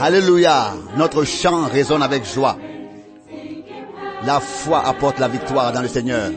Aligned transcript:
Alléluia. 0.00 0.74
Notre 0.96 1.24
chant 1.24 1.64
résonne 1.64 2.02
avec 2.02 2.24
joie. 2.24 2.56
La 4.24 4.38
foi 4.38 4.86
apporte 4.86 5.18
la 5.18 5.26
victoire 5.28 5.72
dans 5.72 5.82
le 5.82 5.88
Seigneur. 5.88 6.30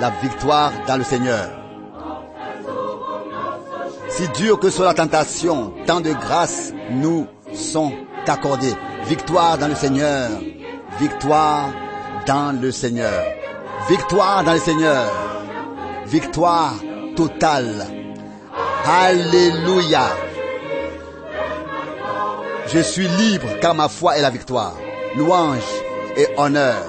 La 0.00 0.10
victoire 0.22 0.72
dans 0.86 0.96
le 0.96 1.04
Seigneur. 1.04 1.50
Si 4.08 4.28
dur 4.28 4.58
que 4.58 4.70
soit 4.70 4.86
la 4.86 4.94
tentation, 4.94 5.74
tant 5.86 6.00
de 6.00 6.12
grâces 6.12 6.72
nous 6.90 7.26
sont 7.52 7.92
accordées. 8.26 8.74
Victoire 9.06 9.58
dans 9.58 9.68
le 9.68 9.74
Seigneur. 9.74 10.30
Victoire 10.98 11.70
dans 12.26 12.58
le 12.58 12.70
Seigneur. 12.70 13.24
Victoire 13.88 14.42
dans 14.44 14.52
le 14.52 14.58
Seigneur. 14.58 15.10
Victoire 16.06 16.74
totale. 17.14 17.86
Alléluia. 18.86 20.08
Je 22.72 22.80
suis 22.80 23.06
libre 23.06 23.48
car 23.60 23.74
ma 23.74 23.88
foi 23.88 24.16
est 24.16 24.22
la 24.22 24.30
victoire. 24.30 24.74
Louange 25.14 25.60
et 26.16 26.26
honneur. 26.38 26.82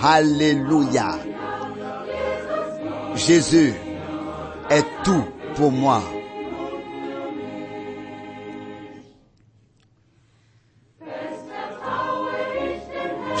Alléluia. 0.00 1.18
Jésus 3.16 3.74
est 4.70 4.84
tout 5.02 5.24
pour 5.56 5.72
moi. 5.72 6.00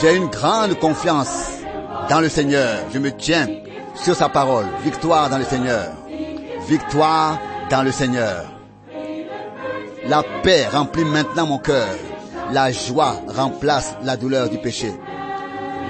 J'ai 0.00 0.16
une 0.16 0.26
grande 0.26 0.76
confiance 0.80 1.52
dans 2.08 2.20
le 2.20 2.28
Seigneur. 2.28 2.78
Je 2.92 2.98
me 2.98 3.12
tiens 3.12 3.46
sur 3.94 4.16
sa 4.16 4.28
parole. 4.28 4.66
Victoire 4.82 5.30
dans 5.30 5.38
le 5.38 5.44
Seigneur. 5.44 5.92
Victoire 6.66 7.38
dans 7.70 7.84
le 7.84 7.92
Seigneur. 7.92 8.59
La 10.10 10.24
paix 10.42 10.66
remplit 10.66 11.04
maintenant 11.04 11.46
mon 11.46 11.58
cœur. 11.58 11.86
La 12.50 12.72
joie 12.72 13.14
remplace 13.28 13.94
la 14.02 14.16
douleur 14.16 14.48
du 14.48 14.58
péché. 14.58 14.92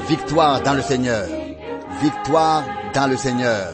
Victoire 0.09 0.61
dans 0.61 0.75
le 0.75 0.83
Seigneur. 0.83 1.27
Victoire 2.03 2.65
dans 2.93 3.07
le 3.07 3.17
Seigneur. 3.17 3.73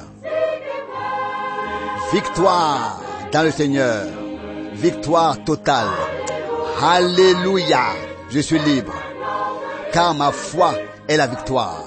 Victoire 2.13 3.03
dans 3.33 3.43
le 3.43 3.51
Seigneur. 3.51 4.05
Victoire 4.75 5.43
totale. 5.43 5.89
Alléluia. 6.81 7.83
Je 8.31 8.39
suis 8.39 8.61
libre. 8.61 8.95
Car 9.93 10.15
ma 10.15 10.31
foi 10.31 10.75
est 11.09 11.17
la 11.17 11.27
victoire. 11.27 11.86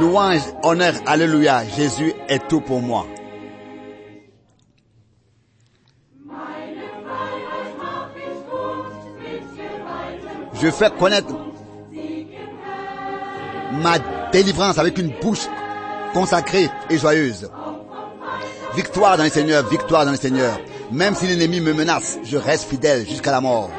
Louange, 0.00 0.42
honneur, 0.62 0.94
alléluia. 1.06 1.64
Jésus 1.76 2.12
est 2.28 2.46
tout 2.48 2.60
pour 2.60 2.82
moi. 2.82 3.06
Je 10.60 10.70
fais 10.70 10.90
connaître 10.98 11.34
ma 13.72 13.98
délivrance 14.32 14.78
avec 14.78 14.98
une 14.98 15.12
bouche 15.20 15.46
consacrée 16.12 16.68
et 16.90 16.98
joyeuse. 16.98 17.50
Victoire 18.74 19.16
dans 19.16 19.24
le 19.24 19.30
Seigneur, 19.30 19.66
victoire 19.68 20.04
dans 20.04 20.10
le 20.12 20.16
Seigneur. 20.16 20.58
Même 20.90 21.14
si 21.14 21.26
l'ennemi 21.26 21.60
me 21.60 21.72
menace, 21.72 22.18
je 22.22 22.36
reste 22.36 22.68
fidèle 22.68 23.06
jusqu'à 23.08 23.32
la 23.32 23.40
mort. 23.40 23.70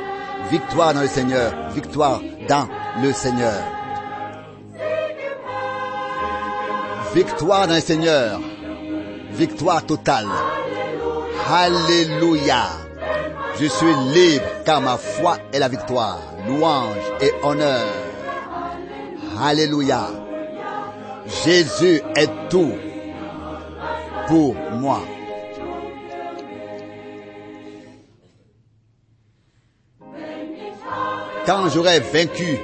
Victoire 0.50 0.94
dans 0.94 1.02
le 1.02 1.08
Seigneur, 1.08 1.54
victoire 1.76 2.22
dans 2.50 2.68
le 3.02 3.14
Seigneur. 3.14 3.77
Victoire 7.18 7.68
dans 7.68 7.74
le 7.74 7.82
Seigneur. 7.82 8.40
Victoire 9.32 9.84
totale. 9.84 10.28
Alléluia. 11.50 12.66
Je 13.60 13.66
suis 13.66 13.96
libre 14.14 14.46
car 14.64 14.82
ma 14.82 14.98
foi 14.98 15.38
est 15.52 15.58
la 15.58 15.68
victoire. 15.68 16.22
Louange 16.48 17.08
et 17.20 17.32
honneur. 17.42 17.88
Alléluia. 19.42 20.12
Jésus 21.44 22.04
est 22.16 22.50
tout 22.52 22.74
pour 24.28 24.54
moi. 24.74 25.02
Quand 31.48 31.68
j'aurai 31.70 32.00
vaincu 32.00 32.60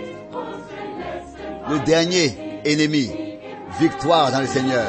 le 1.71 1.79
dernier 1.79 2.61
ennemi, 2.65 3.22
victoire 3.79 4.31
dans 4.31 4.41
le 4.41 4.47
Seigneur, 4.47 4.87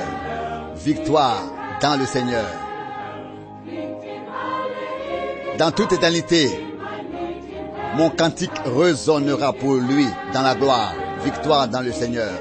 victoire 0.77 1.43
dans 1.81 1.99
le 1.99 2.06
Seigneur. 2.06 2.47
Dans 5.59 5.71
toute 5.71 5.93
éternité, 5.93 6.50
mon 7.97 8.11
cantique 8.11 8.50
résonnera 8.65 9.53
pour 9.53 9.75
lui 9.75 10.06
dans 10.33 10.43
la 10.43 10.55
gloire. 10.55 10.94
Victoire 11.25 11.69
dans 11.69 11.81
le 11.81 11.93
Seigneur. 11.93 12.33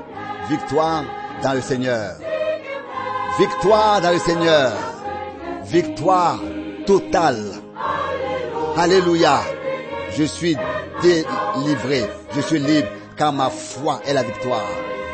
Victoire 0.50 1.04
dans 1.44 1.54
le 1.54 1.62
Seigneur. 1.62 2.16
Victoire 3.38 4.02
dans 4.02 4.12
le 4.12 4.18
Seigneur. 4.18 4.72
Victoire 5.66 6.40
totale. 6.86 7.52
Alléluia. 8.76 9.42
Je 10.18 10.24
suis 10.24 10.58
délivré. 11.02 12.04
Je 12.36 12.42
suis 12.42 12.60
libre 12.60 12.88
car 13.16 13.32
ma 13.32 13.50
foi 13.50 14.02
est 14.06 14.14
la 14.14 14.24
victoire. 14.24 14.68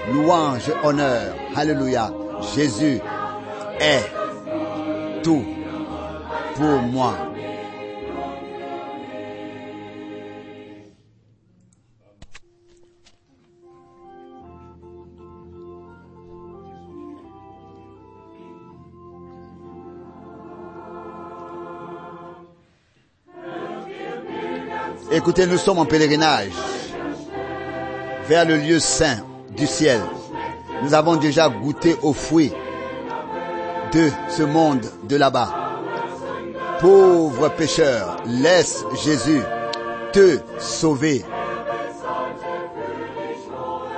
Louange, 0.08 0.72
honneur. 0.84 1.36
Alléluia. 1.56 2.12
Jésus 2.56 3.00
est 3.80 5.22
tout 5.24 5.44
pour 6.56 6.82
moi. 6.82 7.14
Écoutez, 25.12 25.48
nous 25.48 25.58
sommes 25.58 25.80
en 25.80 25.86
pèlerinage 25.86 26.52
vers 28.28 28.46
le 28.46 28.58
lieu 28.58 28.80
saint 28.80 29.26
du 29.56 29.68
ciel. 29.68 30.02
Nous 30.84 30.94
avons 30.94 31.16
déjà 31.16 31.50
goûté 31.50 31.96
aux 32.02 32.14
fruits 32.14 32.54
de 33.92 34.10
ce 34.30 34.44
monde 34.44 34.86
de 35.04 35.16
là-bas. 35.16 35.54
Pauvre 36.80 37.50
pécheur, 37.50 38.18
laisse 38.26 38.86
Jésus 39.04 39.42
te 40.14 40.40
sauver. 40.58 41.26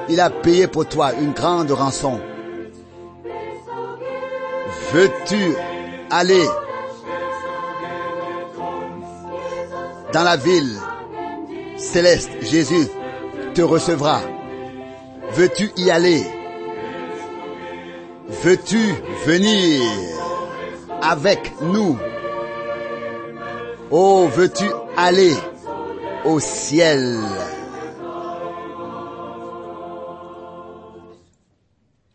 Il 0.10 0.20
a 0.20 0.30
payé 0.30 0.68
pour 0.68 0.88
toi 0.88 1.14
une 1.14 1.32
grande 1.32 1.72
rançon. 1.72 2.20
Veux-tu 4.92 5.56
aller 6.10 6.46
dans 10.12 10.24
la 10.24 10.36
ville 10.36 10.78
céleste, 11.78 12.32
Jésus 12.42 12.88
te 13.54 13.62
recevra. 13.62 14.20
Veux-tu 15.34 15.72
y 15.78 15.90
aller? 15.90 16.24
Veux-tu 18.44 18.78
venir 19.26 19.82
avec 21.02 21.54
nous? 21.62 21.98
Oh, 23.90 24.28
veux-tu 24.34 24.66
aller 24.98 25.36
au 26.26 26.40
ciel? 26.40 27.18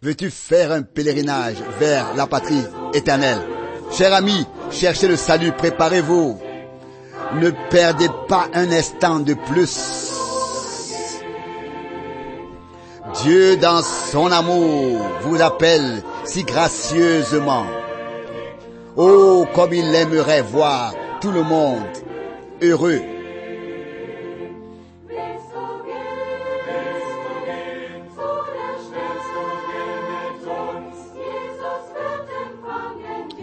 Veux-tu 0.02 0.30
faire 0.30 0.72
un 0.72 0.82
pèlerinage 0.82 1.56
vers 1.78 2.14
la 2.14 2.26
patrie 2.26 2.64
éternelle? 2.92 3.40
Cher 3.92 4.12
ami, 4.12 4.46
cherchez 4.70 5.08
le 5.08 5.16
salut, 5.16 5.52
préparez-vous. 5.52 6.38
Ne 7.40 7.50
perdez 7.70 8.08
pas 8.28 8.48
un 8.52 8.70
instant 8.72 9.20
de 9.20 9.34
plus. 9.34 10.25
Dieu, 13.22 13.56
dans 13.56 13.82
son 13.82 14.30
amour, 14.30 15.00
vous 15.22 15.40
appelle 15.40 16.02
si 16.24 16.44
gracieusement. 16.44 17.66
Oh, 18.96 19.46
comme 19.54 19.72
il 19.72 19.94
aimerait 19.94 20.42
voir 20.42 20.94
tout 21.20 21.30
le 21.30 21.42
monde 21.42 21.82
heureux. 22.62 23.00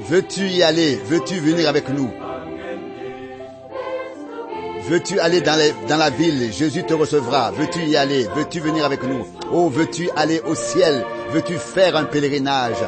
Veux-tu 0.08 0.48
y 0.48 0.62
aller? 0.62 1.00
Veux-tu 1.06 1.40
venir 1.40 1.68
avec 1.68 1.90
nous? 1.90 2.12
Veux-tu 4.88 5.20
aller 5.20 5.42
dans, 5.42 5.58
la 5.98 6.10
ville? 6.10 6.52
Jésus 6.52 6.84
te 6.84 6.94
recevra. 6.94 7.52
Veux-tu 7.52 7.80
y 7.86 7.96
aller? 7.96 8.28
Veux-tu 8.36 8.60
venir 8.60 8.86
avec 8.86 9.02
nous? 9.04 9.26
Oh, 9.56 9.70
veux-tu 9.70 10.10
aller 10.16 10.42
au 10.48 10.56
ciel? 10.56 11.06
Veux-tu 11.30 11.60
faire 11.60 11.96
un 11.96 12.06
pèlerinage 12.06 12.84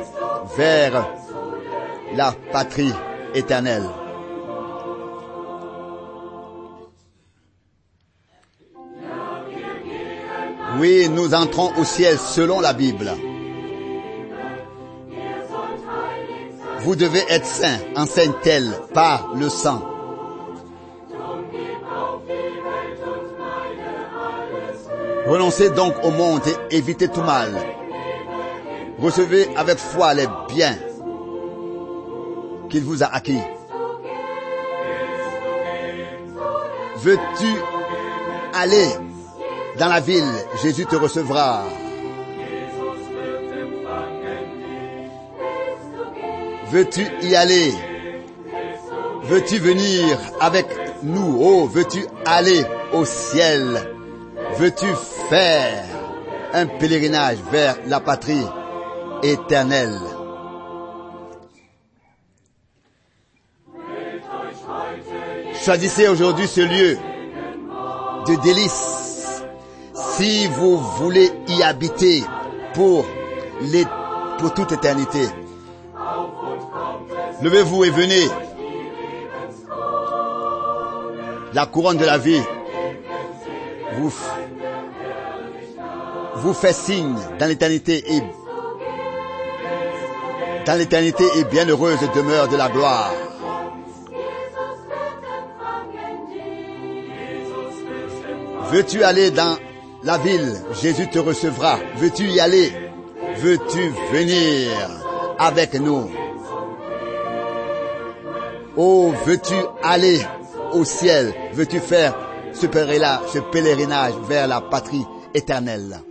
vers 0.57 1.07
la 2.15 2.33
patrie 2.51 2.91
éternelle? 3.35 3.83
Oui, 10.79 11.07
nous 11.09 11.35
entrons 11.35 11.71
au 11.77 11.83
ciel 11.83 12.17
selon 12.17 12.59
la 12.59 12.73
Bible. 12.73 13.11
Vous 16.79 16.95
devez 16.95 17.23
être 17.29 17.45
saint, 17.45 17.77
enseigne-t-elle 17.95 18.71
par 18.91 19.35
le 19.35 19.49
sang. 19.49 19.94
Renoncez 25.27 25.71
donc 25.71 25.95
au 26.03 26.11
monde 26.11 26.41
et 26.69 26.77
évitez 26.77 27.07
tout 27.07 27.21
mal. 27.21 27.51
Recevez 28.99 29.49
avec 29.55 29.77
foi 29.77 30.13
les 30.13 30.27
biens 30.47 30.77
qu'il 32.69 32.83
vous 32.83 33.03
a 33.03 33.07
acquis. 33.07 33.41
Veux-tu 36.97 37.47
aller 38.53 38.87
dans 39.77 39.87
la 39.87 39.99
ville? 39.99 40.23
Jésus 40.61 40.85
te 40.85 40.95
recevra. 40.95 41.63
Veux-tu 46.71 47.05
y 47.21 47.35
aller? 47.35 47.73
Veux-tu 49.23 49.57
venir 49.57 50.17
avec 50.39 50.67
nous? 51.03 51.37
Oh, 51.41 51.65
veux-tu 51.65 52.05
aller 52.25 52.63
au 52.93 53.05
ciel? 53.05 53.91
Veux-tu 54.57 54.87
faire 55.29 55.83
un 56.53 56.65
pèlerinage 56.65 57.39
vers 57.51 57.75
la 57.87 57.99
patrie 57.99 58.45
éternelle? 59.21 59.99
Choisissez 65.61 66.07
aujourd'hui 66.07 66.47
ce 66.47 66.61
lieu 66.61 66.97
de 68.27 68.41
délices 68.43 69.43
si 69.93 70.47
vous 70.47 70.77
voulez 70.77 71.29
y 71.49 71.61
habiter 71.61 72.23
pour 72.73 73.05
toute 74.55 74.71
éternité. 74.71 75.27
Levez-vous 77.41 77.83
et 77.83 77.89
venez. 77.89 78.29
La 81.53 81.65
couronne 81.65 81.97
de 81.97 82.05
la 82.05 82.17
vie 82.17 82.41
vous, 83.97 84.13
vous 86.45 86.53
fait 86.53 86.73
signe 86.73 87.15
dans 87.39 87.47
l'éternité 87.47 88.03
et 88.07 88.21
dans 90.63 90.77
l'éternité 90.77 91.23
et 91.37 91.43
bienheureuse 91.45 91.97
demeure 92.13 92.47
de 92.47 92.55
la 92.55 92.69
gloire. 92.69 93.11
Veux-tu 98.71 99.03
aller 99.03 99.31
dans 99.31 99.57
la 100.03 100.19
ville? 100.19 100.53
Jésus 100.83 101.09
te 101.09 101.17
recevra. 101.17 101.79
Veux-tu 101.97 102.25
y 102.25 102.39
aller? 102.39 102.71
Veux-tu 103.37 103.89
venir 104.13 104.69
avec 105.39 105.73
nous? 105.73 106.11
Oh, 108.77 109.13
veux-tu 109.25 109.55
aller 109.81 110.21
au 110.73 110.83
ciel? 110.83 111.33
Veux-tu 111.53 111.79
faire 111.79 112.15
ce 112.53 112.67
pèlerinage, 112.67 114.13
vers 114.27 114.47
la 114.47 114.61
patrie 114.61 115.05
éternelle? 115.33 116.01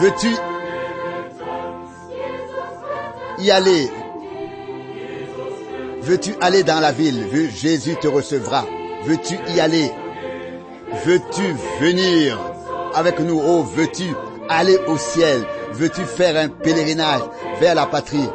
Veux-tu 0.00 0.28
y 3.38 3.50
aller? 3.50 3.90
Veux-tu 6.02 6.34
aller 6.40 6.62
dans 6.62 6.78
la 6.80 6.92
ville? 6.92 7.26
Jésus 7.50 7.96
te 8.00 8.06
recevra. 8.06 8.64
Veux-tu 9.04 9.34
y 9.54 9.60
aller? 9.60 9.90
Veux-tu 11.04 11.52
venir 11.80 12.38
avec 12.94 13.18
nous? 13.18 13.40
Oh, 13.44 13.62
veux-tu 13.62 14.14
aller 14.48 14.76
au 14.86 14.96
ciel? 14.96 15.44
Veux-tu 15.72 16.04
faire 16.04 16.36
un 16.36 16.48
pèlerinage 16.48 17.22
vers 17.58 17.74
la 17.74 17.86
patrie 17.86 18.28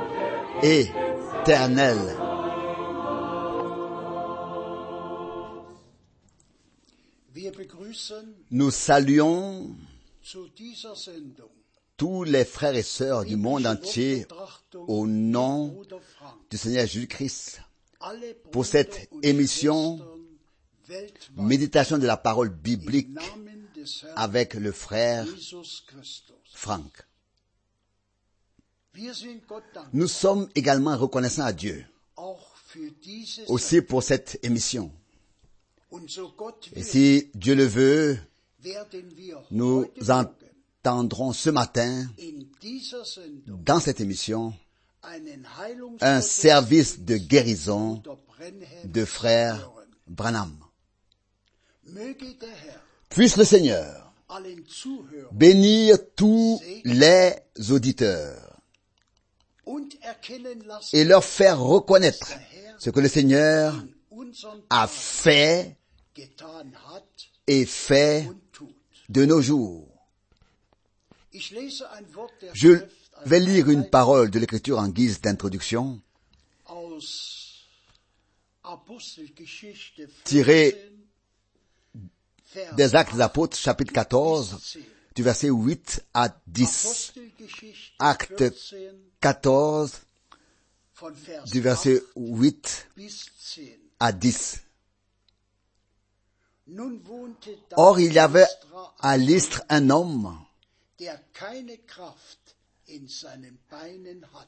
éternelle? 0.62 2.18
Nous 8.52 8.72
saluons 8.72 9.76
tous 11.98 12.24
les 12.24 12.46
frères 12.46 12.76
et 12.76 12.84
sœurs 12.84 13.26
du 13.26 13.36
monde 13.36 13.66
entier 13.68 14.26
au 14.74 15.06
nom 15.08 15.82
du 16.50 16.58
Seigneur 16.58 16.86
Jésus-Christ 16.86 17.62
pour 18.52 18.66
cette 18.66 19.10
émission 19.22 20.00
Méditation 21.38 21.98
de 21.98 22.06
la 22.06 22.18
parole 22.18 22.50
biblique 22.50 23.10
avec 24.16 24.54
le 24.54 24.72
frère 24.72 25.26
Franck. 26.54 26.92
Nous 29.94 30.08
sommes 30.08 30.50
également 30.56 30.98
reconnaissants 30.98 31.46
à 31.46 31.54
Dieu 31.54 31.86
aussi 33.48 33.82
pour 33.82 34.04
cette 34.04 34.40
émission. 34.44 34.92
Et 36.76 36.84
si 36.84 37.30
Dieu 37.36 37.56
le 37.56 37.66
veut, 37.66 38.18
nous 39.52 39.86
entendrons 40.86 41.32
ce 41.32 41.50
matin 41.50 42.06
dans 43.48 43.80
cette 43.80 44.02
émission 44.02 44.54
un 46.02 46.20
service 46.22 47.00
de 47.00 47.16
guérison 47.16 48.02
de 48.84 49.06
frère 49.06 49.72
Branham. 50.08 50.54
Puisse 53.10 53.38
le 53.38 53.46
Seigneur 53.46 54.14
bénir 55.32 55.98
tous 56.16 56.62
les 56.84 57.34
auditeurs 57.72 58.60
et 60.92 61.04
leur 61.06 61.24
faire 61.24 61.62
reconnaître 61.62 62.34
ce 62.78 62.90
que 62.90 63.00
le 63.00 63.08
Seigneur 63.08 63.82
a 64.70 64.88
fait 64.88 65.78
et 67.48 67.66
fait 67.66 68.30
de 69.08 69.26
nos 69.26 69.42
jours. 69.42 69.93
Je 71.34 72.80
vais 73.26 73.40
lire 73.40 73.70
une 73.70 73.90
parole 73.90 74.30
de 74.30 74.40
l'Écriture 74.40 74.78
en 74.80 74.88
guise 74.88 75.22
d'introduction 75.22 76.02
tirée 80.24 80.92
des 82.76 82.96
Actes 82.96 83.16
des 83.16 83.22
Apôtres, 83.22 83.58
chapitre 83.58 83.92
14, 83.92 84.78
du 85.16 85.24
verset 85.24 85.50
8 85.50 86.06
à 86.14 86.30
10. 86.48 87.14
Acte 88.00 88.44
14, 89.20 90.02
du 91.52 91.62
verset 91.62 92.04
8 92.16 92.90
à 94.00 94.12
10. 94.12 94.62
Or, 97.76 98.00
il 98.00 98.14
y 98.14 98.20
avait 98.20 98.48
à 99.00 99.18
l'Istre 99.18 99.64
un 99.70 99.90
homme 99.90 100.38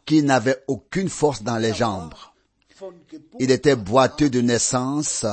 qui 0.05 0.23
n'avait 0.23 0.63
aucune 0.67 1.09
force 1.09 1.43
dans 1.43 1.57
les 1.57 1.73
jambes. 1.73 2.13
Il 3.39 3.51
était 3.51 3.75
boiteux 3.75 4.29
de 4.29 4.41
naissance 4.41 5.25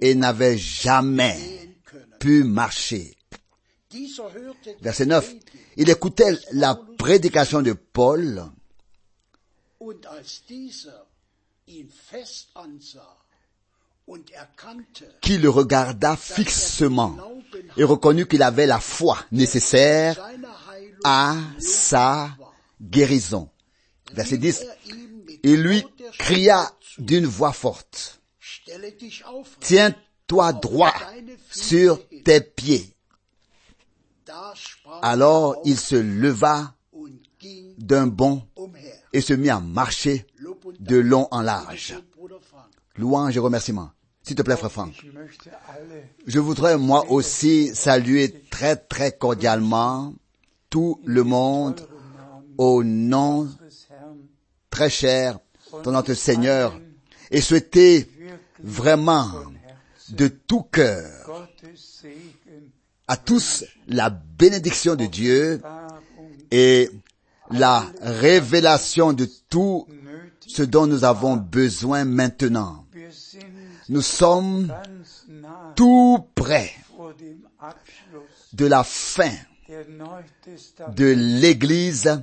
et 0.00 0.14
n'avait 0.14 0.58
jamais 0.58 1.68
pu 2.18 2.44
marcher. 2.44 3.14
Verset 4.80 5.06
9. 5.06 5.34
Il 5.76 5.90
écoutait 5.90 6.36
la 6.52 6.74
prédication 6.98 7.62
de 7.62 7.72
Paul 7.72 8.44
qui 15.20 15.38
le 15.38 15.48
regarda 15.48 16.16
fixement 16.16 17.16
et 17.76 17.84
reconnut 17.84 18.26
qu'il 18.26 18.42
avait 18.42 18.66
la 18.66 18.80
foi 18.80 19.18
nécessaire 19.32 20.20
à 21.04 21.36
sa 21.58 22.30
guérison. 22.80 23.48
Verset 24.12 24.38
10. 24.38 24.66
Il 25.42 25.62
lui 25.62 25.84
cria 26.18 26.70
d'une 26.98 27.26
voix 27.26 27.52
forte, 27.52 28.20
Tiens-toi 29.60 30.52
droit 30.54 30.94
sur 31.50 32.00
tes 32.24 32.40
pieds. 32.40 32.94
Alors 35.02 35.56
il 35.64 35.78
se 35.78 35.96
leva 35.96 36.74
d'un 37.78 38.06
bond 38.06 38.42
et 39.12 39.20
se 39.20 39.34
mit 39.34 39.50
à 39.50 39.60
marcher 39.60 40.26
de 40.80 40.96
long 40.96 41.28
en 41.30 41.42
large. 41.42 41.94
Louange 42.96 43.36
et 43.36 43.40
remerciement. 43.40 43.90
S'il 44.22 44.36
te 44.36 44.42
plaît, 44.42 44.56
frère 44.56 44.72
Franck. 44.72 45.04
Je 46.26 46.38
voudrais 46.38 46.78
moi 46.78 47.10
aussi 47.10 47.74
saluer 47.74 48.42
très 48.50 48.76
très 48.76 49.12
cordialement 49.12 50.14
tout 50.70 51.00
le 51.04 51.24
monde 51.24 51.86
au 52.56 52.82
nom 52.84 53.48
très 54.70 54.88
cher 54.88 55.38
de 55.84 55.90
notre 55.90 56.14
Seigneur 56.14 56.78
et 57.30 57.40
souhaiter 57.40 58.08
vraiment 58.62 59.30
de 60.10 60.28
tout 60.28 60.62
cœur 60.62 61.48
à 63.06 63.16
tous 63.16 63.64
la 63.88 64.08
bénédiction 64.08 64.94
de 64.94 65.06
Dieu 65.06 65.60
et 66.50 66.88
la 67.50 67.84
révélation 68.00 69.12
de 69.12 69.28
tout 69.50 69.86
ce 70.46 70.62
dont 70.62 70.86
nous 70.86 71.04
avons 71.04 71.36
besoin 71.36 72.04
maintenant. 72.04 72.83
Nous 73.88 74.02
sommes 74.02 74.72
tout 75.76 76.26
près 76.34 76.70
de 78.52 78.66
la 78.66 78.84
fin 78.84 79.30
de 79.68 81.04
l'Église 81.16 82.22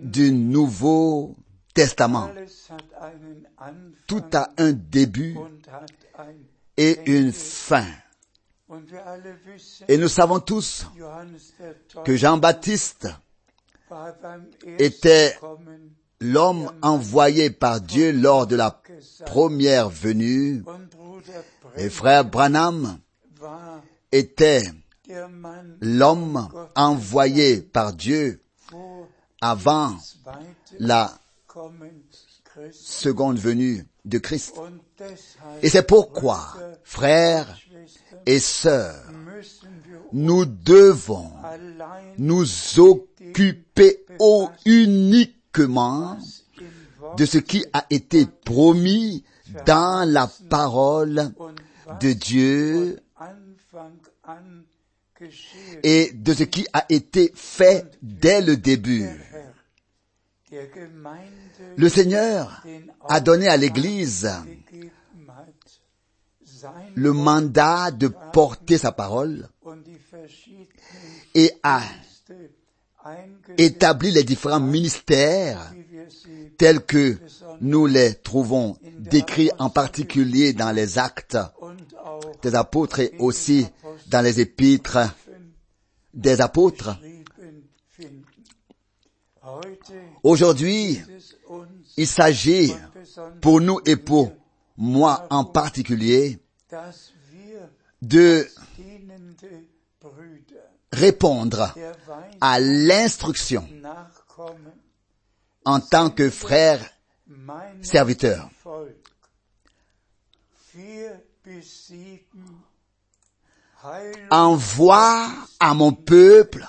du 0.00 0.32
Nouveau 0.32 1.34
Testament. 1.72 2.30
Tout 4.06 4.24
a 4.34 4.50
un 4.58 4.72
début 4.72 5.36
et 6.76 6.98
une 7.10 7.32
fin. 7.32 7.86
Et 9.88 9.96
nous 9.96 10.08
savons 10.08 10.40
tous 10.40 10.86
que 12.04 12.16
Jean-Baptiste 12.16 13.08
était 14.78 15.38
l'homme 16.20 16.70
envoyé 16.82 17.50
par 17.50 17.80
Dieu 17.80 18.12
lors 18.12 18.46
de 18.46 18.56
la 18.56 18.70
première 19.26 19.88
venue. 19.88 20.62
Et 21.76 21.88
frère 21.90 22.24
Branham 22.24 22.98
était 24.12 24.62
l'homme 25.80 26.48
envoyé 26.74 27.60
par 27.60 27.92
Dieu 27.92 28.42
avant 29.40 29.96
la 30.78 31.12
seconde 32.72 33.38
venue 33.38 33.86
de 34.04 34.18
Christ. 34.18 34.54
Et 35.62 35.68
c'est 35.68 35.86
pourquoi, 35.86 36.54
frères 36.82 37.58
et 38.26 38.40
sœurs, 38.40 39.04
nous 40.12 40.44
devons 40.44 41.30
nous 42.18 42.46
occuper 42.78 44.04
uniquement 44.64 46.18
de 47.16 47.24
ce 47.24 47.38
qui 47.38 47.64
a 47.72 47.84
été 47.90 48.26
promis 48.44 49.24
dans 49.66 50.08
la 50.08 50.28
parole 50.48 51.30
de 52.00 52.12
Dieu 52.12 53.00
et 55.82 56.12
de 56.12 56.34
ce 56.34 56.44
qui 56.44 56.66
a 56.72 56.84
été 56.88 57.32
fait 57.34 57.86
dès 58.02 58.40
le 58.40 58.56
début. 58.56 59.08
Le 61.76 61.88
Seigneur 61.88 62.62
a 63.08 63.20
donné 63.20 63.48
à 63.48 63.56
l'Église 63.56 64.30
le 66.94 67.12
mandat 67.12 67.90
de 67.90 68.08
porter 68.32 68.78
sa 68.78 68.92
parole 68.92 69.48
et 71.34 71.52
a 71.62 71.82
établi 73.56 74.10
les 74.10 74.24
différents 74.24 74.60
ministères 74.60 75.72
tels 76.58 76.80
que 76.84 77.16
nous 77.60 77.86
les 77.86 78.14
trouvons 78.16 78.76
décrits 78.98 79.50
en 79.58 79.70
particulier 79.70 80.52
dans 80.52 80.72
les 80.72 80.98
actes 80.98 81.38
des 82.42 82.54
apôtres 82.54 82.98
et 83.00 83.14
aussi 83.18 83.66
dans 84.08 84.20
les 84.22 84.40
épîtres 84.40 84.98
des 86.12 86.40
apôtres. 86.40 86.98
Aujourd'hui, 90.22 91.00
il 91.96 92.06
s'agit 92.06 92.74
pour 93.40 93.60
nous 93.60 93.80
et 93.86 93.96
pour 93.96 94.32
moi 94.76 95.26
en 95.30 95.44
particulier 95.44 96.38
de 98.02 98.46
répondre 100.92 101.74
à 102.40 102.60
l'instruction 102.60 103.66
en 105.68 105.80
tant 105.80 106.08
que 106.08 106.30
frère 106.30 106.80
serviteur. 107.82 108.48
Envoie 114.30 115.28
à 115.60 115.74
mon 115.74 115.92
peuple 115.92 116.66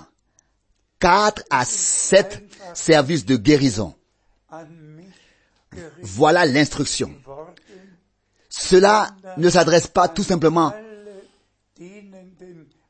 quatre 0.99 1.43
à 1.49 1.63
sept 1.63 2.43
services 2.73 3.25
de 3.25 3.37
guérison. 3.37 3.95
Voilà 6.01 6.45
l'instruction. 6.45 7.15
Cela 8.49 9.15
ne 9.37 9.49
s'adresse 9.49 9.87
pas 9.87 10.09
tout 10.09 10.23
simplement 10.23 10.73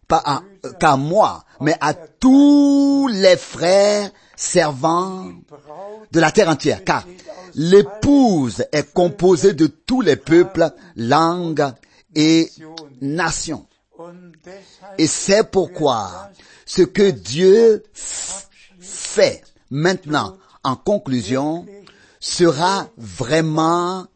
pas 0.07 0.41
qu'à 0.79 0.95
moi, 0.97 1.45
mais 1.61 1.75
à 1.79 1.93
tous 1.93 3.07
les 3.11 3.37
frères 3.37 4.09
servants 4.39 5.33
de 6.11 6.19
la 6.19 6.31
terre 6.31 6.47
entière, 6.47 6.83
car 6.85 7.05
l'épouse 7.55 8.63
est 8.71 8.93
composée 8.93 9.51
de 9.53 9.67
tous 9.67 9.99
les 10.01 10.15
peuples, 10.15 10.71
langues 10.95 11.67
et 12.15 12.49
nations. 13.01 13.67
Et 14.97 15.07
c'est 15.07 15.43
pourquoi 15.43 16.29
ce 16.65 16.83
que 16.83 17.11
Dieu 17.11 17.83
fait 18.79 19.43
maintenant 19.69 20.37
en 20.63 20.77
conclusion 20.77 21.65
sera 22.21 22.87
vraiment 22.97 24.07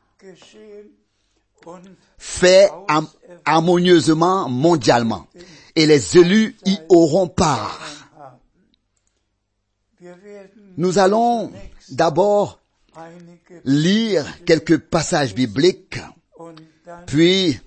fait 2.17 2.69
harmonieusement 3.43 4.47
mondialement. 4.47 5.27
Et 5.75 5.85
les 5.85 6.17
élus 6.17 6.55
y 6.65 6.77
auront 6.87 7.27
part. 7.27 8.02
Nous 10.77 10.99
allons 10.99 11.51
d'abord 11.89 12.59
lire 13.65 14.25
quelques 14.45 14.77
passages 14.77 15.35
bibliques, 15.35 15.99
puis 17.07 17.59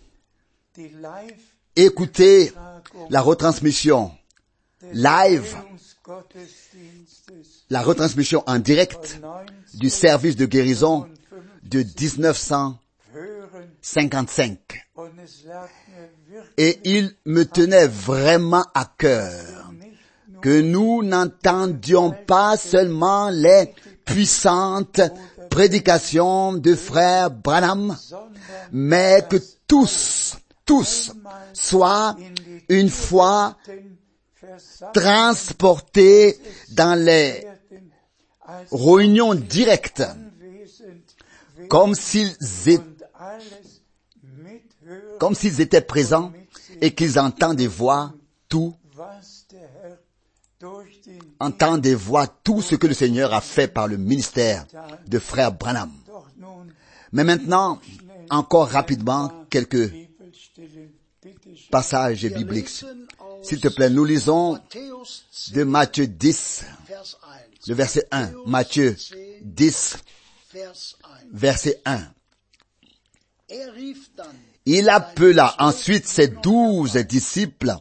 écouter 1.74 2.52
la 3.10 3.20
retransmission 3.20 4.12
live, 4.92 5.56
la 7.70 7.82
retransmission 7.82 8.44
en 8.46 8.58
direct 8.58 9.20
du 9.74 9.90
service 9.90 10.36
de 10.36 10.46
guérison 10.46 11.08
de 11.62 11.80
1955. 11.80 14.58
Et 16.58 16.78
il 16.84 17.14
me 17.24 17.44
tenait 17.44 17.86
vraiment 17.86 18.66
à 18.74 18.84
cœur 18.98 19.55
que 20.42 20.60
nous 20.60 21.02
n'entendions 21.02 22.10
pas 22.26 22.56
seulement 22.56 23.28
les 23.30 23.72
puissantes 24.04 25.00
prédications 25.50 26.52
de 26.52 26.74
frère 26.74 27.30
Branham, 27.30 27.96
mais 28.72 29.24
que 29.28 29.36
tous, 29.66 30.36
tous 30.64 31.12
soient 31.52 32.16
une 32.68 32.90
fois 32.90 33.56
transportés 34.92 36.38
dans 36.70 36.98
les 36.98 37.46
réunions 38.70 39.34
directes, 39.34 40.02
comme 41.68 41.94
s'ils 41.94 42.36
étaient, 42.66 42.82
comme 45.18 45.34
s'ils 45.34 45.60
étaient 45.60 45.80
présents 45.80 46.32
et 46.80 46.94
qu'ils 46.94 47.18
entendent 47.18 47.56
des 47.56 47.66
voix 47.66 48.12
tout, 48.48 48.74
entendent 51.38 51.80
des 51.80 51.94
voix 51.94 52.26
tout 52.26 52.62
ce 52.62 52.74
que 52.74 52.86
le 52.86 52.94
Seigneur 52.94 53.32
a 53.34 53.40
fait 53.40 53.68
par 53.68 53.88
le 53.88 53.96
ministère 53.96 54.66
de 55.06 55.18
frère 55.18 55.52
Branham. 55.52 55.90
Mais 57.12 57.24
maintenant, 57.24 57.80
encore 58.30 58.68
rapidement, 58.68 59.46
quelques 59.50 59.92
passages 61.70 62.26
bibliques. 62.26 62.84
S'il 63.42 63.60
te 63.60 63.68
plaît, 63.68 63.90
nous 63.90 64.04
lisons 64.04 64.58
de 65.52 65.62
Matthieu 65.62 66.06
10, 66.06 66.64
le 67.68 67.74
verset 67.74 68.06
1. 68.10 68.32
Matthieu 68.46 68.96
10, 69.42 69.96
verset 71.32 71.80
1. 71.84 72.00
Il 74.64 74.88
appela 74.88 75.54
ensuite 75.58 76.06
ses 76.08 76.28
douze 76.28 76.96
disciples 76.96 77.76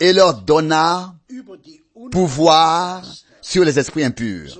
et 0.00 0.12
leur 0.12 0.42
donna 0.42 1.14
pouvoir 2.10 3.04
sur 3.40 3.64
les 3.64 3.78
esprits 3.78 4.04
impurs, 4.04 4.58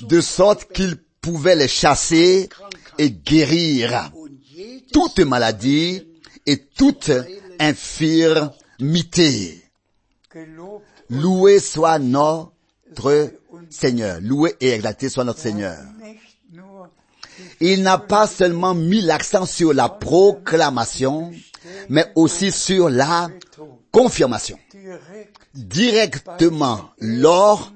de 0.00 0.20
sorte 0.20 0.72
qu'ils 0.72 0.96
pouvaient 1.20 1.56
les 1.56 1.68
chasser 1.68 2.48
et 2.98 3.10
guérir 3.10 4.12
toute 4.92 5.20
maladie 5.20 6.06
et 6.46 6.58
toute 6.58 7.10
infirmité 7.58 9.62
Loué 11.10 11.58
soit 11.58 11.98
notre 11.98 13.32
Seigneur. 13.70 14.20
Loué 14.20 14.54
et 14.60 14.70
exalté 14.70 15.08
soit 15.08 15.24
notre 15.24 15.40
Seigneur. 15.40 15.78
Il 17.60 17.82
n'a 17.82 17.98
pas 17.98 18.26
seulement 18.26 18.74
mis 18.74 19.00
l'accent 19.00 19.46
sur 19.46 19.72
la 19.72 19.88
proclamation, 19.88 21.32
mais 21.88 22.10
aussi 22.14 22.52
sur 22.52 22.88
la 22.88 23.28
confirmation. 23.90 24.58
Directement 25.54 26.90
lors 26.98 27.72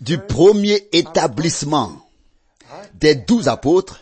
du 0.00 0.18
premier 0.18 0.88
établissement 0.92 1.92
des 2.94 3.14
douze 3.14 3.48
apôtres, 3.48 4.00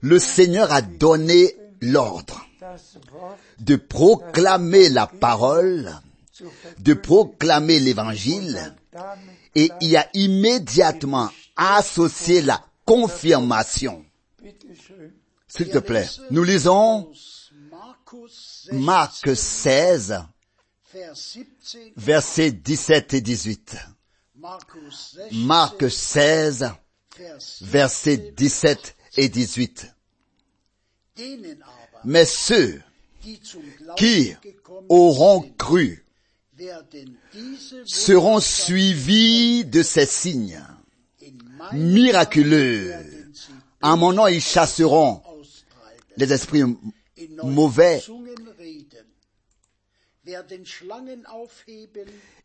le 0.00 0.18
Seigneur 0.18 0.72
a 0.72 0.82
donné 0.82 1.54
l'ordre 1.80 2.44
de 3.60 3.76
proclamer 3.76 4.88
la 4.88 5.06
parole, 5.06 5.92
de 6.78 6.94
proclamer 6.94 7.78
l'évangile, 7.80 8.74
et 9.54 9.70
y 9.80 9.96
a 9.96 10.08
immédiatement 10.14 11.30
associé 11.56 12.42
la 12.42 12.64
confirmation. 12.84 14.04
S'il 15.48 15.70
te 15.70 15.78
plaît, 15.78 16.08
nous 16.30 16.44
lisons 16.44 17.10
Marc 18.72 19.36
16, 19.36 20.16
Vers 20.92 21.14
17, 21.14 21.92
versets 21.96 22.52
17 22.52 23.14
et 23.14 23.20
18. 23.20 23.76
Markus 24.36 25.16
16, 25.30 25.32
Marc 25.32 25.90
16, 25.90 26.60
Vers 27.18 27.38
versets 27.62 28.32
17 28.36 28.96
et 29.16 29.28
18. 29.28 29.94
denen 31.16 31.62
aber, 31.62 32.00
Mais 32.04 32.26
ceux 32.26 32.80
qui 33.96 34.34
auront 34.88 35.42
cru 35.56 36.04
seront 37.84 38.40
suivis 38.40 39.64
de 39.64 39.82
ces 39.82 40.06
signes 40.06 40.62
miraculeux. 41.72 42.92
En 43.82 43.96
mon 43.96 44.12
nom, 44.12 44.26
ils 44.26 44.40
chasseront 44.40 45.20
les 46.16 46.32
esprits 46.32 46.62
mauvais, 47.42 48.00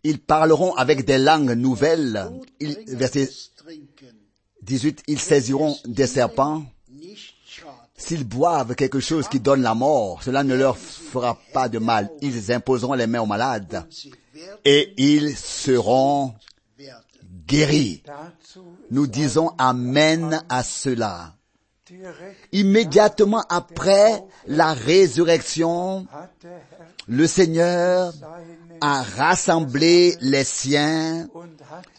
ils 0.04 0.20
parleront 0.20 0.74
avec 0.76 1.06
des 1.06 1.18
langues 1.18 1.52
nouvelles. 1.52 2.30
Ils- 2.60 2.78
verset 2.88 3.28
Todbringendes 3.58 3.88
trinken, 3.98 4.16
18, 4.62 5.04
ils 5.08 5.20
saisiront 5.20 5.78
des 5.86 6.08
serpents. 6.08 6.64
S'ils 7.96 8.24
boivent 8.26 8.76
quelque 8.76 9.00
chose 9.00 9.28
qui 9.30 9.40
donne 9.40 9.62
la 9.62 9.74
mort, 9.76 10.22
cela 10.24 10.44
ne 10.44 10.56
leur 10.56 10.78
fera 10.78 11.38
pas 11.54 11.70
de 11.70 11.80
mal. 11.80 12.10
Ils 12.22 12.52
imposeront 12.52 12.94
les 12.94 13.08
mains 13.08 13.22
aux 13.22 13.26
malades 13.26 13.86
et 14.66 14.94
ils 14.98 15.36
seront 15.38 16.34
guéris. 17.48 18.04
Nous 18.92 19.08
disons 19.08 19.52
Amen 19.58 20.44
à 20.50 20.64
cela. 20.64 21.36
Immédiatement 22.52 23.44
après 23.50 24.24
la 24.48 24.74
résurrection, 24.74 26.06
le 27.08 27.28
Seigneur 27.28 28.14
a 28.82 29.02
rassemblé 29.02 30.16
les 30.22 30.44
siens 30.44 31.28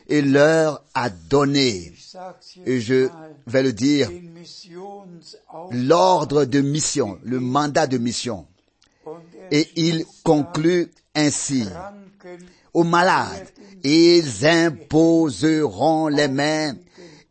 et 0.08 0.22
leur 0.22 0.84
a 0.94 1.10
donné, 1.10 1.92
et 2.66 2.80
je 2.80 3.08
vais 3.46 3.62
le 3.62 3.72
dire, 3.72 4.10
l'ordre 5.72 6.44
de 6.44 6.60
mission, 6.60 7.18
le 7.24 7.40
mandat 7.40 7.86
de 7.86 7.98
mission. 7.98 8.46
Et 9.50 9.68
il 9.76 10.04
conclut 10.24 10.88
ainsi. 11.14 11.66
Aux 12.72 12.84
malades. 12.84 13.48
Ils 13.82 14.46
imposeront 14.46 16.06
les 16.06 16.28
mains 16.28 16.74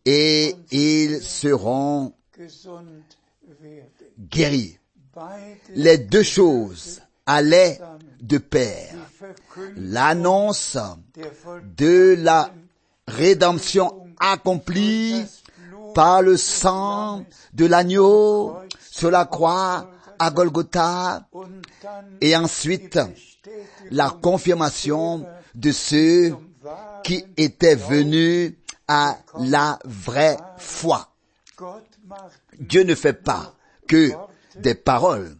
et 0.05 0.55
ils 0.71 1.21
seront 1.21 2.13
guéris. 4.19 4.77
Les 5.75 5.97
deux 5.97 6.23
choses 6.23 7.01
allaient 7.25 7.79
de 8.21 8.37
pair. 8.37 8.95
L'annonce 9.75 10.77
de 11.77 12.15
la 12.17 12.51
rédemption 13.07 14.07
accomplie 14.19 15.25
par 15.93 16.21
le 16.21 16.37
sang 16.37 17.25
de 17.53 17.65
l'agneau 17.65 18.55
sur 18.91 19.11
la 19.11 19.25
croix 19.25 19.89
à 20.17 20.31
Golgotha 20.31 21.27
et 22.21 22.35
ensuite 22.35 22.99
la 23.91 24.09
confirmation 24.09 25.25
de 25.55 25.71
ceux 25.71 26.35
qui 27.03 27.23
étaient 27.37 27.75
venus 27.75 28.53
à 28.89 29.19
la 29.37 29.77
vraie 29.85 30.35
foi. 30.57 31.07
Dieu 32.59 32.83
ne 32.83 32.95
fait 32.95 33.13
pas 33.13 33.53
que 33.87 34.11
des 34.55 34.73
paroles. 34.73 35.37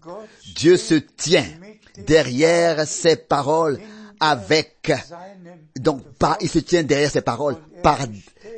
Dieu 0.56 0.78
se 0.78 0.94
tient 0.94 1.48
derrière 1.98 2.88
ces 2.88 3.16
paroles 3.16 3.80
avec, 4.20 4.92
donc 5.78 6.04
il 6.42 6.50
se 6.50 6.60
tient 6.60 6.84
derrière 6.84 7.10
ces 7.10 7.22
paroles 7.22 7.58
par 7.82 8.00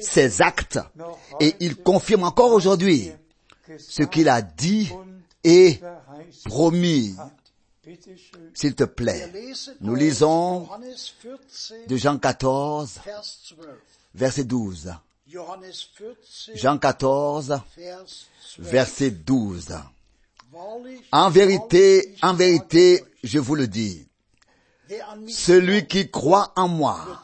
ses 0.01 0.41
actes 0.41 0.79
et 1.39 1.55
il 1.61 1.77
confirme 1.77 2.25
encore 2.25 2.51
aujourd'hui 2.51 3.11
ce 3.77 4.03
qu'il 4.03 4.27
a 4.27 4.41
dit 4.41 4.91
et 5.43 5.79
promis. 6.45 7.15
S'il 8.53 8.75
te 8.75 8.83
plaît, 8.83 9.31
nous 9.79 9.95
lisons 9.95 10.65
Johannes 10.65 10.95
14, 11.23 11.73
de 11.87 11.97
Jean 11.97 12.17
14, 12.19 12.99
Vers 13.05 13.21
12. 13.49 13.57
Verset 14.13 14.43
12. 14.43 14.93
Johannes 15.27 15.71
14, 15.97 16.51
Jean 16.55 16.77
14, 16.77 17.61
Vers 17.77 18.05
12. 18.57 18.69
verset 18.69 19.11
12. 19.11 19.73
Wahrlich, 20.51 21.01
En 21.11 21.29
vérité, 21.29 22.15
en 22.21 22.33
vérité, 22.33 23.03
je 23.23 23.39
vous 23.39 23.55
le 23.55 23.67
dis, 23.67 24.05
celui 25.27 25.87
qui 25.87 26.09
croit 26.11 26.51
en 26.57 26.67
moi 26.67 27.23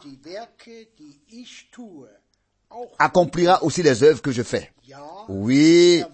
accomplira 2.98 3.62
aussi 3.62 3.82
les 3.82 4.02
œuvres 4.02 4.22
que 4.22 4.32
je 4.32 4.42
fais. 4.42 4.72
Oui, 5.28 6.02
er 6.02 6.06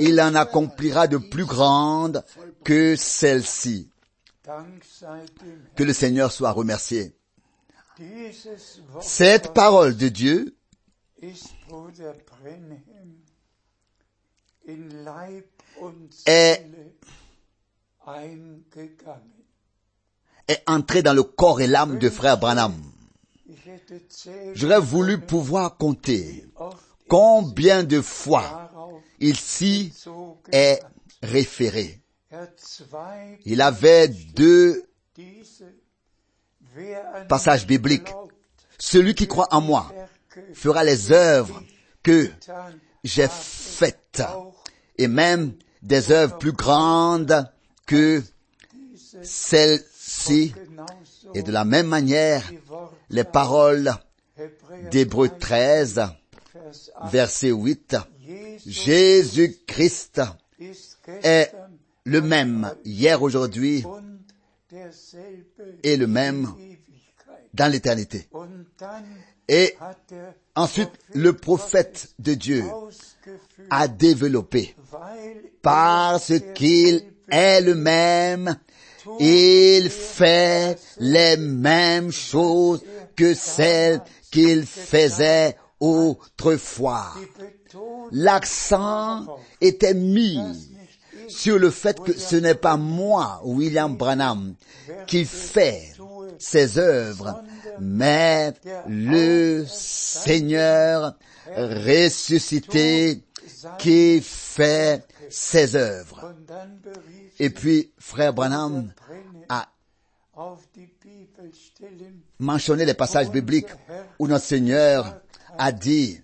il 0.00 0.20
en 0.20 0.34
accomplira 0.34 1.06
de 1.06 1.16
plus 1.16 1.46
grandes 1.46 2.22
que 2.62 2.94
dem 4.44 4.64
Que 5.74 5.82
le 5.82 5.92
Seigneur 5.92 6.30
soit 6.30 6.52
remercié. 6.52 7.15
Cette 9.00 9.54
parole 9.54 9.96
de 9.96 10.08
Dieu 10.08 10.56
est, 16.26 16.62
est 20.48 20.62
entrée 20.66 21.02
dans 21.02 21.14
le 21.14 21.22
corps 21.22 21.60
et 21.60 21.66
l'âme 21.66 21.98
de 21.98 22.10
frère 22.10 22.38
Branham. 22.38 22.74
J'aurais 24.54 24.80
voulu 24.80 25.18
pouvoir 25.20 25.76
compter 25.76 26.44
combien 27.08 27.82
de 27.82 28.00
fois 28.00 28.70
il 29.20 29.36
s'y 29.36 29.92
est 30.52 30.80
référé. 31.22 32.02
Er 32.30 32.46
Il 33.46 33.62
avait 33.62 34.08
deux 34.08 34.86
bibliques. 37.66 38.04
glaubt, 38.04 38.32
Celui 38.78 39.14
qui 39.14 39.26
croit 39.26 39.48
en 39.50 39.60
moi 39.60 39.92
fera 40.54 40.84
les 40.84 41.12
œuvres 41.12 41.62
que 42.02 42.30
j'ai 43.04 43.28
faites 43.28 44.22
et 44.98 45.08
même 45.08 45.54
des 45.82 46.10
œuvres 46.12 46.38
plus 46.38 46.52
grandes 46.52 47.48
que 47.86 48.22
celles-ci. 49.22 50.54
Et 51.34 51.42
de 51.42 51.52
la 51.52 51.64
même 51.64 51.86
manière, 51.86 52.50
les 53.10 53.24
paroles 53.24 53.94
d'Hébreux 54.90 55.28
13, 55.28 56.02
Vers 57.10 57.28
8, 57.30 57.46
verset 57.46 57.50
8, 57.50 57.96
Jesus 58.66 58.82
Jésus-Christ 58.84 60.20
ist 60.58 60.98
est 61.22 61.52
le 62.04 62.20
même 62.20 62.72
hier, 62.84 63.22
aujourd'hui 63.22 63.84
et 65.82 65.96
le 65.96 66.06
même. 66.06 66.54
Dans 67.56 67.70
l'éternité. 67.70 68.28
Et 69.48 69.74
ensuite, 70.54 70.90
le 71.14 71.32
prophète 71.32 72.08
de 72.18 72.34
Dieu 72.34 72.64
a 73.70 73.88
développé 73.88 74.74
parce 75.62 76.32
qu'il 76.54 77.02
est 77.30 77.60
le 77.60 77.74
même, 77.74 78.56
il 79.20 79.88
fait 79.88 80.78
les 80.98 81.36
mêmes 81.36 82.10
choses 82.10 82.82
que 83.14 83.34
celles 83.34 84.02
qu'il 84.30 84.66
faisait 84.66 85.56
autrefois. 85.80 87.12
L'accent 88.12 89.26
était 89.60 89.94
mis 89.94 90.38
sur 91.28 91.58
le 91.58 91.70
fait 91.70 92.00
que 92.00 92.12
ce 92.12 92.36
n'est 92.36 92.54
pas 92.54 92.76
moi, 92.76 93.40
William 93.44 93.96
Branham, 93.96 94.54
qui 95.06 95.24
fait 95.24 95.92
ces 96.38 96.78
œuvres, 96.78 97.42
mais 97.80 98.52
le 98.88 99.64
Seigneur 99.68 101.16
ressuscité 101.56 103.22
qui 103.78 104.20
fait 104.20 105.04
ses 105.30 105.76
œuvres. 105.76 106.34
Et 107.38 107.50
puis, 107.50 107.92
frère 107.98 108.32
Branham 108.32 108.92
a 109.48 109.68
mentionné 112.38 112.84
les 112.84 112.94
passages 112.94 113.30
bibliques 113.30 113.68
où 114.18 114.26
notre 114.26 114.44
Seigneur 114.44 115.20
a 115.58 115.72
dit, 115.72 116.20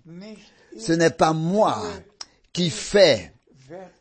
ce 0.79 0.93
n'est 0.93 1.11
pas 1.11 1.33
moi 1.33 1.83
qui 2.53 2.71
fais 2.71 3.33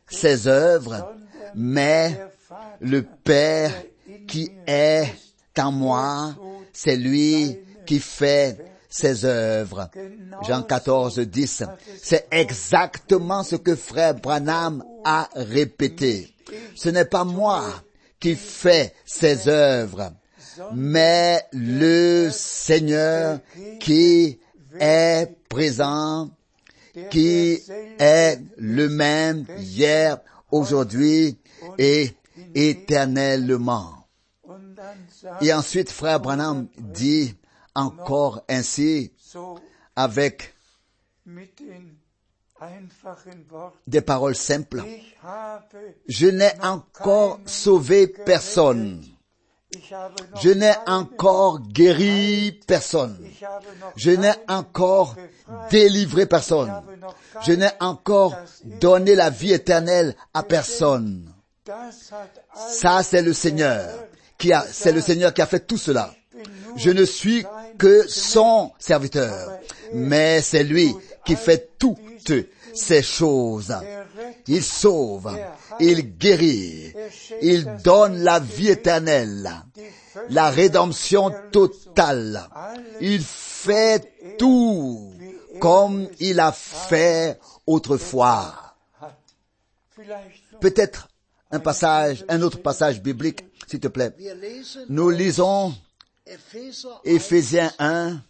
ces 0.08 0.46
œuvres, 0.46 1.14
mais 1.54 2.18
le 2.80 3.02
Père 3.02 3.72
qui 4.26 4.50
est 4.66 5.06
en 5.58 5.72
moi, 5.72 6.34
c'est 6.72 6.96
lui 6.96 7.58
qui 7.86 7.98
fait 7.98 8.58
ses 8.88 9.24
œuvres. 9.24 9.90
Jean 10.46 10.62
14, 10.62 11.18
10. 11.20 11.64
C'est 12.00 12.26
exactement 12.30 13.42
ce 13.42 13.56
que 13.56 13.74
frère 13.74 14.14
Branham 14.14 14.84
a 15.04 15.28
répété. 15.34 16.32
Ce 16.74 16.88
n'est 16.90 17.06
pas 17.06 17.24
moi 17.24 17.64
qui 18.20 18.36
fais 18.36 18.94
ces 19.04 19.48
œuvres, 19.48 20.12
mais 20.74 21.42
le 21.52 22.28
Seigneur 22.30 23.40
qui 23.80 24.38
est 24.78 25.28
présent, 25.48 26.30
qui 27.10 27.58
est 27.98 28.38
le 28.58 28.88
même 28.88 29.46
hier, 29.58 30.18
aujourd'hui 30.50 31.38
et 31.78 32.10
éternellement. 32.54 34.01
Et 35.40 35.52
ensuite, 35.52 35.90
frère 35.90 36.20
Branham 36.20 36.68
dit 36.78 37.34
encore 37.74 38.42
ainsi 38.48 39.12
avec 39.96 40.54
des 43.86 44.00
paroles 44.00 44.36
simples. 44.36 44.82
Je 46.08 46.26
n'ai 46.26 46.52
encore 46.62 47.40
sauvé 47.46 48.06
personne. 48.06 49.02
Je 50.40 50.50
n'ai 50.50 50.74
encore 50.86 51.60
guéri 51.60 52.60
personne. 52.66 53.18
Je 53.96 54.10
n'ai 54.10 54.32
encore 54.48 55.16
délivré 55.70 56.26
personne. 56.26 56.70
Je 57.42 57.52
n'ai 57.52 57.70
encore 57.80 58.36
donné 58.64 59.14
la 59.14 59.30
vie 59.30 59.52
éternelle 59.52 60.14
à 60.34 60.42
personne. 60.42 61.32
Ça, 62.54 63.02
c'est 63.02 63.22
le 63.22 63.32
Seigneur 63.32 63.88
c'est 64.70 64.92
le 64.92 65.00
Seigneur 65.00 65.32
qui 65.34 65.42
a 65.42 65.46
fait 65.46 65.66
tout 65.66 65.78
cela. 65.78 66.14
Je 66.76 66.90
ne 66.90 67.04
suis 67.04 67.44
que 67.78 68.06
son 68.08 68.72
serviteur, 68.78 69.58
mais 69.94 70.40
c'est 70.40 70.64
lui 70.64 70.94
qui 71.24 71.36
fait 71.36 71.72
toutes 71.78 72.32
ces 72.74 73.02
choses. 73.02 73.74
Il 74.46 74.62
sauve, 74.62 75.36
il 75.80 76.16
guérit, 76.16 76.94
il 77.42 77.66
donne 77.84 78.22
la 78.22 78.38
vie 78.38 78.70
éternelle, 78.70 79.50
la 80.30 80.50
rédemption 80.50 81.32
totale. 81.50 82.48
Il 83.00 83.22
fait 83.22 84.12
tout 84.38 85.12
comme 85.60 86.08
il 86.18 86.40
a 86.40 86.52
fait 86.52 87.38
autrefois. 87.66 88.54
Peut-être 90.60 91.08
un 91.52 91.60
passage, 91.60 92.24
un 92.28 92.40
autre 92.42 92.60
passage 92.60 93.00
biblique, 93.02 93.44
s'il 93.66 93.80
te 93.80 93.88
plaît. 93.88 94.14
Nous 94.88 95.10
lisons 95.10 95.74
Epheser 96.26 96.88
1, 96.88 97.00
Éphésiens 97.04 97.72
1, 97.78 98.22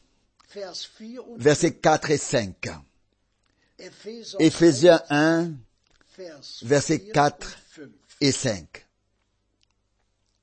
Vers 0.54 0.72
4 0.74 1.18
und 1.28 1.38
versets 1.38 1.72
4 1.80 2.10
et 2.10 2.18
5. 2.18 2.68
Epheser 3.78 4.36
Éphésiens 4.40 5.00
1, 5.08 5.50
Vers 6.16 6.60
versets 6.64 6.98
4 6.98 7.38
4 7.38 7.38
und 7.44 7.50
5. 7.76 7.90
et 8.20 8.32
5. 8.32 8.66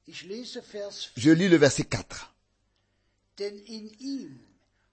Ich 0.08 0.24
lese 0.24 0.62
Vers 0.62 1.12
4. 1.16 1.22
Je 1.22 1.32
lis 1.32 1.50
le 1.50 1.58
verset 1.58 1.84
4. 1.84 2.34
Denn 3.38 3.58
in 3.68 3.90
ihm 4.00 4.40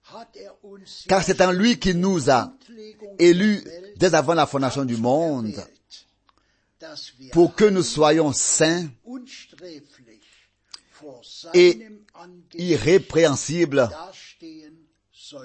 hat 0.03 0.35
er 0.35 0.53
uns 0.63 1.05
Car 1.07 1.23
c'est 1.23 1.41
en 1.41 1.51
lui 1.51 1.79
qui 1.79 1.93
nous 1.95 2.29
a 2.29 2.53
élus 3.19 3.63
dès 3.97 4.13
avant 4.13 4.35
la 4.35 4.45
fondation 4.45 4.85
du 4.85 4.95
monde 4.97 5.53
pour 7.31 7.55
que 7.55 7.65
nous 7.65 7.83
soyons 7.83 8.33
saints 8.33 8.87
et 11.53 11.87
irrépréhensibles 12.53 13.89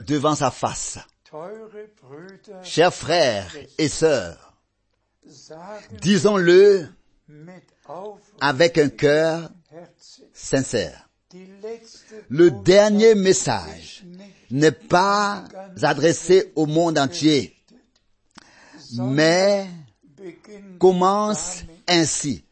devant 0.07 0.35
sa 0.35 0.51
face. 0.51 0.99
Chers 2.62 2.95
frères 2.95 3.55
et 3.79 3.88
sœurs, 3.88 4.55
disons-le 6.01 6.88
avec 8.40 8.79
un 8.79 8.88
cœur 8.88 9.51
sincère. 10.33 11.09
Le 12.29 12.51
dernier 12.51 13.14
message 13.14 14.05
n'est 14.51 14.71
pas 14.71 15.45
adressé 15.81 16.53
au 16.55 16.66
monde 16.66 16.99
entier, 16.99 17.57
mais 18.99 19.66
commence 20.83 21.62
ainsi. 21.87 22.42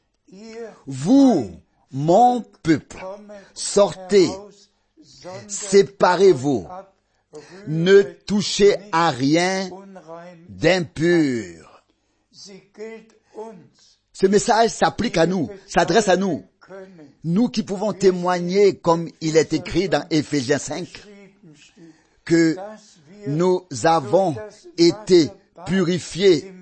Vous, 0.87 1.51
mon 1.91 2.45
peuple, 2.63 3.05
sortez, 3.55 4.31
séparez-vous, 5.49 6.65
ne 7.67 8.03
touchez 8.03 8.77
à 8.93 9.11
rien 9.11 9.69
d'impur. 10.49 11.83
Ce 14.13 14.27
message 14.29 14.71
s'applique 14.71 15.17
à 15.17 15.27
nous, 15.27 15.49
s'adresse 15.67 16.09
à 16.09 16.17
nous, 16.17 16.45
nous 17.25 17.49
qui 17.49 17.65
pouvons 17.65 17.93
témoigner, 17.93 18.77
comme 18.77 19.09
il 19.21 19.37
est 19.37 19.53
écrit 19.53 19.89
dans 19.89 20.07
Éphésiens 20.09 20.59
5, 20.59 20.87
geschrieben 20.87 21.57
steht, 21.57 22.25
que 22.25 22.57
nous 23.27 23.67
avons 23.83 24.37
été 24.79 25.31
purifiés 25.67 26.53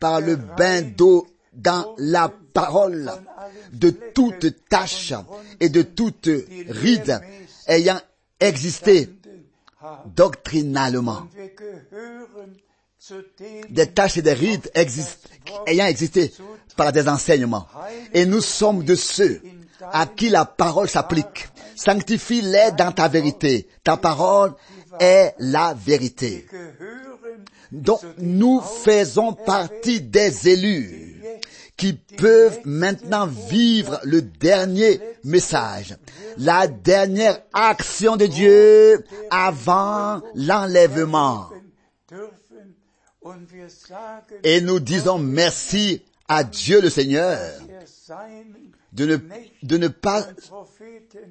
par 0.00 0.20
le 0.20 0.36
bain 0.36 0.82
d'eau 0.82 1.26
dans 1.52 1.94
la 1.98 2.32
parole 2.52 3.12
de 3.72 3.90
toute 3.90 4.68
tache 4.68 5.12
et 5.60 5.68
de 5.68 5.82
toute 5.82 6.28
ride 6.68 7.20
ayant 7.66 8.00
existé 8.40 9.08
doctrinalement. 10.06 11.28
Des 13.70 13.86
taches 13.88 14.18
et 14.18 14.22
des 14.22 14.32
rides 14.32 14.70
ayant 15.66 15.86
existé 15.86 16.32
par 16.76 16.92
des 16.92 17.08
enseignements. 17.08 17.66
Et 18.12 18.26
nous 18.26 18.40
sommes 18.40 18.84
de 18.84 18.94
ceux 18.94 19.40
à 19.92 20.06
qui 20.06 20.28
la 20.28 20.44
parole 20.44 20.88
s'applique. 20.88 21.48
Sanctifie-les 21.76 22.72
dans 22.76 22.92
ta 22.92 23.08
vérité. 23.08 23.68
Ta 23.82 23.96
parole 23.96 24.52
est 24.98 25.34
la 25.38 25.74
vérité. 25.74 26.46
Donc 27.72 28.00
nous 28.18 28.60
faisons 28.60 29.32
partie 29.32 30.00
des 30.00 30.48
élus 30.48 31.22
qui 31.76 31.94
peuvent 31.94 32.58
maintenant 32.64 33.26
vivre 33.26 34.00
le 34.04 34.20
dernier 34.20 35.00
message, 35.24 35.96
la 36.36 36.66
dernière 36.66 37.40
action 37.54 38.16
de 38.16 38.26
Dieu 38.26 39.04
avant 39.30 40.20
l'enlèvement. 40.34 41.48
Et 44.44 44.60
nous 44.60 44.80
disons 44.80 45.18
merci 45.18 46.02
à 46.28 46.44
Dieu 46.44 46.80
le 46.80 46.90
Seigneur 46.90 47.38
de 48.92 49.06
ne, 49.06 49.16
de 49.62 49.76
ne 49.78 49.88
pas 49.88 50.26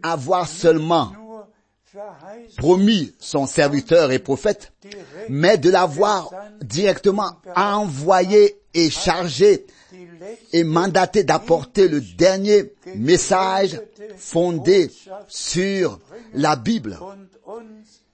avoir 0.04 0.48
seulement 0.48 1.12
promis 2.58 3.14
son 3.20 3.46
serviteur 3.46 4.12
et 4.12 4.20
prophète, 4.20 4.72
mais 5.30 5.58
de 5.58 5.70
l'avoir 5.70 6.32
directement 6.62 7.32
envoyé 7.56 8.60
et 8.74 8.90
chargé 8.90 9.66
et 10.54 10.64
mandaté 10.64 11.24
d'apporter 11.24 11.88
le 11.88 12.02
dernier 12.02 12.74
message 12.96 13.82
fondé 14.18 14.92
sur 15.28 16.00
la 16.34 16.56
Bible. 16.56 17.00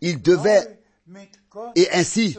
Il 0.01 0.21
devait, 0.21 0.79
et 1.75 1.87
ainsi, 1.91 2.37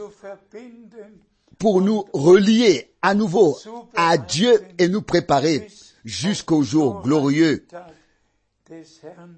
pour 1.59 1.81
nous 1.81 2.05
relier 2.13 2.91
à 3.01 3.13
nouveau 3.13 3.57
à 3.95 4.17
Dieu 4.17 4.61
et 4.77 4.87
nous 4.87 5.01
préparer 5.01 5.67
jusqu'au 6.05 6.63
jour 6.63 7.01
glorieux 7.01 7.65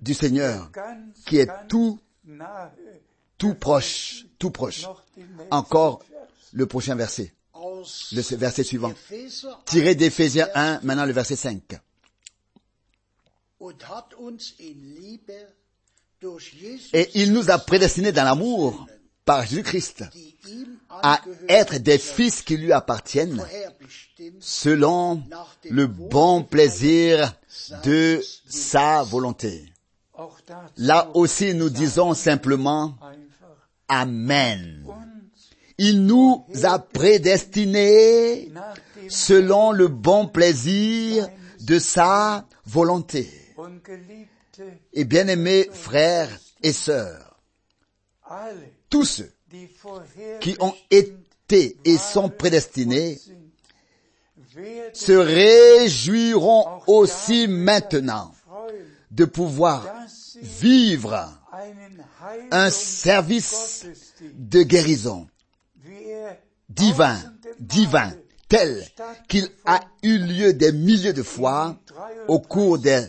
du 0.01 0.13
Seigneur, 0.13 0.71
qui 1.25 1.37
est 1.37 1.49
tout, 1.67 1.99
tout 3.37 3.53
proche, 3.55 4.25
tout 4.37 4.51
proche. 4.51 4.85
Encore 5.51 6.03
le 6.53 6.65
prochain 6.65 6.95
verset. 6.95 7.33
le 8.11 8.35
verset 8.35 8.63
suivant. 8.63 8.93
Tiré 9.65 9.95
d'Éphésiens 9.95 10.49
1, 10.53 10.81
maintenant 10.83 11.05
le 11.05 11.13
verset 11.13 11.35
5. 11.35 11.79
und 13.59 13.89
hat 13.89 14.13
uns 14.17 14.53
in 14.59 14.95
Liebe 14.95 15.33
durch 16.19 16.53
Jesus 16.53 16.89
Et 16.93 17.09
il 17.15 17.33
nous 17.33 17.51
a 17.51 17.57
prédestinés 17.59 18.11
dans 18.11 18.23
l'amour 18.23 18.87
par 19.25 19.45
Jésus-Christ 19.45 20.05
à 20.89 21.21
être 21.47 21.77
des 21.77 21.97
fils 21.97 22.41
qui 22.41 22.57
lui 22.57 22.71
appartiennent 22.71 23.45
selon 24.39 25.21
le 25.69 25.87
bon 25.87 26.43
plaisir 26.43 27.33
de 27.83 28.21
sa 28.47 29.03
volonté. 29.03 29.65
Là 30.77 31.09
aussi 31.13 31.53
nous 31.53 31.69
disons 31.69 32.13
simplement 32.13 32.95
Amen. 33.87 34.85
Il 35.77 36.05
nous 36.05 36.45
a 36.63 36.77
prédestinés 36.77 38.51
selon 39.09 39.71
le 39.71 39.87
bon 39.87 40.27
plaisir 40.27 41.27
de 41.61 41.79
sa 41.79 42.45
volonté. 42.65 43.31
Et 44.93 45.05
bien-aimés 45.05 45.69
frères 45.71 46.29
et 46.61 46.73
sœurs, 46.73 47.39
tous 48.89 49.05
ceux 49.05 49.31
qui 50.41 50.55
ont 50.59 50.75
été 50.91 51.77
et 51.85 51.97
sont 51.97 52.29
prédestinés 52.29 53.19
se 54.93 55.12
réjouiront 55.12 56.65
aussi 56.88 57.47
maintenant 57.47 58.33
de 59.12 59.25
pouvoir 59.25 59.85
vivre 60.41 61.29
un 62.51 62.69
service 62.69 63.85
de 64.21 64.63
guérison 64.63 65.27
divin, 66.69 67.17
divin, 67.59 68.13
tel 68.47 68.85
qu'il 69.27 69.47
a 69.65 69.81
eu 70.03 70.17
lieu 70.17 70.53
des 70.53 70.71
milliers 70.71 71.13
de 71.13 71.23
fois 71.23 71.77
au 72.27 72.39
cours 72.39 72.77
des 72.79 73.05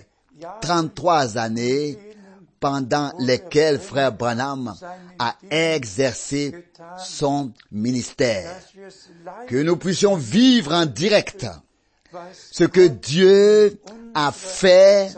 33 0.62 1.38
années 1.38 1.98
pendant 2.60 3.12
lesquelles 3.18 3.80
frère 3.80 4.12
Branham 4.12 4.74
a 5.18 5.34
exercé 5.50 6.54
son 6.98 7.52
ministère. 7.72 8.54
Que 9.48 9.56
nous 9.56 9.76
puissions 9.76 10.16
vivre 10.16 10.72
en 10.74 10.86
direct 10.86 11.46
ce 12.34 12.64
que 12.64 12.86
Dieu 12.86 13.80
a 14.14 14.30
fait 14.30 15.10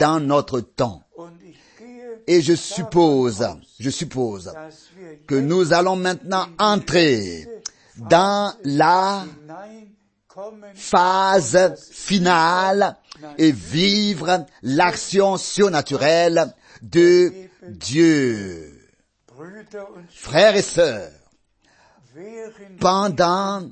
dans 0.00 0.20
notre 0.20 0.60
temps. 0.60 1.04
Et 2.26 2.42
je 2.42 2.54
suppose, 2.54 3.46
je 3.78 3.90
suppose 3.90 4.52
que 5.28 5.36
nous 5.36 5.72
allons 5.72 5.94
maintenant 5.96 6.46
entrer 6.58 7.46
dans 7.96 8.52
la 8.64 9.24
phase 10.74 11.74
finale 11.90 12.96
et 13.38 13.52
vivre 13.52 14.46
l'action 14.62 15.36
surnaturelle 15.36 16.54
de 16.82 17.32
Dieu. 17.68 18.72
Frères 20.10 20.56
et 20.56 20.62
sœurs, 20.62 21.10
pendant 22.80 23.68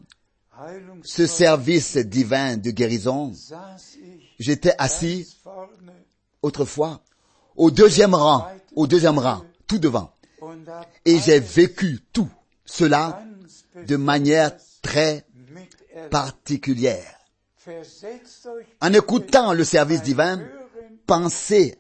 ce 1.03 1.27
service 1.27 1.97
divin 1.97 2.57
de 2.57 2.71
guérison, 2.71 3.33
j'étais 4.39 4.75
assis 4.79 5.27
autrefois 6.43 7.01
au 7.57 7.71
deuxième 7.71 8.15
rang, 8.15 8.47
au 8.75 8.87
deuxième 8.87 9.19
rang, 9.19 9.43
tout 9.67 9.79
devant. 9.79 10.13
Et 11.05 11.19
j'ai 11.19 11.41
vécu 11.41 12.01
tout 12.13 12.29
cela 12.65 13.23
de 13.87 13.97
manière 13.97 14.53
très 14.83 15.25
particulière. 16.11 17.14
En 18.81 18.93
écoutant 18.93 19.53
le 19.53 19.65
service 19.65 20.03
divin, 20.03 20.41
pensez 21.07 21.77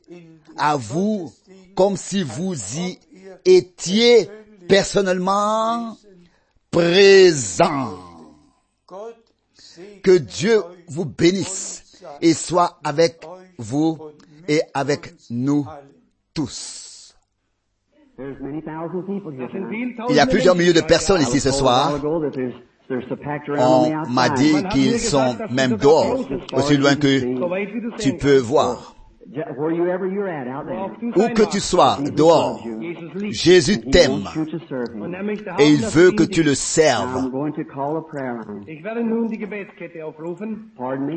à 0.57 0.77
vous 0.77 1.33
comme 1.75 1.97
si 1.97 2.23
vous 2.23 2.55
y 2.79 2.99
étiez 3.44 4.29
personnellement 4.68 5.97
présent. 6.70 7.99
Que 10.03 10.18
Dieu 10.18 10.62
vous 10.88 11.05
bénisse 11.05 12.01
et 12.20 12.33
soit 12.33 12.79
avec 12.85 13.20
vous 13.59 13.99
et 14.47 14.62
avec 14.73 15.14
nous 15.31 15.66
tous. 16.33 17.14
Il 18.18 20.14
y 20.14 20.20
a 20.20 20.27
plusieurs 20.27 20.55
milliers 20.55 20.73
de 20.73 20.81
personnes 20.81 21.23
ici 21.23 21.40
ce 21.40 21.51
soir. 21.51 22.01
On 23.59 23.92
m'a 24.11 24.29
dit 24.31 24.55
qu'ils 24.70 24.99
sont 25.01 25.37
même 25.51 25.77
dehors, 25.77 26.29
aussi 26.53 26.77
loin 26.77 26.94
que 26.97 27.97
tu 27.99 28.16
peux 28.16 28.38
voir. 28.38 28.94
Ju- 29.33 29.40
Wherever 29.57 30.07
you're 30.07 30.29
at 30.29 30.47
out 30.47 30.66
there. 30.66 31.14
Où 31.16 31.33
que 31.33 31.44
tu 31.51 31.59
sois, 31.59 31.97
dehors, 32.14 32.62
Jésus 33.31 33.81
t'aime. 33.81 34.23
et 35.59 35.70
il 35.73 35.81
veut 35.87 36.11
que 36.12 36.25
tu 36.25 36.42
le 36.42 36.55
serves. 36.55 37.31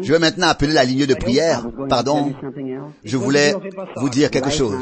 Je 0.01 0.13
vais 0.13 0.19
maintenant 0.19 0.47
appeler 0.47 0.71
la 0.73 0.85
ligne 0.85 1.05
de 1.05 1.15
prière. 1.15 1.65
Pardon, 1.89 2.31
je 3.03 3.17
voulais 3.17 3.53
vous 3.97 4.09
dire 4.09 4.31
quelque 4.31 4.51
chose. 4.51 4.75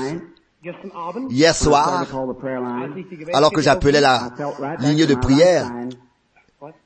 Hier 1.32 1.56
soir, 1.56 2.06
alors 3.34 3.52
que 3.52 3.62
j'appelais 3.62 4.02
la 4.02 4.30
ligne 4.80 5.06
de 5.08 5.16
prière, 5.16 5.72
What? 6.66 6.85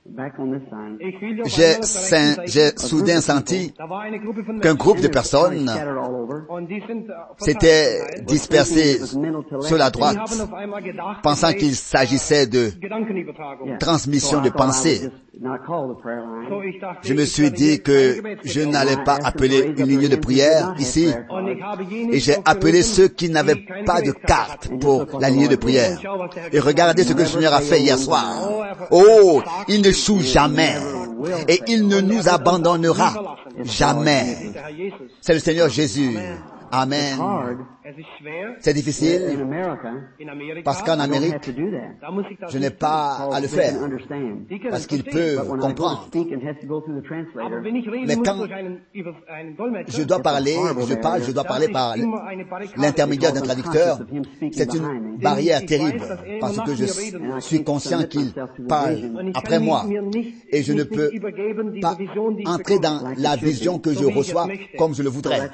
J'ai 2.45 2.77
soudain 2.77 3.21
senti 3.21 3.73
qu'un 4.61 4.75
groupe 4.75 5.01
de 5.01 5.07
personnes 5.07 5.69
s'était 7.37 8.21
dispersé 8.23 8.99
sur 9.61 9.77
la 9.77 9.89
droite, 9.89 10.17
pensant 11.23 11.53
qu'il 11.53 11.75
s'agissait 11.75 12.47
de 12.47 12.71
transmission 13.79 14.41
de 14.41 14.49
pensée. 14.49 15.09
Je 17.01 17.13
me 17.13 17.23
suis 17.23 17.51
dit 17.51 17.81
que 17.81 18.21
je 18.43 18.61
n'allais 18.61 18.97
pas 19.05 19.17
appeler 19.23 19.73
une 19.77 19.87
ligne 19.87 20.09
de 20.09 20.17
prière 20.17 20.73
ici, 20.77 21.13
et 22.11 22.19
j'ai 22.19 22.35
appelé 22.43 22.81
ceux 22.81 23.07
qui 23.07 23.29
n'avaient 23.29 23.63
pas 23.85 24.01
de 24.01 24.11
carte 24.11 24.69
pour 24.79 25.05
la 25.19 25.29
ligne 25.29 25.47
de 25.47 25.55
prière. 25.55 25.97
Et 26.51 26.59
regardez 26.59 27.03
ce 27.03 27.13
que 27.13 27.19
le 27.19 27.25
Seigneur 27.25 27.53
a 27.53 27.61
fait 27.61 27.79
hier 27.79 27.97
soir. 27.97 28.35
Oh, 28.91 29.41
il 29.69 29.81
ne 29.81 29.91
choue 29.99 30.21
jamais. 30.21 30.75
Et 31.47 31.61
il 31.67 31.87
ne 31.87 31.99
nous 31.99 32.29
abandonnera 32.29 33.37
jamais. 33.63 34.51
C'est 35.21 35.33
le 35.33 35.39
Seigneur 35.39 35.69
Jésus. 35.69 36.17
Amen. 36.71 37.17
C'est 38.59 38.71
in 38.71 38.73
difficile 38.73 39.21
parce 40.63 40.83
qu'en 40.83 40.99
Amérique, 40.99 41.35
je 42.49 42.57
n'ai 42.57 42.69
pas 42.69 43.29
à 43.31 43.39
le 43.39 43.47
faire. 43.47 43.73
parce 44.69 44.85
qu'il 44.87 45.03
verstehen. 45.03 45.35
peut 45.35 45.41
But 45.41 45.49
when 45.49 45.59
I 45.59 45.61
go 45.61 45.61
to 45.61 45.67
comprendre. 45.67 46.03
speak 46.07 46.31
and 46.33 46.47
has 46.47 46.55
to 46.61 46.67
go 46.67 46.81
through 46.81 47.01
the 47.01 47.05
Aber 47.05 47.23
translator, 47.31 47.63
wenn 47.63 47.75
ich 47.75 47.87
rede, 47.87 48.07
Mais 48.07 48.15
quand 48.17 48.37
Dolmetscher. 49.57 50.01
Je 50.01 50.03
dois 50.03 50.19
parler, 50.19 50.55
je 50.87 50.95
parle, 50.95 51.23
je 51.23 51.31
dois 51.31 51.43
parler 51.43 51.67
par 51.69 51.95
l'intermédiaire 52.77 53.33
d'un 53.33 53.41
traducteur. 53.41 53.99
C'est 54.51 54.73
une 54.73 55.17
barrière 55.17 55.65
terrible. 55.65 56.01
parce 56.39 56.59
que 56.59 56.75
je 56.75 56.85
suis 57.39 57.63
conscient 57.63 58.03
qu'il 58.03 58.33
parle 58.67 58.97
après 59.33 59.59
moi. 59.59 59.85
et 60.51 60.63
je 60.63 60.73
ne 60.73 60.83
peux 60.83 61.09
pas 61.81 61.97
entrer 62.45 62.79
dans 62.79 63.01
la 63.17 63.35
vision 63.35 63.79
que 63.79 63.93
je 63.93 64.05
reçois 64.05 64.47
comme 64.77 64.93
je 64.93 65.03
le 65.03 65.09
voudrais. 65.09 65.49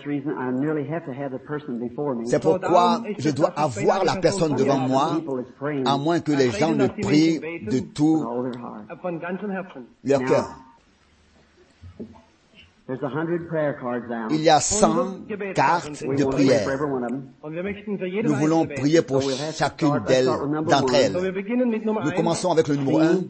C'est 2.26 2.40
pourquoi 2.40 3.02
je 3.18 3.30
dois 3.30 3.54
avoir 3.56 4.04
la 4.04 4.16
personne 4.18 4.56
devant 4.56 4.80
moi, 4.80 5.22
à 5.86 5.98
moins 5.98 6.20
que 6.20 6.32
les 6.32 6.52
gens 6.52 6.74
ne 6.74 6.88
prient 6.88 7.40
de 7.40 7.80
tout 7.80 8.26
leur 10.04 10.24
cœur. 10.26 10.50
There's 12.88 13.02
a 13.02 13.10
hundred 13.10 13.48
prayer 13.48 13.74
cards 13.82 14.12
out. 14.12 14.32
Il 14.32 14.42
y 14.42 14.50
a 14.50 14.60
100 14.60 15.26
cartes 15.56 16.04
We 16.04 16.20
de 16.20 16.24
want 16.24 16.32
to 16.32 16.38
pray 16.38 16.46
prière. 16.46 18.24
Nous 18.24 18.36
voulons 18.36 18.68
prier 18.68 19.02
pour 19.02 19.24
chacune 19.54 20.04
d'elles, 20.06 20.26
start 20.26 20.42
with 20.44 20.52
number 20.52 20.70
d'entre 20.70 20.94
elles. 20.94 21.14
Nous 21.14 22.10
1. 22.10 22.12
commençons 22.12 22.52
avec 22.52 22.68
le 22.68 22.76
numéro 22.76 23.00
1. 23.00 23.22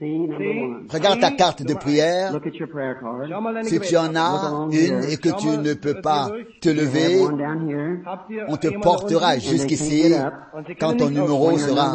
Regarde 0.00 1.20
ta 1.20 1.30
carte 1.30 1.62
de 1.62 1.72
prière. 1.74 2.32
Look 2.32 2.46
at 2.48 2.58
your 2.58 2.68
prayer 2.68 2.96
card. 3.00 3.28
Schau 3.28 3.40
mal 3.40 3.54
deine 3.54 3.64
Si 3.64 3.78
tu 3.78 3.96
en 3.96 4.16
as 4.16 4.66
une 4.72 5.04
et 5.04 5.16
que 5.18 5.28
tu 5.38 5.46
ne 5.46 5.74
peux 5.74 6.00
pas 6.00 6.30
te 6.60 6.68
lever, 6.68 7.20
on 8.48 8.56
te 8.56 8.68
portera 8.80 9.38
jusqu'ici 9.38 10.12
quand 10.80 10.96
ton 10.96 11.10
numéro 11.10 11.56
sera, 11.58 11.92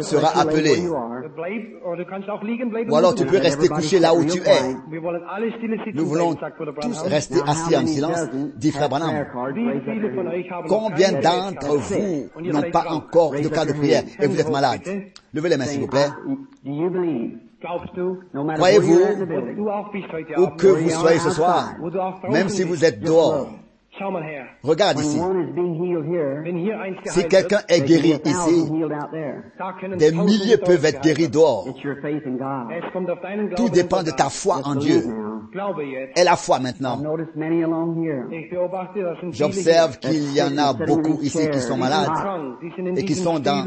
Sera. 0.00 0.28
Appelé. 0.38 0.88
ou 2.88 2.96
alors 2.96 3.14
tu 3.14 3.24
peux 3.24 3.38
rester 3.38 3.68
couché 3.68 3.98
là 3.98 4.14
où 4.14 4.24
tu 4.24 4.40
es. 4.40 4.74
Nous 5.94 6.06
voulons 6.06 6.34
tous 6.34 7.02
rester 7.02 7.40
assis 7.46 7.76
en 7.76 7.86
silence, 7.86 8.28
dit 8.56 8.72
frère 8.72 8.88
Branham. 8.90 9.26
Combien 10.68 11.12
d'entre 11.12 11.76
vous 11.76 12.28
n'ont 12.42 12.70
pas 12.70 12.84
encore 12.90 13.21
de 13.30 13.48
cas 13.48 13.64
de 13.64 13.72
prière 13.72 14.04
et 14.20 14.26
vous 14.26 14.40
êtes 14.40 14.50
malade, 14.50 14.80
levez 15.32 15.48
les 15.48 15.56
mains 15.56 15.66
s'il 15.66 15.80
vous 15.80 15.86
plaît. 15.86 16.08
Do 16.64 16.70
you 16.70 16.90
believe? 16.90 17.38
Glaubst 17.60 17.94
du? 17.94 18.18
No 18.34 18.42
matter 18.42 18.58
Croyez-vous 18.58 19.00
Où 20.36 20.46
que 20.56 20.66
vous 20.66 20.90
soyez 20.90 21.18
ce 21.20 21.30
soir, 21.30 21.74
même 22.28 22.48
si 22.48 22.64
vous 22.64 22.84
êtes 22.84 23.00
dehors. 23.00 23.50
Regarde 24.62 25.00
ici. 25.00 25.20
Si 27.06 27.28
quelqu'un 27.28 27.60
est 27.68 27.82
guéri 27.82 28.14
ici, 28.24 28.72
des 29.96 30.12
milliers 30.12 30.56
peuvent 30.58 30.84
être 30.84 31.02
guéris 31.02 31.28
dehors. 31.28 31.66
Tout 33.56 33.68
dépend 33.68 34.02
de 34.02 34.10
ta 34.10 34.30
foi 34.30 34.60
en 34.64 34.74
Dieu. 34.76 35.02
Aie 36.16 36.24
la 36.24 36.36
foi 36.36 36.58
maintenant. 36.58 36.98
J'observe 39.30 39.98
qu'il 39.98 40.34
y 40.34 40.42
en 40.42 40.56
a 40.56 40.72
beaucoup 40.72 41.18
ici 41.20 41.50
qui 41.50 41.60
sont 41.60 41.76
malades 41.76 42.10
et 42.96 43.04
qui 43.04 43.14
sont 43.14 43.38
dans 43.38 43.64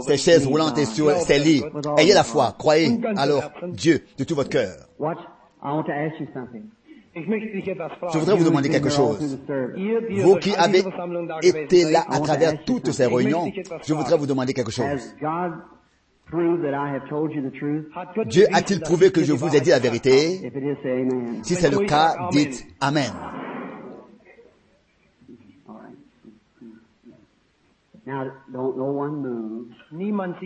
ces 0.00 0.16
chaises 0.16 0.46
roulantes 0.46 0.78
et 0.78 0.84
sur 0.84 1.10
ces 1.12 1.38
lits. 1.38 1.62
Ayez 1.96 2.14
la 2.14 2.24
foi, 2.24 2.54
croyez 2.58 3.00
alors 3.16 3.50
Dieu 3.68 4.02
de 4.18 4.24
tout 4.24 4.34
votre 4.34 4.50
cœur. 4.50 4.76
Je 7.12 8.18
voudrais 8.18 8.36
vous 8.36 8.44
demander 8.44 8.68
quelque 8.68 8.88
chose. 8.88 9.38
Vous 10.22 10.36
qui 10.36 10.54
avez 10.54 10.84
été 11.54 11.90
là 11.90 12.04
à 12.08 12.20
travers 12.20 12.64
toutes 12.64 12.92
ces 12.92 13.06
réunions, 13.06 13.50
je 13.86 13.94
voudrais 13.94 14.16
vous 14.16 14.26
demander 14.26 14.52
quelque 14.52 14.70
chose. 14.70 14.84
Has 14.86 15.14
God 15.20 15.52
proved 16.30 16.62
that 16.62 16.72
I 16.72 16.94
have 16.94 17.08
told 17.08 17.32
you 17.34 17.42
the 17.42 17.52
truth? 17.52 17.86
hat 17.94 18.12
Gott 18.14 18.28
Dieu 18.28 18.46
a-t-il 18.52 18.80
prouvé 18.80 19.10
que 19.10 19.24
je 19.24 19.32
vous 19.32 19.54
ai 19.54 19.60
dit 19.60 19.70
la 19.70 19.80
vérité? 19.80 20.52
Si 21.42 21.56
c'est 21.56 21.70
le 21.70 21.80
cas, 21.80 22.28
dites 22.30 22.64
Amen. 22.80 23.10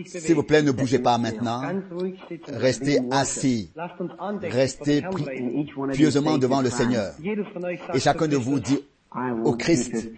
S'il 0.05 0.35
vous 0.35 0.43
plaît, 0.43 0.61
ne 0.61 0.71
bougez 0.71 0.99
pas 0.99 1.17
maintenant. 1.17 1.61
Restez 2.47 2.99
assis. 3.11 3.71
Restez 4.43 5.03
pieusement 5.93 6.37
devant 6.37 6.61
le 6.61 6.69
Seigneur. 6.69 7.13
Et 7.93 7.99
chacun 7.99 8.27
de 8.27 8.35
vous 8.37 8.59
dit 8.59 8.79
au 9.43 9.53
Christ, 9.53 10.09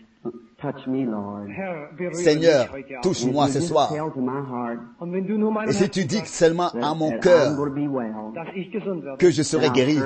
Seigneur, 2.14 2.68
touche-moi 3.04 3.48
ce 3.48 3.62
soir. 3.62 3.94
Et 5.68 5.72
si 5.72 5.90
tu 5.92 6.06
dis 6.06 6.26
seulement 6.26 6.70
à 6.82 6.96
mon 6.96 7.12
cœur 7.20 7.56
que 9.20 9.30
je 9.30 9.44
serai 9.44 9.70
guéri, 9.70 10.00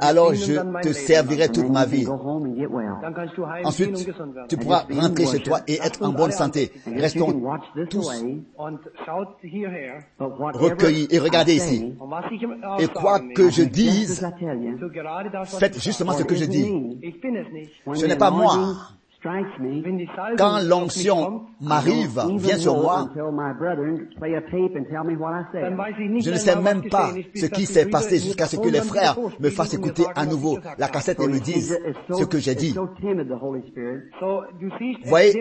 alors 0.00 0.32
je 0.32 0.80
te 0.80 0.92
servirai 0.92 1.48
toute 1.48 1.68
ma 1.70 1.84
vie. 1.86 2.06
Ensuite, 3.64 4.08
tu 4.48 4.56
pourras 4.58 4.84
rentrer 4.90 5.26
chez 5.26 5.42
toi 5.42 5.58
et 5.66 5.80
être 5.82 6.04
en 6.04 6.12
bonne 6.12 6.30
santé. 6.30 6.70
Restons 6.86 7.42
tous 7.90 8.08
recueillis. 10.20 11.08
Et 11.10 11.18
regardez 11.18 11.56
ici. 11.56 11.94
Et 12.78 12.86
quoi 12.86 13.18
que 13.34 13.50
je 13.50 13.64
dise, 13.64 14.24
faites 15.58 15.82
justement 15.82 16.12
ce 16.12 16.22
que 16.22 16.36
je 16.36 16.44
dis. 16.44 17.00
Ce 17.92 18.06
n'est 18.06 18.16
pas 18.16 18.30
moi. 18.30 18.76
Quand 20.38 20.60
l'onction 20.60 21.42
m'arrive, 21.60 22.20
vient 22.36 22.58
sur 22.58 22.80
moi, 22.80 23.10
je 23.14 23.20
ne 26.30 26.36
sais 26.36 26.56
même 26.60 26.88
pas 26.88 27.10
ce 27.34 27.46
qui 27.46 27.66
s'est 27.66 27.86
passé 27.86 28.18
jusqu'à 28.18 28.46
ce 28.46 28.56
que 28.56 28.68
les 28.68 28.80
frères 28.80 29.18
me 29.40 29.50
fassent 29.50 29.74
écouter 29.74 30.04
à 30.14 30.24
nouveau 30.26 30.58
la 30.78 30.86
cassette 30.88 31.18
et 31.20 31.26
me 31.26 31.40
disent 31.40 31.76
ce 32.10 32.24
que 32.24 32.38
j'ai 32.38 32.54
dit. 32.54 32.76
es 32.76 33.24
Voyez, 35.08 35.32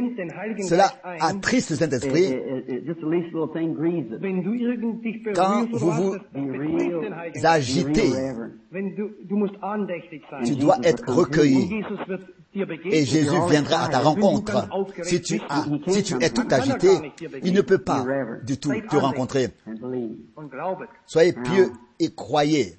cela 0.68 0.92
attriste 1.20 1.70
le 1.72 1.76
It, 1.76 1.76
Saint-Esprit 1.76 2.34
Quand 5.36 5.68
vous 5.72 5.92
vous 5.92 6.16
agitez? 7.44 8.12
Tu 10.46 10.56
dois 10.56 10.78
être 10.84 11.04
recueilli. 11.08 11.84
Et 12.86 13.06
Jésus 13.06 13.38
viendra 13.68 13.86
à 13.86 13.90
ta 13.90 14.00
rencontre. 14.00 14.68
Si 15.04 15.22
tu, 15.22 15.42
as, 15.50 15.66
si 15.88 16.04
tu 16.04 16.16
es 16.22 16.30
tout 16.30 16.48
agité, 16.50 17.12
il 17.44 17.54
ne 17.54 17.62
peut 17.62 17.78
pas 17.78 18.06
du 18.44 18.58
tout 18.58 18.74
te 18.90 18.96
rencontrer. 18.96 19.50
Soyez 21.06 21.34
pieux 21.34 21.72
et 22.00 22.14
croyez. 22.14 22.78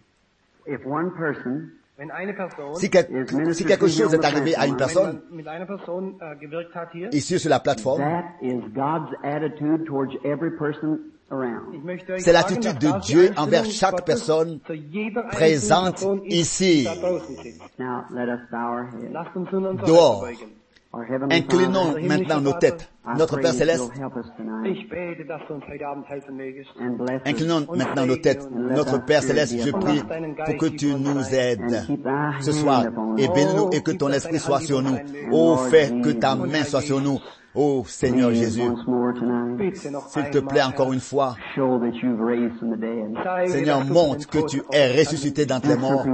Si, 2.74 2.90
quel- 2.90 3.54
si 3.54 3.64
quelque 3.64 3.86
chose 3.88 4.12
est 4.12 4.24
arrivé 4.24 4.54
à 4.54 4.66
une 4.66 4.76
personne, 4.76 5.20
äh, 5.32 7.16
ici 7.16 7.38
sur 7.38 7.48
la 7.48 7.58
plateforme, 7.60 8.00
That 8.00 8.24
is 8.42 8.60
God's 8.74 9.14
attitude 9.22 9.86
towards 9.86 10.12
every 10.24 10.50
person 10.50 10.98
ich 11.26 11.32
around. 11.32 11.84
möchte 11.84 12.10
euch 12.10 12.22
C'est 12.22 12.32
l'attitude 12.32 12.78
de 12.78 13.00
Dieu 13.00 13.30
envers 13.36 13.64
chaque 13.64 14.04
personne 14.04 14.60
présente 15.32 16.04
ici. 16.26 16.86
Dehors. 19.86 20.26
Inclinons 21.30 21.94
maintenant 22.02 22.40
nos 22.40 22.52
têtes. 22.54 22.90
Notre 23.18 23.38
Père 23.38 23.52
céleste, 23.52 23.90
inclinons 27.24 27.66
maintenant 27.74 28.06
nos 28.06 28.16
têtes. 28.16 28.48
Notre 28.50 29.04
Père 29.04 29.22
céleste, 29.22 29.56
je 29.64 29.70
prie 29.70 30.02
pour 30.44 30.56
que 30.56 30.66
tu 30.66 30.94
nous 30.94 31.34
aides 31.34 31.84
ce 32.40 32.52
soir 32.52 32.84
et 33.18 33.24
us. 33.24 33.28
bénis-nous 33.32 33.70
et 33.72 33.82
que 33.82 33.92
ton 33.92 34.08
esprit 34.10 34.38
soit 34.38 34.60
sur 34.60 34.82
nous. 34.82 34.96
Oh, 35.32 35.56
fais 35.70 35.92
que 36.02 36.10
ta 36.10 36.34
main 36.34 36.64
soit 36.64 36.82
sur 36.82 37.00
nous. 37.00 37.20
Oh 37.58 37.84
Seigneur 37.86 38.32
Jésus, 38.34 38.60
once 38.68 38.86
more 38.86 39.14
tonight, 39.14 39.56
Bitte 39.56 39.90
noch 39.90 40.08
s'il 40.10 40.30
te 40.30 40.38
plaît 40.38 40.62
encore 40.62 40.92
une 40.92 41.00
fois, 41.00 41.36
show 41.54 41.78
that 41.78 41.92
you've 42.02 42.20
raised 42.20 42.54
from 42.58 42.74
the 42.74 42.78
dead. 42.78 43.14
Zeige, 43.24 43.50
Seigneur, 43.50 43.84
montre 43.86 44.26
que 44.28 44.38
tu 44.46 44.62
es 44.72 44.98
ressuscité 44.98 45.46
dans 45.46 45.60
tes 45.60 45.74
morts. 45.76 46.04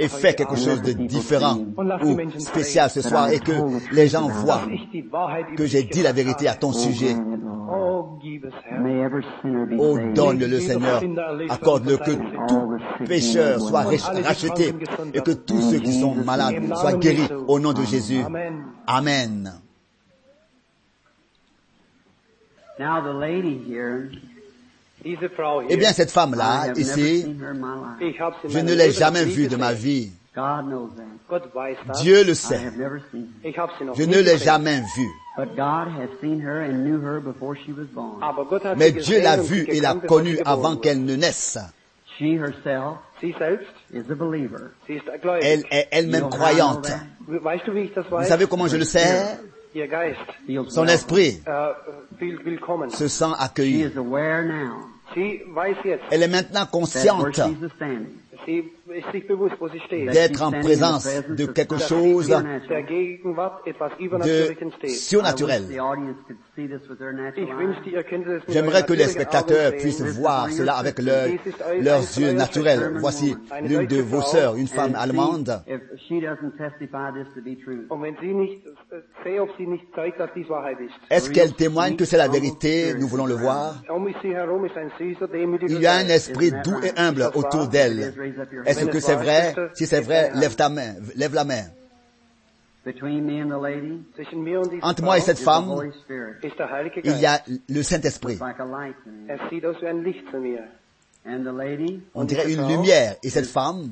et 0.00 0.08
fais 0.08 0.34
quelque 0.34 0.56
chose 0.56 0.80
de 0.82 0.92
différent. 0.92 1.58
ou 2.02 2.16
spécial 2.40 2.88
ce 2.88 3.02
soir 3.02 3.28
et 3.30 3.40
que 3.40 3.52
les 3.94 4.08
gens 4.08 4.28
voient 4.28 4.62
que 5.56 5.66
j'ai 5.66 5.82
dit 5.82 6.02
la 6.02 6.12
vérité 6.12 6.48
à 6.48 6.54
ton 6.54 6.72
sujet. 6.72 7.14
Oh, 7.74 8.18
Oh, 9.78 9.98
donne-le 10.14 10.60
Seigneur, 10.60 11.02
accorde-le 11.48 11.96
que 11.96 12.10
tout 12.48 13.04
pécheur 13.06 13.60
soit 13.60 13.82
rach- 13.82 14.22
racheté 14.24 14.74
et 15.14 15.20
que 15.20 15.30
tous 15.32 15.60
ceux 15.60 15.78
qui 15.78 16.00
sont 16.00 16.14
malades 16.24 16.54
soient 16.74 16.94
guéris 16.94 17.28
au 17.48 17.58
nom 17.58 17.72
de 17.72 17.82
Jésus. 17.82 18.22
Amen. 18.86 19.41
Amen. 19.46 19.60
Now 22.78 23.00
the 23.00 23.12
lady 23.12 23.58
here, 23.58 24.10
Diese 25.04 25.28
Frau 25.36 25.60
hier, 25.62 25.72
Eh 25.72 25.76
bien, 25.76 25.92
cette 25.92 26.10
femme-là, 26.10 26.72
ici, 26.76 27.22
je 28.48 28.58
ne 28.58 28.74
l'ai 28.74 28.92
jamais 28.92 29.24
vue 29.24 29.48
de 29.48 29.56
ma 29.56 29.72
vie. 29.72 30.12
Dieu 32.00 32.24
le 32.24 32.34
sait. 32.34 32.60
Je 33.94 34.04
ne 34.04 34.18
l'ai 34.20 34.38
jamais 34.38 34.80
vue. 34.96 35.10
But 35.36 35.56
God 35.56 35.88
has 35.88 36.10
seen 36.20 36.40
her 36.40 36.62
and 36.62 36.84
knew 36.84 37.00
her 37.00 37.20
before 37.20 37.56
she 37.56 37.72
was 37.72 37.86
born. 37.86 38.22
Aber 38.22 38.44
Gott 38.44 38.64
hat 38.64 38.76
Mais 38.76 38.92
Dieu 38.92 39.20
l'a 39.22 39.38
vue 39.38 39.64
et 39.68 39.80
l'a 39.80 39.94
connue 39.94 40.38
avant 40.44 40.76
qu'elle 40.76 41.04
ne 41.04 41.16
naisse. 41.16 41.58
She 42.22 42.36
herself 42.38 42.98
Sie 43.20 43.34
selbst, 43.38 43.66
is 43.92 44.08
a 44.10 44.14
believer. 44.14 44.70
sie 44.86 44.94
ist 44.94 45.06
gläubig. 45.22 45.44
Elle 45.44 45.64
est 45.70 45.86
You 45.86 45.98
elle-même 45.98 46.20
know 46.30 46.38
how 46.38 46.52
I 46.52 46.54
know 46.54 46.80
croyante. 46.80 46.88
that? 46.88 47.44
Weißt 47.44 47.66
du, 47.66 47.74
wie 47.74 47.80
ich 47.80 47.94
das 47.94 48.06
Vous 48.08 48.24
savez 48.24 48.46
comment 48.46 48.68
je 48.70 48.76
le 48.76 48.84
sais? 48.84 49.38
Ihr 49.74 49.88
Geist 49.88 50.18
Feels 50.46 50.72
Son 50.72 50.82
welcome. 50.86 50.94
esprit 50.94 51.42
äh, 51.46 51.72
will, 52.20 52.38
willkommen. 52.44 52.90
se 52.90 53.08
sent 53.08 53.34
She 53.36 53.42
accueilli. 53.42 53.82
is 53.82 53.96
aware 53.96 54.44
now 54.46 54.84
Sie 55.14 55.42
weiß 55.52 55.76
jetzt, 55.84 56.04
Elle 56.10 56.22
est 56.22 56.28
maintenant 56.28 56.66
that 56.66 56.72
where 56.72 56.80
consciente 56.80 57.34
she's 57.60 57.72
standing, 57.76 58.18
sie 58.46 58.70
d'être 60.12 60.42
en 60.42 60.50
présence 60.52 61.08
de 61.28 61.46
quelque 61.46 61.78
chose 61.78 62.28
de 62.28 62.34
surnaturel. 64.88 65.62
J'aimerais 68.48 68.84
que 68.84 68.92
les 68.92 69.06
spectateurs 69.06 69.72
puissent 69.72 70.02
voir 70.02 70.50
cela 70.50 70.74
avec 70.74 70.98
leur- 71.00 71.26
leurs 71.80 72.00
yeux 72.18 72.32
naturels. 72.32 72.92
Voici 72.96 73.34
l'une 73.62 73.86
de 73.86 74.00
vos 74.00 74.22
sœurs, 74.22 74.56
une 74.56 74.68
femme 74.68 74.92
And 74.94 74.98
allemande. 74.98 75.62
Est-ce 81.10 81.30
qu'elle 81.30 81.52
témoigne 81.54 81.96
que 81.96 82.04
c'est 82.04 82.16
la 82.16 82.28
vérité? 82.28 82.94
Nous 82.98 83.06
voulons 83.06 83.26
le 83.26 83.34
voir. 83.34 83.82
Il 85.68 85.80
y 85.80 85.86
a 85.86 85.94
un 85.94 86.08
esprit 86.08 86.52
doux 86.64 86.80
et 86.82 86.92
humble 86.98 87.30
autour 87.34 87.68
d'elle. 87.68 88.12
Est-ce 88.66 88.81
que 88.88 89.00
c'est 89.00 89.16
vrai? 89.16 89.54
Si 89.74 89.86
c'est 89.86 90.00
vrai, 90.00 90.30
lève 90.34 90.54
ta 90.56 90.68
main, 90.68 90.94
lève 91.16 91.34
la 91.34 91.44
main. 91.44 91.64
Between 92.84 93.24
me 93.24 93.40
and 93.40 93.48
the 93.48 93.60
lady? 93.62 94.04
Zwischen 94.16 94.42
mir 94.42 94.60
und 94.60 94.72
dieser 94.72 94.84
Entre 94.84 95.04
moi 95.04 95.16
et 95.16 95.20
cette 95.20 95.38
femme, 95.38 95.70
il 97.04 97.20
y 97.20 97.26
a 97.26 97.40
le 97.68 97.82
Saint-Esprit. 97.82 98.40
On 102.14 102.24
dirait 102.24 102.52
une 102.52 102.68
lumière. 102.68 103.14
Et 103.22 103.30
cette 103.30 103.46
femme? 103.46 103.90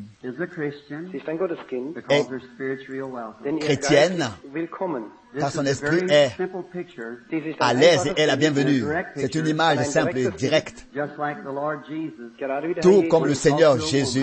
denn 3.44 3.56
ihr 3.56 3.60
Chrétienne. 3.60 4.28
Car 5.38 5.50
son 5.50 5.64
esprit 5.66 6.04
est 6.08 6.32
à 7.60 7.74
l'aise 7.74 8.12
et 8.16 8.20
est 8.20 8.26
la 8.26 8.36
bienvenue. 8.36 8.84
C'est 9.16 9.34
une 9.34 9.46
image 9.46 9.84
simple 9.84 10.18
et 10.18 10.30
directe. 10.30 10.86
just 10.94 11.18
like 11.18 11.42
the 11.42 11.52
Lord 11.52 11.84
Jesus. 11.88 12.32
Gerade 12.38 12.66
wie 12.66 12.74
der 12.74 12.82
Tout 12.82 13.08
comme 13.08 13.26
le. 13.26 13.34
Seigneur 13.40 13.80
Jésus, 13.80 14.22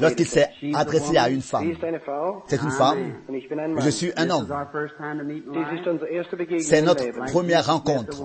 lorsqu'il 0.00 0.26
s'est 0.26 0.48
adressé 0.74 1.16
à 1.18 1.28
une 1.28 1.42
femme, 1.42 1.72
c'est 2.46 2.62
une 2.62 2.70
femme, 2.70 2.98
je 3.78 3.90
suis 3.90 4.12
un 4.16 4.30
homme. 4.30 4.48
C'est 6.60 6.82
notre 6.82 7.04
première 7.30 7.66
rencontre. 7.66 8.16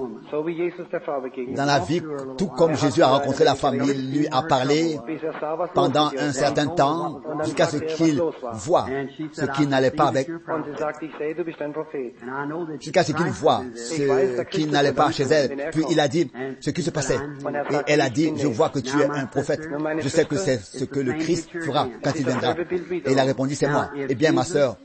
Dans 1.56 1.66
la 1.66 1.80
vie, 1.80 2.01
tout 2.38 2.47
comme 2.47 2.76
Jésus 2.76 3.01
a 3.01 3.08
rencontré 3.08 3.43
la 3.43 3.56
femme, 3.56 3.82
il 3.84 4.18
lui 4.18 4.28
a 4.32 4.43
parlé 4.43 4.97
pendant 5.74 6.12
un 6.18 6.32
certain 6.32 6.68
temps 6.68 7.22
jusqu'à 7.43 7.66
ce 7.66 7.78
qu'il 7.78 8.22
voit 8.53 8.86
ce 9.34 9.45
qui 9.58 9.68
n'allait 9.68 9.91
pas 9.91 10.08
avec, 10.08 10.30
Jusqu'à 12.80 13.04
ce 13.04 13.12
qu'il 13.12 13.26
voit 13.28 13.64
ce 13.76 14.41
qui 14.43 14.66
n'allait 14.66 14.93
pas 14.93 15.12
chez 15.12 15.24
elle. 15.24 15.70
Puis 15.72 15.84
il 15.89 16.00
a 16.00 16.08
dit 16.08 16.30
ce 16.60 16.70
qui 16.70 16.84
se 16.84 16.89
passait. 16.89 17.20
Et 17.88 17.93
elle 17.93 18.02
a 18.02 18.10
dit, 18.10 18.32
je 18.38 18.48
vois 18.48 18.70
que 18.70 18.80
tu 18.80 19.00
es 19.00 19.06
un 19.06 19.26
prophète. 19.26 19.68
Je 20.00 20.10
sais 20.10 20.26
que 20.26 20.38
c'est 20.38 20.60
ce 20.60 20.86
que 20.86 21.00
le 21.00 21.14
Christ 21.14 21.50
fera 21.66 21.88
quand 22.04 22.12
il 22.16 22.26
viendra. 22.26 22.56
Et 23.06 23.12
il 23.12 23.20
a 23.20 23.24
répondu, 23.24 23.56
c'est 23.56 23.68
moi. 23.70 23.89
Eh 23.96 24.16
bien, 24.16 24.32
ma 24.32 24.43
sœur, 24.43 24.78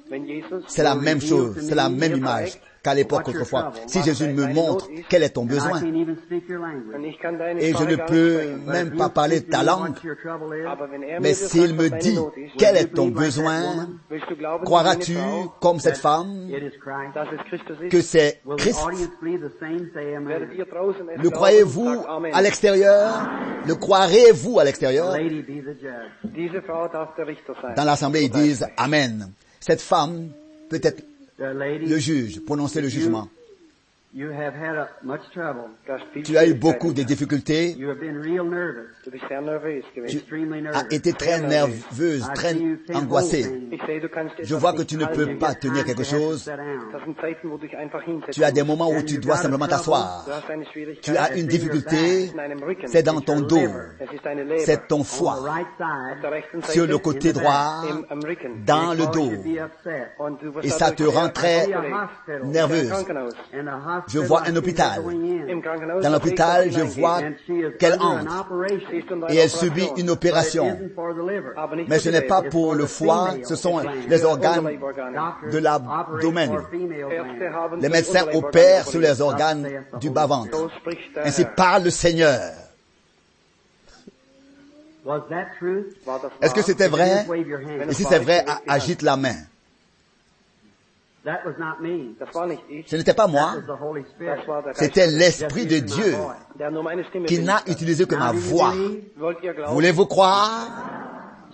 c'est 0.67 0.83
la 0.83 0.95
même 0.95 1.21
chose, 1.21 1.57
c'est 1.61 1.75
la 1.75 1.89
même 1.89 2.17
image 2.17 2.61
qu'à 2.83 2.95
l'époque 2.95 3.29
autrefois. 3.29 3.73
Si 3.87 4.03
Jésus 4.03 4.29
me 4.29 4.47
montre 4.53 4.89
quel 5.09 5.23
est 5.23 5.31
ton 5.31 5.45
besoin, 5.45 5.81
et 5.83 7.73
je 7.75 7.85
ne 7.85 7.97
peux 7.97 8.57
même 8.71 8.97
pas 8.97 9.09
parler 9.09 9.43
ta 9.43 9.63
langue, 9.63 9.95
mais 11.21 11.35
s'il 11.35 11.75
me 11.75 11.89
dit 12.01 12.19
quel 12.59 12.77
est 12.77 12.95
ton 12.95 13.09
besoin, 13.09 13.89
croiras-tu, 14.65 15.17
comme 15.61 15.79
cette 15.81 15.99
femme, 15.99 16.49
que 17.91 18.01
c'est 18.01 18.41
Christ? 18.57 18.81
Le 21.17 21.29
croyez-vous 21.29 22.05
à 22.33 22.43
l'extérieur? 22.43 23.29
Le 23.67 23.75
croirez-vous 23.75 24.59
à 24.59 24.65
l'extérieur? 24.65 25.17
Dans 27.77 27.85
l'assemblée, 27.85 28.23
ils 28.23 28.31
disent 28.31 28.67
Amen. 28.77 29.31
Cette 29.61 29.83
femme 29.83 30.31
peut 30.71 30.81
être 30.83 31.03
le 31.41 31.99
juge, 31.99 32.41
prononcer 32.41 32.81
le 32.81 32.89
jugement. 32.89 33.29
Tu 36.25 36.37
as 36.37 36.45
eu 36.47 36.55
beaucoup 36.55 36.93
de 36.93 37.05
difficultés. 37.05 37.77
You 37.79 37.91
have 37.91 38.01
been 38.01 38.21
real 38.21 38.45
nervous, 38.45 38.89
Du 39.05 39.11
bist 39.13 39.25
sehr 39.29 39.41
nervös 39.41 39.85
gewesen. 39.95 40.19
extremely 40.19 40.63
nervous. 40.63 40.79
as 40.81 40.93
été 40.93 41.13
très 41.13 41.41
nerveuse, 41.41 42.29
très 42.35 42.57
angoissée. 42.93 43.47
Je 44.43 44.55
vois 44.57 44.73
que 44.73 44.83
tu 44.83 44.97
ne 44.97 45.07
peux 45.07 45.39
pas 45.39 45.55
tenir 45.55 45.85
quelque 45.85 46.03
chose. 46.03 46.51
Tu 48.33 48.43
as 48.43 48.51
des 48.51 48.65
moments 48.65 48.91
où 48.91 49.01
tu 49.03 49.19
dois 49.19 49.37
simplement 49.37 49.69
t'asseoir. 49.69 50.27
Tu 51.03 51.17
as 51.17 51.37
une 51.37 51.47
difficulté, 51.47 52.33
c'est 52.87 53.05
dans 53.05 53.21
ton 53.21 53.43
dos, 53.43 53.69
c'est 54.59 54.89
ton 54.89 55.05
foie, 55.05 55.39
sur 56.65 56.87
le 56.89 56.99
côté 56.99 57.33
droit, 57.33 57.83
dans 58.67 58.93
le 58.93 59.07
dos. 59.13 59.31
Et 60.65 60.69
ça 60.69 60.91
te 60.91 61.05
rend 61.05 61.29
très 61.29 61.69
nerveuse. 62.43 62.93
Je 64.09 64.19
vois 64.19 64.43
I 64.47 64.51
un 64.51 64.57
hôpital. 64.57 65.03
Dans 65.03 66.01
da 66.01 66.11
l'hôpital, 66.11 66.71
je 66.71 66.81
vois 66.81 67.19
And 67.19 67.35
she 67.47 67.51
is 67.51 67.77
qu'elle 67.79 68.01
entre 68.01 69.31
et 69.31 69.37
elle 69.37 69.51
subit 69.51 69.89
une 69.97 70.11
opération. 70.11 70.79
Mais 71.89 71.99
ce 71.99 72.09
n'est 72.09 72.23
pas 72.23 72.43
pour 72.43 72.75
le 72.75 72.87
foie, 72.87 73.35
ce 73.45 73.57
sont 73.57 73.81
les 74.09 74.25
organes 74.25 74.69
de 75.53 75.59
l'abdomen. 75.59 76.53
Les 77.81 77.89
médecins 77.89 78.27
opèrent 78.33 78.87
sur 78.87 79.01
les 79.01 79.21
organes 79.21 79.69
du 80.01 80.11
bas-ventre. 80.11 80.69
Ainsi 81.25 81.43
Herr. 81.43 81.55
parle 81.55 81.85
le 81.85 81.91
Seigneur. 81.91 82.41
Was 85.05 85.23
that 85.31 85.47
true? 85.59 85.87
War 86.07 86.21
das 86.21 86.31
Est-ce 86.43 86.55
que 86.55 86.63
c'était 86.63 86.89
vrai? 86.89 87.21
Just 87.21 87.29
wave 87.29 87.49
your 87.49 87.61
hand. 87.61 87.91
Et 87.91 87.95
si 87.95 88.05
c'est 88.05 88.19
vrai, 88.19 88.45
agite 88.69 89.03
la 89.03 89.17
main. 89.17 89.35
Ce 92.87 92.97
n'était 92.97 93.13
pas 93.13 93.27
That 93.27 93.31
moi, 93.33 93.53
c'était 94.75 95.07
l'Esprit 95.07 95.67
de 95.67 95.79
Dieu 95.79 96.15
qui 97.27 97.41
n'a 97.41 97.61
utilisé 97.67 98.07
que 98.07 98.15
ma 98.15 98.33
Now, 98.33 98.33
do 98.33 98.39
you 98.39 98.45
voix. 98.45 98.75
Voulez-vous 99.69 100.07
croire? 100.07 100.69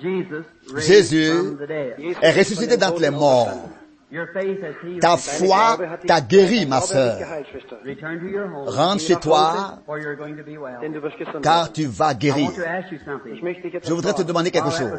Jésus 0.01 1.33
from 1.33 1.57
the 1.57 1.67
dead. 1.67 1.95
Jesus 1.99 2.19
est 2.23 2.31
ressuscité 2.33 2.77
d'entre 2.77 3.01
les 3.01 3.11
morts. 3.11 3.49
auferstanden. 3.49 3.87
Your 4.09 4.29
faith 4.33 4.63
has 4.63 4.75
healed 4.85 5.01
Ta 5.01 5.17
foi 5.17 5.79
t'a 6.07 6.21
guéri, 6.21 6.65
ma 6.65 6.81
sœur. 6.81 7.19
geheilt, 7.19 7.47
Schwester. 7.51 7.77
Return 7.85 8.21
to 8.21 8.27
your 8.27 8.47
home. 8.47 8.69
Rentre 8.69 9.01
chez 9.01 9.17
toi, 9.17 9.81
Or 9.89 9.99
you're 9.99 10.15
going 10.15 10.37
to 10.37 10.45
be 10.45 10.57
well. 10.57 10.79
Denn 10.81 10.93
du 10.93 11.01
wirst 11.01 11.19
gesund 11.19 11.43
car 11.43 11.73
tu 11.73 11.87
vas 11.87 12.13
I 12.13 12.17
guérir. 12.17 12.45
want 12.47 12.55
to 12.55 12.63
ask 12.63 12.93
you 12.93 12.99
something. 13.05 13.35
Ich 13.35 13.43
möchte 13.43 13.63
dich 13.63 13.73
jetzt 13.75 13.89
Je 13.89 13.93
voudrais 13.93 14.15
te 14.15 14.23
demander 14.23 14.53
quelque 14.53 14.71
chose. 14.71 14.93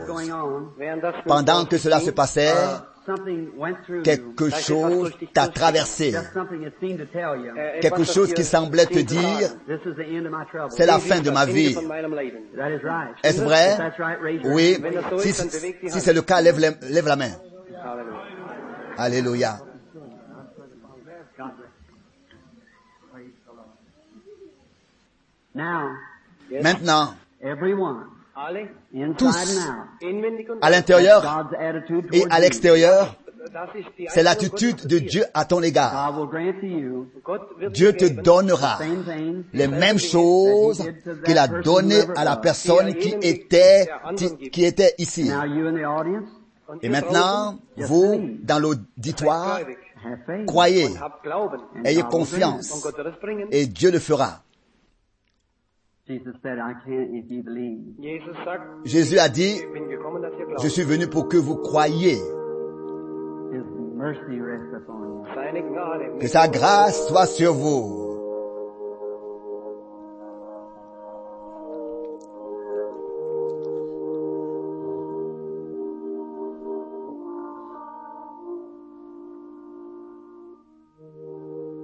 Pendant 1.26 1.65
que 1.70 1.78
cela 1.78 2.01
se 2.01 2.11
passait, 2.11 2.53
something 3.08 3.49
went 3.58 3.78
through 3.86 3.99
you. 3.99 4.03
quelque 4.03 4.49
chose 4.49 5.12
t'a 5.34 5.47
traversé. 5.47 6.12
You. 6.12 6.20
Äh, 7.55 7.80
Quelque 7.80 8.03
chose 8.03 8.34
qui 8.34 8.43
semblait 8.43 8.86
te 8.86 8.99
dire, 8.99 9.49
c'est 10.70 10.86
la 10.86 10.99
fin 10.99 11.22
de 11.22 11.32
ma 11.32 11.45
vie. 11.45 11.76
Est-ce 13.24 13.41
vrai? 13.41 13.78
Oui. 14.43 14.78
Si, 15.20 15.99
c'est 16.01 16.14
le 16.14 16.22
cas, 16.22 16.41
lève, 16.41 16.60
la 16.60 17.16
main. 17.16 17.32
Alléluia. 18.97 19.60
Now, 25.55 25.89
Maintenant, 26.62 27.16
Tous. 29.18 29.36
à 30.62 30.70
l'intérieur 30.70 31.48
et 32.14 32.24
à 32.30 32.38
you. 32.38 32.42
l'extérieur, 32.42 33.16
c'est 34.10 34.22
l'attitude 34.22 34.86
de. 34.86 35.00
Dieu 35.00 35.24
à 35.34 35.46
ton 35.46 35.64
égard. 35.64 36.14
Dieu 37.72 37.94
te 37.94 38.06
donnera 38.06 38.78
les 39.54 39.68
mêmes 39.68 39.98
choses 39.98 40.84
qu'il 41.26 41.38
a 41.38 41.48
données 41.48 42.04
à 42.16 42.24
la 42.24 42.38
personne 42.38 42.94
qui 42.96 43.16
était, 43.22 43.88
qui 44.52 44.66
était 44.66 44.94
ici. 44.98 45.30
Now 45.30 45.46
you 45.46 45.68
in 45.68 45.74
the 45.74 45.86
audience, 45.86 46.30
und 46.68 46.80
Et 46.84 46.90
maintenant, 46.90 47.58
vous, 47.78 48.38
dans 48.44 48.60
l'auditoire, 48.60 49.60
gläubig 49.60 49.78
have 50.04 50.20
faith. 50.26 50.46
croyez, 50.46 50.84
ayez 50.84 50.92
God 50.92 50.94
will 50.94 51.22
grant 51.24 51.54
it. 51.54 52.04
Und 52.04 52.10
confiance, 52.10 52.88
et 53.52 53.66
Dieu 53.68 53.92
le 53.92 54.00
fera. 54.00 54.44
Jésus 58.86 59.20
a 59.20 59.30
dit, 59.30 59.62
je 60.64 60.68
suis 60.68 60.84
venu 60.84 61.08
pour 61.08 61.28
que 61.28 61.38
vous 61.38 61.55
croyiez, 61.58 62.18
His 63.51 63.64
mercy 63.95 64.39
rests 64.39 64.74
upon 64.74 65.03
you. 65.03 65.26
Seine 65.34 65.64
Gnade. 65.72 66.20
que 66.20 66.28
sa 66.28 66.47
grâce 66.47 67.08
soit 67.08 67.26
sur 67.26 67.53
vous. 67.53 68.05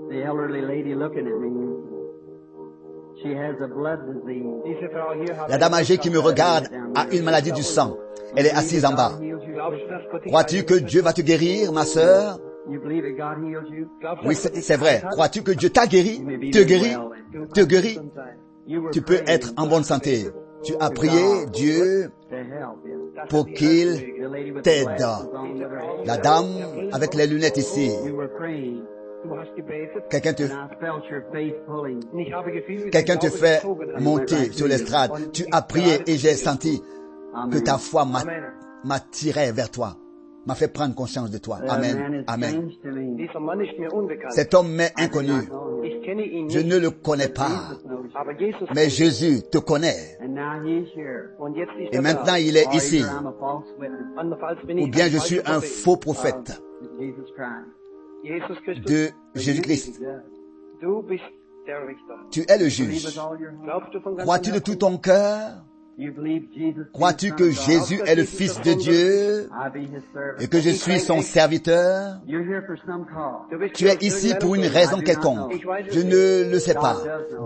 The 0.10 0.24
elderly 0.24 0.62
lady 0.62 0.94
looking 0.96 1.28
at 1.28 1.40
me, 1.40 1.50
La 5.50 5.58
dame 5.58 5.74
âgée 5.74 5.98
qui 5.98 6.10
me 6.10 6.20
regarde 6.20 6.68
a 6.96 7.08
une 7.12 7.24
maladie 7.24 7.52
du 7.52 7.64
sang. 7.64 7.98
Elle 8.36 8.48
est 8.48 8.52
assise 8.52 8.86
en 8.86 8.94
bas. 8.94 9.14
Crois-tu 10.28 10.64
que 10.64 10.76
Dieu 10.76 11.02
va 11.02 11.14
te 11.14 11.22
guérir, 11.22 11.72
ma 11.72 11.86
sœur? 11.86 12.40
You 12.70 12.80
believe 12.80 13.04
that 13.04 13.18
God 13.18 13.44
heals 13.44 13.70
you? 13.70 13.90
Glaubst 14.00 14.22
du, 14.22 14.28
Oui, 14.28 14.36
c'est 14.36 14.78
vrai. 14.78 15.04
Crois-tu 15.12 15.44
que 15.44 15.52
Dieu 15.52 15.70
t'a 15.70 15.86
guéri? 15.86 16.24
Te 16.52 16.64
guérit 16.64 16.96
Te 17.54 17.62
guérit 17.62 18.00
Tu 18.92 19.02
peux 19.02 19.20
être 19.28 19.52
en 19.58 19.68
bonne 19.68 19.84
santé. 19.84 20.30
Tu 20.64 20.74
as 20.80 20.90
prié 20.90 21.46
Dieu 21.52 22.10
pour 23.30 23.46
qu'il 23.48 24.02
t'aide. 24.64 25.06
La 26.06 26.18
dame 26.18 26.48
avec 26.94 27.14
les 27.16 27.28
lunettes 27.28 27.58
ici. 27.58 27.92
Quelqu'un 30.10 30.34
te, 30.34 30.44
quelqu'un 32.92 33.18
te 33.18 33.30
fait 33.30 33.62
monter 34.00 34.52
sur 34.52 34.68
l'estrade. 34.68 35.12
Tu 35.32 35.46
as 35.52 35.62
prié 35.62 36.02
et 36.08 36.18
j'ai 36.18 36.36
senti 36.36 36.82
que 37.52 37.58
ta 37.60 37.78
foi 37.78 38.06
m'a- 38.06 38.24
m'attirait 38.84 39.52
vers 39.52 39.72
toi, 39.72 39.96
m'a 40.46 40.56
fait 40.56 40.68
prendre 40.68 40.94
conscience 40.94 41.32
de 41.32 41.38
toi. 41.38 41.60
Amen. 41.68 42.24
Amen. 42.28 42.70
Cet 44.30 44.54
homme 44.54 44.72
m'est 44.74 44.94
inconnu. 44.98 45.32
Je 46.50 46.60
ne 46.60 46.78
le 46.78 46.90
connais 46.92 47.30
pas. 47.30 47.50
Mais 48.76 48.90
Jésus 48.90 49.42
te 49.52 49.58
connaît. 49.58 50.18
Et 51.92 52.00
maintenant 52.00 52.36
il 52.36 52.58
est 52.58 52.74
ici. 52.76 53.04
Ou 54.82 54.88
bien 54.88 55.08
je 55.08 55.18
suis 55.18 55.40
un 55.46 55.60
faux 55.62 55.98
prophète 55.98 56.62
de 58.24 59.10
Jésus-Christ. 59.36 60.02
Tu 62.32 62.42
es 62.48 62.58
le 62.58 62.68
juge. 62.68 63.20
Crois-tu 64.20 64.52
de 64.52 64.60
tout 64.60 64.76
ton 64.76 64.98
cœur? 64.98 65.64
Crois-tu 66.92 67.34
que? 67.34 67.52
Jésus 67.52 68.02
est 68.06 68.16
le 68.16 68.24
Fils 68.24 68.60
de 68.62 68.74
Dieu? 68.74 69.50
Et 70.40 70.48
que 70.48 70.60
je 70.60 70.72
suis 70.72 71.00
son 71.00 71.22
serviteur? 71.22 72.20
Tu 73.76 73.88
es 73.88 73.98
ici 74.02 74.34
pour 74.40 74.56
une 74.56 74.66
raison 74.66 75.00
quelconque. 75.02 75.54
Je 75.92 76.00
ne 76.00 76.50
le 76.52 76.60
sais 76.60 76.74
pas. 76.74 76.98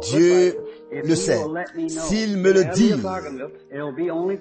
Dieu 0.02 0.58
le 0.92 1.16
sait. 1.16 1.40
S'il 1.88 2.38
me 2.38 2.52
le 2.52 2.66
dit, 2.74 2.94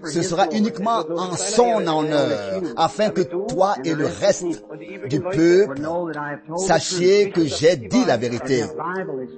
ce 0.04 0.22
sera 0.22 0.48
uniquement 0.52 1.04
en 1.16 1.36
son 1.36 1.86
honneur, 1.86 2.62
afin 2.76 3.10
que 3.10 3.22
toi 3.22 3.74
et 3.84 3.94
le 3.94 4.06
reste 4.06 4.44
du 5.08 5.20
peuple 5.20 5.80
sachiez 6.56 7.30
que 7.30 7.44
j'ai 7.44 7.76
dit 7.76 8.04
la 8.06 8.16
vérité, 8.16 8.64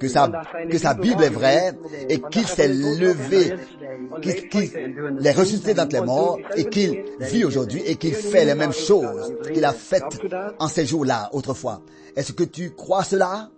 que 0.01 0.09
sa, 0.09 0.31
que 0.71 0.79
sa 0.79 0.95
Bible 0.95 1.23
est 1.25 1.31
vraie 1.31 1.73
et 2.09 2.21
qu'il 2.31 2.47
s'est 2.47 2.69
levé, 2.69 3.55
qu'il 4.23 4.49
qu'il 4.49 4.71
est 5.25 5.33
ressuscité 5.33 5.75
d'entre 5.75 5.97
les 5.97 6.03
morts 6.03 6.39
et 6.57 6.65
qu'il 6.67 7.03
vit 7.21 7.45
aujourd'hui 7.45 7.83
et 7.87 7.97
qu'il 7.97 8.15
fait 8.15 8.45
les 8.45 8.55
mêmes 8.55 8.73
choses 8.73 9.35
qu'il 9.53 9.65
a 9.65 9.73
faites 9.73 10.05
en 10.59 10.69
ces 10.69 10.87
jours-là 10.87 11.31
autrefois. 11.33 11.83
Est-ce 12.17 12.33
que 12.33 12.45
tu 12.45 12.71
crois 12.71 13.05
cela? 13.05 13.51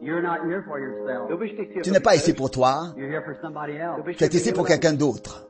Tu 0.00 1.90
n'es 1.90 2.00
pas 2.00 2.16
ici 2.16 2.32
pour 2.32 2.50
toi, 2.50 2.94
You're 2.96 3.10
here 3.10 3.22
for 3.22 3.36
somebody 3.42 3.76
else. 3.76 3.96
Du 3.98 4.02
bist 4.02 4.18
tu 4.18 4.24
es 4.24 4.34
ici 4.34 4.52
pour 4.52 4.66
quelqu'un 4.66 4.94
d'autre. 4.94 5.46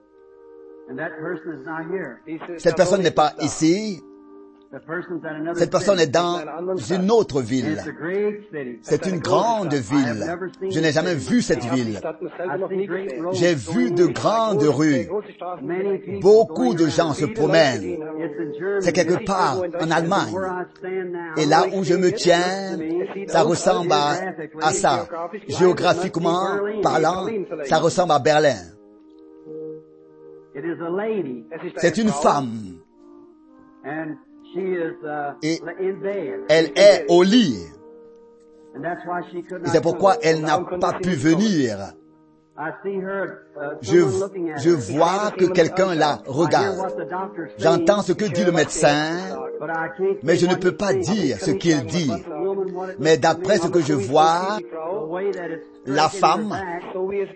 And 0.90 0.96
that 0.96 1.10
person 1.20 1.60
is 1.60 1.64
not 1.64 1.86
here. 1.92 2.18
Diese 2.26 2.40
Cette 2.58 2.74
personne 2.76 2.98
Person 2.98 3.02
n'est 3.02 3.10
pas 3.12 3.34
ici, 3.40 4.02
cette 5.56 5.70
personne 5.70 5.98
est 5.98 6.06
dans 6.06 6.38
une 6.90 7.10
autre 7.10 7.40
ville. 7.42 7.72
It's 7.72 7.88
a 7.88 7.90
great 7.90 8.42
city. 8.52 8.78
C'est 8.82 9.06
une 9.06 9.18
grande 9.18 9.74
ville. 9.74 10.24
Je 10.70 10.78
n'ai 10.78 10.92
jamais 10.92 11.16
vu 11.16 11.42
cette 11.42 11.64
ville. 11.64 12.00
J'ai 13.32 13.54
vu 13.54 13.90
de 13.90 14.06
grandes 14.06 14.62
rues. 14.62 15.08
Beaucoup 16.20 16.74
de 16.74 16.86
gens 16.86 17.14
se 17.14 17.24
promènent. 17.24 17.82
It's 17.82 18.38
in 18.38 18.52
Germany. 18.58 18.76
C'est 18.80 18.92
quelque 18.92 19.24
part 19.24 19.60
en 19.80 19.90
Allemagne. 19.90 20.36
Et 21.36 21.46
là 21.46 21.64
où 21.74 21.82
je 21.82 21.94
me 21.94 22.12
tiens, 22.12 22.78
ça 23.26 23.42
ressemble 23.42 23.90
à, 23.90 24.12
à 24.62 24.70
ça. 24.72 25.08
Géographiquement 25.48 26.46
parlant, 26.80 27.26
ça 27.64 27.78
ressemble 27.78 28.12
à 28.12 28.20
Berlin. 28.20 28.54
C'est 31.76 31.98
une 31.98 32.10
femme. 32.10 32.52
And 34.52 34.60
she 34.60 34.60
is 34.60 35.04
uh, 35.04 35.34
Et. 35.42 35.60
Elle 36.48 36.72
est 36.76 37.06
au 37.08 37.22
lit. 37.22 37.66
Et 38.74 39.68
c'est 39.68 39.80
pourquoi 39.80 40.16
elle 40.22 40.40
n'a 40.40 40.58
pas 40.80 40.94
pu 40.94 41.10
venir. 41.10 41.94
Je, 43.80 44.00
at 44.00 44.58
je 44.58 44.70
vois 44.70 45.30
que 45.36 45.46
quelqu'un 45.46 45.94
la 45.94 46.20
hear 46.26 46.34
regarde. 46.34 46.76
J'entends 47.58 48.02
ce 48.02 48.12
que 48.12 48.26
dit 48.26 48.44
le 48.44 48.52
médecin, 48.52 49.16
mais 50.22 50.36
je 50.36 50.46
ne 50.46 50.54
peux 50.56 50.76
pas 50.76 50.92
dire 50.92 51.38
ce 51.38 51.52
qu'il 51.52 51.84
dit. 51.86 52.12
Mais 52.98 53.16
d'après 53.16 53.56
ce 53.58 53.68
que 53.68 53.80
je 53.80 53.94
vois, 53.94 54.58
la 55.86 56.08
femme, 56.08 56.54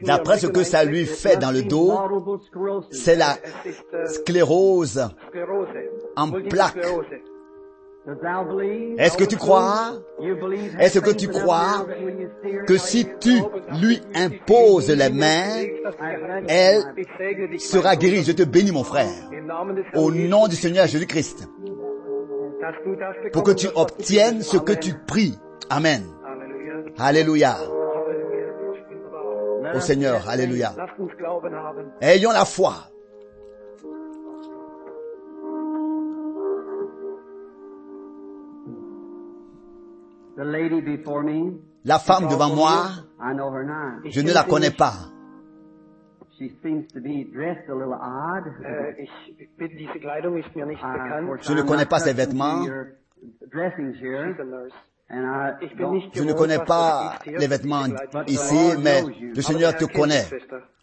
d'après 0.02 0.38
ce 0.38 0.46
que 0.46 0.62
ça 0.62 0.84
lui 0.84 1.06
fait 1.06 1.36
dans 1.36 1.50
le 1.50 1.62
dos, 1.62 1.92
c'est 2.90 3.16
la 3.16 3.36
äh, 3.64 4.06
sclérose 4.06 5.08
en 6.16 6.30
plaques. 6.30 6.86
Est-ce 8.98 9.16
que 9.16 9.24
tu 9.24 9.36
crois? 9.36 9.92
Est-ce 10.78 10.98
que 10.98 11.10
tu 11.10 11.28
crois 11.28 11.86
que 12.66 12.76
si 12.76 13.06
tu 13.18 13.40
lui 13.80 14.00
imposes 14.14 14.90
les 14.90 15.08
mains, 15.08 15.64
elle 16.46 16.82
sera 17.58 17.96
guérie? 17.96 18.22
Je 18.22 18.32
te 18.32 18.42
bénis 18.42 18.72
mon 18.72 18.84
frère. 18.84 19.08
Au 19.94 20.10
nom 20.10 20.48
du 20.48 20.56
Seigneur 20.56 20.86
Jésus-Christ. 20.86 21.48
Pour 23.32 23.42
que 23.42 23.52
tu 23.52 23.68
obtiennes 23.74 24.42
ce 24.42 24.58
que 24.58 24.72
tu 24.72 24.92
pries. 25.06 25.38
Amen. 25.70 26.04
Alléluia. 26.98 27.56
Au 29.74 29.80
Seigneur. 29.80 30.28
Alléluia. 30.28 30.74
Ayons 32.02 32.32
la 32.32 32.44
foi. 32.44 32.74
La 40.36 41.98
femme 41.98 42.28
devant 42.28 42.54
moi, 42.54 42.90
I 43.20 43.32
know 43.34 43.50
her 43.52 43.64
now. 43.64 44.00
je 44.04 44.20
ne 44.20 44.32
la 44.32 44.44
connais 44.44 44.70
pas. 44.70 44.94
She 46.38 46.50
seems 46.62 46.88
to 46.92 47.00
be 47.00 47.24
dressed 47.32 47.68
a 47.68 47.74
little 47.74 47.94
odd. 47.94 48.44
Ich 48.98 49.56
bin, 49.56 49.68
diese 49.78 50.00
Kleidung 50.00 50.36
ist 50.38 50.54
mir 50.56 50.66
nicht 50.66 50.82
I, 50.82 50.86
of 50.86 50.92
bekannt. 50.92 51.26
course, 51.26 51.46
Je 51.46 51.52
ne 51.54 51.62
connais 51.62 51.84
not 51.84 51.90
pas 51.90 52.00
ses 52.00 52.12
vêtements. 52.12 52.64
Je 56.12 56.22
ne 56.24 56.32
connais 56.32 56.58
pas 56.58 57.18
les 57.26 57.46
vêtements 57.46 57.86
ici, 58.26 58.72
mais 58.82 59.02
le 59.20 59.42
Seigneur 59.42 59.76
te 59.76 59.84
connaît, 59.84 60.24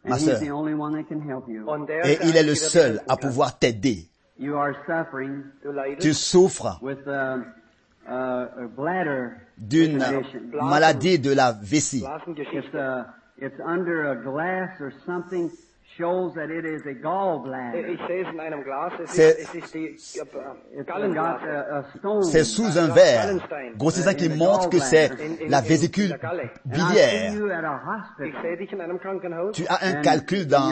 ma 0.06 0.16
and 0.16 0.18
he's 0.18 0.26
sœur. 0.26 0.40
the 0.40 0.52
only 0.52 0.74
one 0.74 0.94
that 0.94 1.04
can 1.10 1.20
help 1.20 1.50
you. 1.50 1.68
Und 1.68 1.88
der 1.88 2.06
Et 2.06 2.20
il 2.24 2.38
est 2.38 2.44
le 2.44 2.56
seul 2.56 3.02
à 3.10 3.18
pouvoir 3.18 3.60
t'aider. 3.60 4.08
You 4.40 4.56
are 4.56 4.74
suffering 4.88 5.44
Du 5.62 5.72
leidest 5.74 6.00
Tu 6.02 6.14
souffres 6.14 6.80
d'une 9.58 10.00
condition. 10.00 10.40
maladie 10.64 11.20
de 11.20 11.34
la 11.34 11.52
vessie. 11.52 11.98
It's 11.98 12.06
Blasengeschichte. 12.08 12.76
uh, 12.76 13.04
it's 13.38 13.60
under 13.66 14.12
a 14.12 14.16
glass 14.16 14.70
or 14.82 14.92
something 15.06 15.50
shows 15.98 16.34
that 16.36 16.50
it 16.50 16.66
is 16.66 16.86
a 16.86 16.94
gallbladder. 16.94 17.90
Ich 17.90 18.00
sehe 18.08 18.22
es 18.22 18.28
in 18.34 18.40
einem 18.40 18.64
Glas. 18.64 18.94
Es 19.04 19.12
C'est- 22.32 22.44
sous 22.44 22.78
un 22.78 22.88
verre 22.88 23.38
grossissant 23.78 24.14
qui 24.14 24.30
montre 24.30 24.70
que 24.70 24.80
c'est 24.80 25.12
la 25.48 25.62
vésicule 25.62 26.18
biliaire. 26.66 27.34
Tu 29.54 29.66
as 29.68 29.86
un 29.86 30.02
calcul 30.02 30.48
dans, 30.48 30.72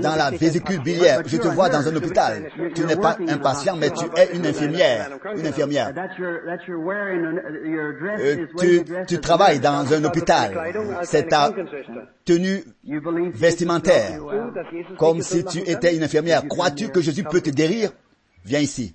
dans 0.00 0.16
la 0.16 0.30
vésicule 0.30 0.80
biliaire. 0.80 1.22
Je 1.26 1.36
te 1.36 1.48
vois 1.48 1.68
dans 1.68 1.86
un 1.86 1.96
hôpital. 1.96 2.50
Tu 2.74 2.84
n'es 2.84 2.96
pas 2.96 3.16
un 3.26 3.38
patient, 3.38 3.76
mais 3.76 3.90
tu 3.90 4.04
es 4.16 4.36
une 4.36 4.46
infirmière. 4.46 5.10
Une 5.36 5.46
infirmière. 5.46 5.92
Euh, 8.20 8.46
tu, 8.58 8.84
tu 9.06 9.20
travailles 9.20 9.60
dans 9.60 9.92
un 9.92 10.04
hôpital. 10.04 10.54
C'est 11.02 11.28
ta 11.28 11.52
tenue 12.24 12.62
You 12.84 13.00
believe 13.00 13.32
Jesus 13.32 13.38
vestimentaire. 13.40 14.20
comme 14.96 15.22
si 15.22 15.44
tu 15.44 15.58
étais 15.60 15.96
une 15.96 16.02
infirmière. 16.02 16.42
Crois-tu 16.48 16.88
que 16.88 17.00
Jésus 17.00 17.24
peut 17.24 17.40
te 17.40 17.50
guérir? 17.50 17.90
Viens 18.44 18.60
ici, 18.60 18.94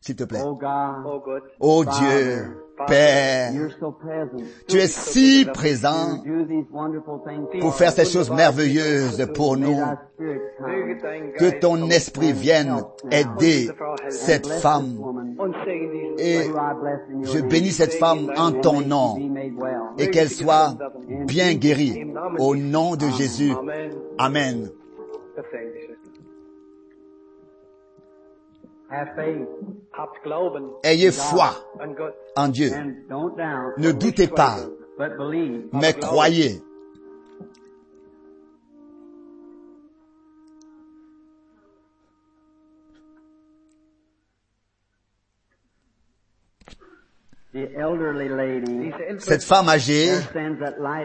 s'il 0.00 0.16
te 0.16 0.24
plaît. 0.24 0.42
Oh 0.44 0.54
God, 0.54 1.42
Oh. 1.60 1.84
Oh 1.84 1.84
Dieu, 1.84 2.56
Père, 2.86 3.52
tu 4.68 4.76
es 4.78 4.86
si 4.86 5.46
présent. 5.52 6.22
pour 7.60 7.74
faire 7.74 7.92
ces 7.92 8.04
choses 8.04 8.30
merveilleuses 8.30 9.26
pour 9.34 9.56
nous. 9.56 9.78
Que 11.38 11.58
ton 11.60 11.88
esprit 11.90 12.32
vienne 12.32 12.82
aider 13.10 13.68
cette 14.08 14.46
femme. 14.46 14.98
Et 16.18 16.40
je 17.22 17.40
bénis 17.40 17.72
cette 17.72 17.94
femme 17.94 18.32
en 18.36 18.52
ton 18.52 18.80
nom 18.80 19.16
et 19.98 20.10
qu'elle 20.10 20.30
soit 20.30 20.76
bien 21.26 21.54
guérie. 21.54 22.04
Au 22.38 22.56
nom 22.56 22.96
de 22.96 23.08
Jésus. 23.10 23.52
Amen. 24.18 24.70
Ayez 30.84 31.10
foi 31.12 31.50
en 32.36 32.48
Dieu. 32.48 32.70
and 32.72 32.94
don't 33.08 33.36
doubt, 33.36 33.76
Ne 33.78 33.92
doutez 33.92 34.26
pas, 34.28 34.66
but 34.98 35.16
believe. 35.18 35.68
mais 35.72 35.92
croyez. 35.92 36.62
Cette 49.18 49.42
femme 49.42 49.68
âgée, 49.70 50.10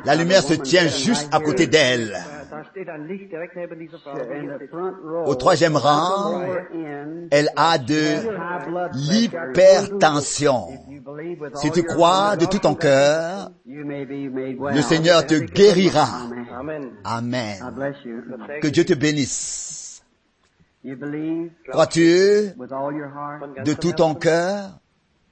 la 0.04 0.16
lumière 0.16 0.44
se 0.44 0.56
tient 0.56 0.88
juste 0.88 1.34
à 1.34 1.40
côté 1.40 1.68
d'elle. 1.68 2.18
Au 5.26 5.36
troisième 5.36 5.78
rang, 5.78 6.42
elle 7.32 7.50
a 7.56 7.78
de 7.78 8.18
l'hypertension. 8.94 10.68
Si 11.56 11.72
tu 11.72 11.84
crois 11.84 12.36
de 12.36 12.46
tout 12.46 12.60
ton 12.60 12.76
cœur, 12.76 13.50
le 13.66 14.82
Seigneur 14.82 15.26
te 15.26 15.36
guérira. 15.36 16.10
Amen. 17.06 17.58
Que 18.62 18.68
Dieu 18.68 18.84
te 18.84 18.94
bénisse. 18.94 19.84
You 20.86 20.98
believe 20.98 21.52
Crois-tu 21.70 22.54
with 22.58 22.74
all 22.74 22.94
your 22.94 23.08
heart? 23.08 23.40
Von 23.40 23.64
de 23.64 23.74
tout 23.74 23.94
ton 23.94 24.16
cœur? 24.16 24.80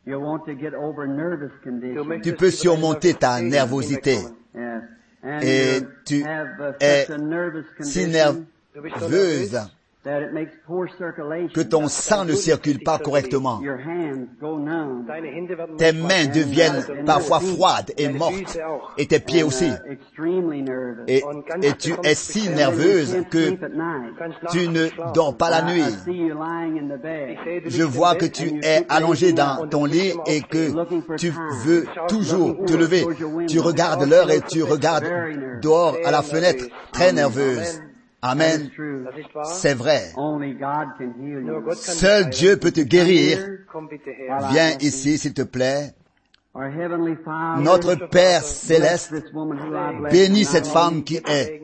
You 0.05 0.19
want 0.19 0.45
to 0.45 0.55
get 0.55 0.73
over 0.73 1.05
nervous 1.07 1.51
Du 1.63 1.69
condition. 1.69 2.03
möchtest 2.05 2.37
peux 2.37 2.51
surmonter 2.51 3.13
ta 3.13 3.39
nervosité. 3.41 4.17
Et 5.43 5.79
you 5.79 5.87
tu 6.05 6.23
have 6.25 6.59
uh, 6.59 6.73
es 6.79 7.05
such 7.07 7.15
a 7.15 7.17
nervous 7.19 7.65
si 7.81 8.07
nerveuse 8.07 9.55
nervös, 10.03 10.03
that 10.03 10.21
it 10.21 10.33
makes 10.33 10.53
poor 10.65 10.89
circulation. 10.97 11.53
que 11.53 11.61
ton 11.61 11.87
sang 11.87 12.25
ne 12.25 12.33
circule 12.33 12.79
pas 12.79 12.99
correctement. 12.99 13.61
Your 13.61 13.77
hands 13.77 14.27
go 14.39 14.57
numb. 14.57 15.05
deine 15.07 15.27
Hände 15.27 15.57
werden 15.57 15.77
Tes 15.77 15.91
mains 15.91 16.27
deviennent 16.27 17.05
parfois 17.05 17.39
froides 17.39 17.93
et 17.97 18.09
mortes. 18.09 18.57
Et 18.97 19.07
tes 19.07 19.19
pieds 19.19 19.43
aussi. 19.43 19.65
uh, 19.65 19.91
extremely 19.91 20.61
nervous. 20.61 21.03
Et, 21.07 21.23
et 21.63 21.73
tu 21.73 21.93
es 22.03 22.15
si 22.15 22.49
nerveuse 22.49 23.23
que 23.29 23.57
tu 24.51 24.67
ne 24.67 24.89
dors 25.13 25.35
pas 25.35 25.49
la 25.49 25.61
nuit. 25.63 25.83
Je 27.65 27.83
vois 27.83 28.15
que 28.15 28.25
tu 28.25 28.59
es 28.63 28.85
allongé 28.89 29.33
dans 29.33 29.67
ton 29.67 29.85
lit 29.85 30.13
et 30.27 30.41
que 30.41 31.15
tu 31.17 31.33
veux 31.65 31.85
toujours 32.07 32.65
te 32.65 32.73
lever. 32.73 33.05
Tu 33.47 33.59
regardes 33.59 34.07
l'heure 34.07 34.31
et 34.31 34.41
tu 34.41 34.63
regardes 34.63 35.05
dehors 35.61 35.97
à 36.05 36.11
la 36.11 36.21
fenêtre, 36.21 36.65
très 36.91 37.13
nerveuse. 37.13 37.81
Amen. 38.21 38.69
C'est 39.45 39.73
vrai. 39.73 40.13
Seul. 41.73 42.29
Dieu 42.29 42.57
peut 42.57 42.71
te 42.71 42.81
guérir. 42.81 43.39
Viens 44.51 44.77
ici, 44.79 45.17
s'il 45.17 45.33
te 45.33 45.41
plaît. 45.41 45.93
Notre 46.53 47.95
Père 48.09 48.43
céleste, 48.43 49.13
bénis 50.11 50.43
cette 50.43 50.67
femme 50.67 51.03
qui 51.03 51.15
est. 51.25 51.61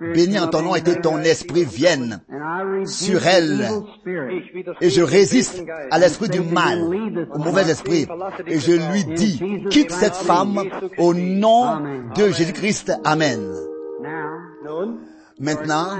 Bénie 0.00 0.38
en 0.38 0.46
ton 0.46 0.62
nom 0.62 0.74
et 0.76 0.82
que 0.82 0.92
ton 0.92 1.18
esprit 1.18 1.64
vienne 1.64 2.20
sur 2.84 3.26
elle. 3.26 3.68
et 4.80 4.90
je 4.90 5.02
résiste 5.02 5.64
à 5.90 5.98
l'esprit 5.98 6.28
du 6.28 6.40
mal, 6.40 6.78
au 7.32 7.38
mauvais 7.38 7.68
esprit, 7.68 8.06
et 8.46 8.58
je 8.60 8.72
lui 8.92 9.04
dis, 9.14 9.42
quitte 9.70 9.90
cette 9.90 10.16
femme 10.16 10.60
au 10.98 11.12
nom 11.14 11.80
de 12.14 12.30
Jésus-Christ. 12.30 12.92
Amen. 13.04 13.50
Maintenant, 15.38 15.98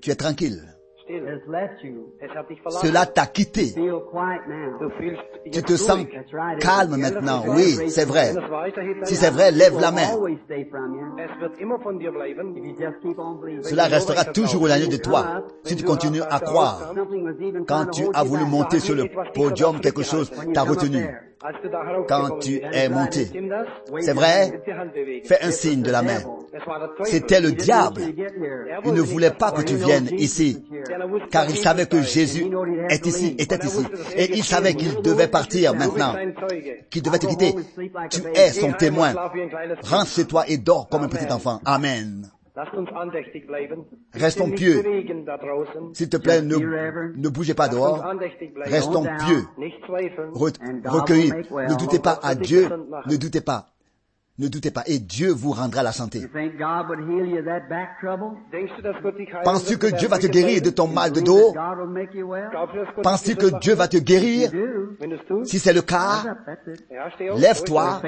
tu 0.00 0.10
es 0.10 0.14
tranquille. 0.14 0.62
Cela 2.80 3.06
t'a 3.06 3.26
quitté. 3.26 3.74
Tu 5.52 5.62
te 5.62 5.76
sens 5.76 6.06
calme 6.60 6.96
maintenant. 6.96 7.42
Oui, 7.48 7.90
c'est 7.90 8.04
vrai. 8.04 8.32
Si 9.04 9.16
c'est 9.16 9.30
vrai, 9.30 9.50
lève 9.50 9.78
la 9.80 9.90
main. 9.90 10.08
Cela 13.62 13.84
restera 13.84 14.24
toujours 14.26 14.62
au 14.62 14.66
l'année 14.66 14.86
de 14.86 14.96
toi 14.96 15.44
si 15.64 15.76
tu 15.76 15.84
continues 15.84 16.22
à 16.22 16.40
croire. 16.40 16.94
Quand 17.66 17.86
tu 17.86 18.04
as 18.14 18.22
voulu 18.22 18.44
monter 18.44 18.78
sur 18.78 18.94
le 18.94 19.04
podium, 19.34 19.80
quelque 19.80 20.02
chose 20.02 20.30
t'a 20.54 20.62
retenu. 20.62 21.04
Quand 22.08 22.38
tu 22.38 22.60
es 22.60 22.88
monté. 22.88 23.28
C'est 24.00 24.12
vrai? 24.12 24.62
Fais 25.24 25.42
un 25.42 25.50
signe 25.50 25.82
de 25.82 25.90
la 25.90 26.02
main. 26.02 26.20
C'était 27.04 27.40
le 27.40 27.52
diable. 27.52 28.02
Il 28.84 28.92
ne 28.92 29.00
voulait 29.00 29.30
pas 29.30 29.52
que 29.52 29.62
tu 29.62 29.74
viennes 29.74 30.08
ici, 30.18 30.62
car 31.30 31.48
il 31.48 31.56
savait 31.56 31.86
que. 31.86 32.02
Jésus 32.02 32.46
est 32.90 33.06
ici, 33.06 33.36
était 33.38 33.64
ici. 33.64 33.84
Et 34.16 34.32
il 34.34 34.44
savait 34.44 34.74
qu'il 34.74 35.00
devait 35.02 35.28
partir 35.28 35.74
maintenant, 35.74 36.14
qu'il 36.90 37.02
devait 37.02 37.18
te 37.18 37.26
quitter. 37.26 37.54
Tu 38.10 38.20
es 38.34 38.50
son 38.52 38.72
témoin. 38.72 39.14
Rentre 39.82 40.08
chez 40.08 40.26
toi 40.26 40.44
et 40.48 40.58
dors 40.58 40.88
comme 40.88 41.04
un 41.04 41.08
petit 41.08 41.30
enfant. 41.32 41.60
Amen. 41.64 42.28
Restons 44.12 44.50
pieux. 44.50 44.82
S'il 45.94 46.08
te 46.08 46.16
plaît, 46.18 46.42
ne, 46.42 46.56
ne 47.16 47.28
bougez 47.28 47.54
pas 47.54 47.68
dehors. 47.68 48.04
Restons 48.66 49.04
pieux, 49.26 49.44
re- 50.34 50.52
recueillis. 50.88 51.32
Ne 51.68 51.78
doutez 51.78 51.98
pas 51.98 52.18
à 52.22 52.34
Dieu. 52.34 52.68
Ne 53.06 53.16
doutez 53.16 53.40
pas. 53.40 53.68
Ne 54.38 54.48
doutez 54.48 54.70
pas. 54.70 54.82
Et 54.86 54.98
Dieu 54.98 55.30
vous 55.30 55.52
rendra 55.52 55.82
la 55.82 55.92
santé. 55.92 56.20
Penses-tu 59.44 59.78
que 59.78 59.86
Dieu 59.98 60.08
va 60.08 60.18
te 60.18 60.26
guérir 60.26 60.62
de 60.62 60.70
ton 60.70 60.86
mal 60.88 61.12
de 61.12 61.20
dos? 61.20 61.52
Penses-tu 63.02 63.36
que 63.36 63.58
Dieu 63.60 63.74
va 63.74 63.88
te 63.88 63.96
guérir? 63.98 64.50
Si 65.44 65.58
c'est 65.58 65.72
le 65.74 65.82
cas, 65.82 66.22
lève-toi. 67.38 68.00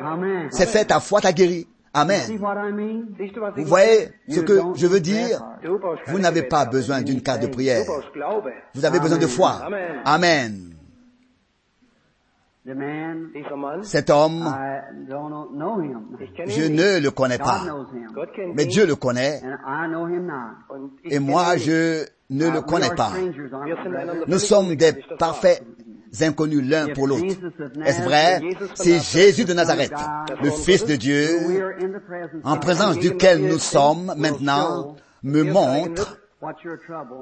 Amen. 0.00 0.48
c'est 0.50 0.66
fait, 0.66 0.84
ta 0.86 1.00
foi 1.00 1.20
t'a 1.20 1.32
guéri. 1.32 1.66
Amen. 2.00 2.20
Vous 3.56 3.64
voyez 3.64 4.08
ce 4.28 4.40
que 4.40 4.60
je 4.74 4.86
veux 4.86 5.00
dire? 5.00 5.42
Vous 6.06 6.18
n'avez 6.18 6.42
pas 6.42 6.64
besoin 6.66 7.02
d'une 7.02 7.22
carte 7.22 7.42
de 7.42 7.48
prière. 7.48 7.84
Vous 8.74 8.84
avez 8.84 9.00
besoin 9.00 9.18
de 9.18 9.26
foi. 9.26 9.60
Amen. 10.04 10.74
Cet 13.82 14.10
homme, 14.10 14.44
je 15.08 16.68
ne 16.68 17.00
le 17.00 17.10
connais 17.10 17.38
God 17.38 17.46
pas. 17.46 17.62
Mais. 18.54 18.66
Dieu 18.66 18.86
le 18.86 18.94
connaît 18.94 19.40
et 21.04 21.18
moi, 21.18 21.56
je 21.56 22.04
ne 22.30 22.46
Uh, 22.46 22.52
le 22.52 22.60
connais 22.60 22.94
pas. 22.94 23.12
Nous 24.26 24.38
sommes 24.38 24.74
des 24.74 24.92
parfaits 25.18 25.62
inconnus 26.20 26.62
l'un 26.68 26.88
pour 26.88 27.06
l'autre. 27.06 27.24
Est-ce 27.84 28.02
vrai? 28.02 28.40
C'est 28.74 29.00
Jésus 29.00 29.44
de 29.44 29.52
Nazareth, 29.52 29.92
le 30.42 30.50
Fils 30.50 30.84
de 30.86 30.96
Dieu, 30.96 31.28
en 32.44 32.56
présence 32.56 32.98
duquel 32.98 33.40
nous 33.40 33.58
sommes 33.58 34.14
maintenant, 34.16 34.96
me 35.22 35.42
montre 35.42 36.18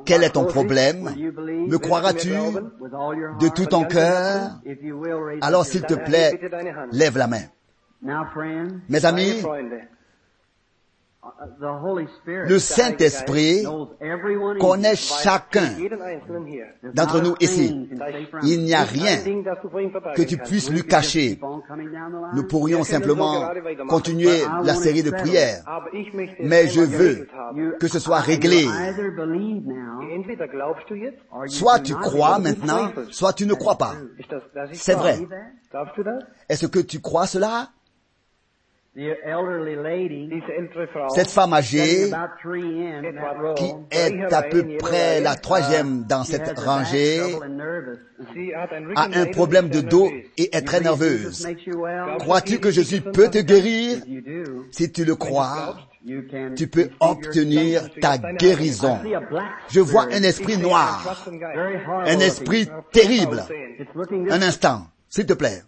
quel 0.04 0.22
est 0.22 0.30
ton 0.30 0.44
problème. 0.44 1.10
Me 1.68 1.78
croiras-tu 1.78 2.30
de 2.30 3.48
tout 3.48 3.66
ton 3.66 3.84
cœur? 3.84 4.60
Alors 5.40 5.64
s'il 5.64 5.82
te 5.82 5.94
plaît, 5.94 6.38
lève 6.92 7.16
la 7.16 7.26
main. 7.26 7.42
Mes 8.88 9.04
amis, 9.04 9.42
le 12.26 12.58
Saint-Esprit 12.58 13.64
connaît 14.60 14.96
chacun 14.96 15.68
d'entre 16.94 17.20
nous 17.20 17.34
ici. 17.40 17.88
Il 18.42 18.62
n'y 18.62 18.74
a 18.74 18.82
rien 18.82 19.18
que 20.14 20.22
tu 20.22 20.36
puisses 20.38 20.66
We 20.68 20.70
lui 20.70 20.82
cacher. 20.84 21.38
Nous 22.34 22.46
pourrions 22.46 22.84
simplement 22.84 23.48
continuer 23.88 24.42
la 24.62 24.74
série 24.74 25.02
de 25.02 25.10
prières, 25.10 25.64
es 25.92 26.36
mais 26.40 26.68
je 26.68 26.80
veux 26.80 27.28
que 27.78 27.88
ce 27.88 27.98
soit 27.98 28.20
you 28.20 28.26
réglé. 28.26 28.66
Soit 31.46 31.80
tu 31.80 31.94
crois 31.94 32.38
maintenant, 32.38 32.90
soit 33.10 33.32
tu 33.32 33.46
ne 33.46 33.54
crois 33.54 33.76
pas. 33.76 33.94
C'est 34.72 34.94
vrai. 34.94 35.18
Est-ce 36.48 36.66
que 36.66 36.80
tu 36.80 37.00
crois 37.00 37.26
cela? 37.26 37.68
Cette 41.14 41.30
femme 41.30 41.52
âgée 41.52 42.10
qui 43.56 43.74
est 43.90 44.32
à 44.32 44.42
peu 44.42 44.76
près 44.78 45.20
la 45.20 45.34
troisième 45.34 46.04
dans 46.04 46.24
cette 46.24 46.42
has 46.42 46.50
a 46.50 46.54
back 46.54 46.64
rangée 46.64 47.20
a 48.94 49.08
un 49.12 49.26
problème 49.26 49.68
de 49.68 49.82
dos 49.82 50.10
et 50.38 50.56
est 50.56 50.62
très 50.62 50.80
nerveuse. 50.80 51.46
Crois-tu 52.20 52.58
que 52.58 52.70
Jésus 52.70 53.02
peut 53.02 53.28
te 53.28 53.38
guérir? 53.38 53.98
If 53.98 54.08
you 54.08 54.20
do, 54.22 54.64
Si 54.70 54.90
tu 54.90 55.04
le 55.04 55.14
crois, 55.14 55.76
you 56.02 56.22
can 56.30 56.54
tu 56.56 56.66
peux 56.66 56.88
obtenir 57.00 57.90
ta 58.00 58.16
guérison. 58.16 58.96
I 58.96 59.08
see 59.08 59.14
a 59.14 59.20
black 59.20 59.44
Je 59.68 59.80
vois 59.80 60.04
spirit. 60.04 60.16
un 60.16 60.22
esprit 60.22 60.56
noir, 60.56 61.26
un 62.06 62.18
esprit 62.20 62.66
terrible. 62.92 63.44
It's 63.78 63.94
looking 63.94 64.30
Un 64.30 64.40
instant, 64.40 64.86
s'il 65.10 65.26
te 65.26 65.34
plaît, 65.34 65.62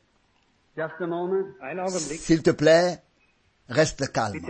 just 0.76 0.95
a 1.01 1.07
moment. 1.07 1.45
Ein 1.61 1.79
Augenblick, 1.79 2.20
s'il 2.20 2.43
te 2.43 2.51
plaît, 2.51 3.03
reste 3.68 4.10
calme. 4.12 4.40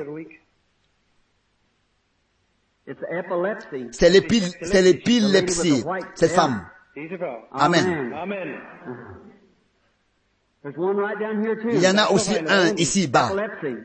C'est 3.92 4.08
l'épi- 4.10 4.40
c'est 4.62 4.82
l'épilepsie, 4.82 5.84
cette 6.14 6.30
femme. 6.30 6.66
Amen. 7.52 8.12
Amen. 8.14 8.48
There's 10.62 10.76
one 10.76 10.96
right 10.98 11.18
down 11.18 11.44
here 11.44 11.54
too. 11.56 11.70
Il 11.70 11.80
y 11.80 11.86
en 11.86 11.96
a 11.98 12.10
aussi 12.10 12.34
un 12.48 12.74
ici-bas, 12.76 13.30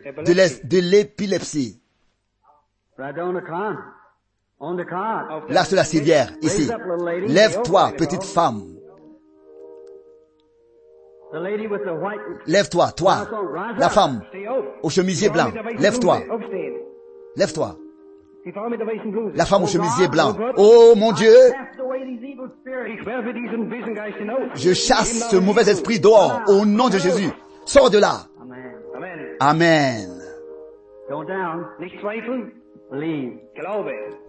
Epilepsy. 0.04 0.62
de 0.64 0.80
l'épilepsie. 0.80 1.80
Là 5.50 5.66
sur 5.66 5.76
la 5.76 5.84
civière, 5.84 6.34
ici. 6.42 6.70
Lève-toi, 7.28 7.92
petite 7.98 8.24
femme. 8.24 8.64
Lève-toi, 12.46 12.92
toi, 12.92 13.28
la 13.78 13.90
femme, 13.90 14.22
au 14.84 14.90
chemisier 14.90 15.30
Die 15.30 15.36
Frau 15.36 15.50
blanc. 15.50 15.62
Lève-toi, 15.80 16.20
lève-toi. 17.36 17.78
La 19.36 19.46
femme 19.46 19.64
au 19.64 19.66
Oh, 19.66 19.70
chemisier 19.70 20.08
blanc. 20.10 20.36
oh. 20.58 20.92
Oh 20.94 20.96
mon 20.98 21.12
Dieu. 21.14 21.34
Je 24.56 24.74
chasse 24.74 25.30
ce 25.32 25.38
mauvais 25.38 25.70
esprit 25.70 26.00
dehors 26.00 26.42
au 26.48 26.66
nom 26.66 26.90
de 26.90 26.98
Jésus. 26.98 27.30
Sors 27.66 27.90
de 27.90 27.98
là. 28.00 28.28
Amen. 29.40 30.10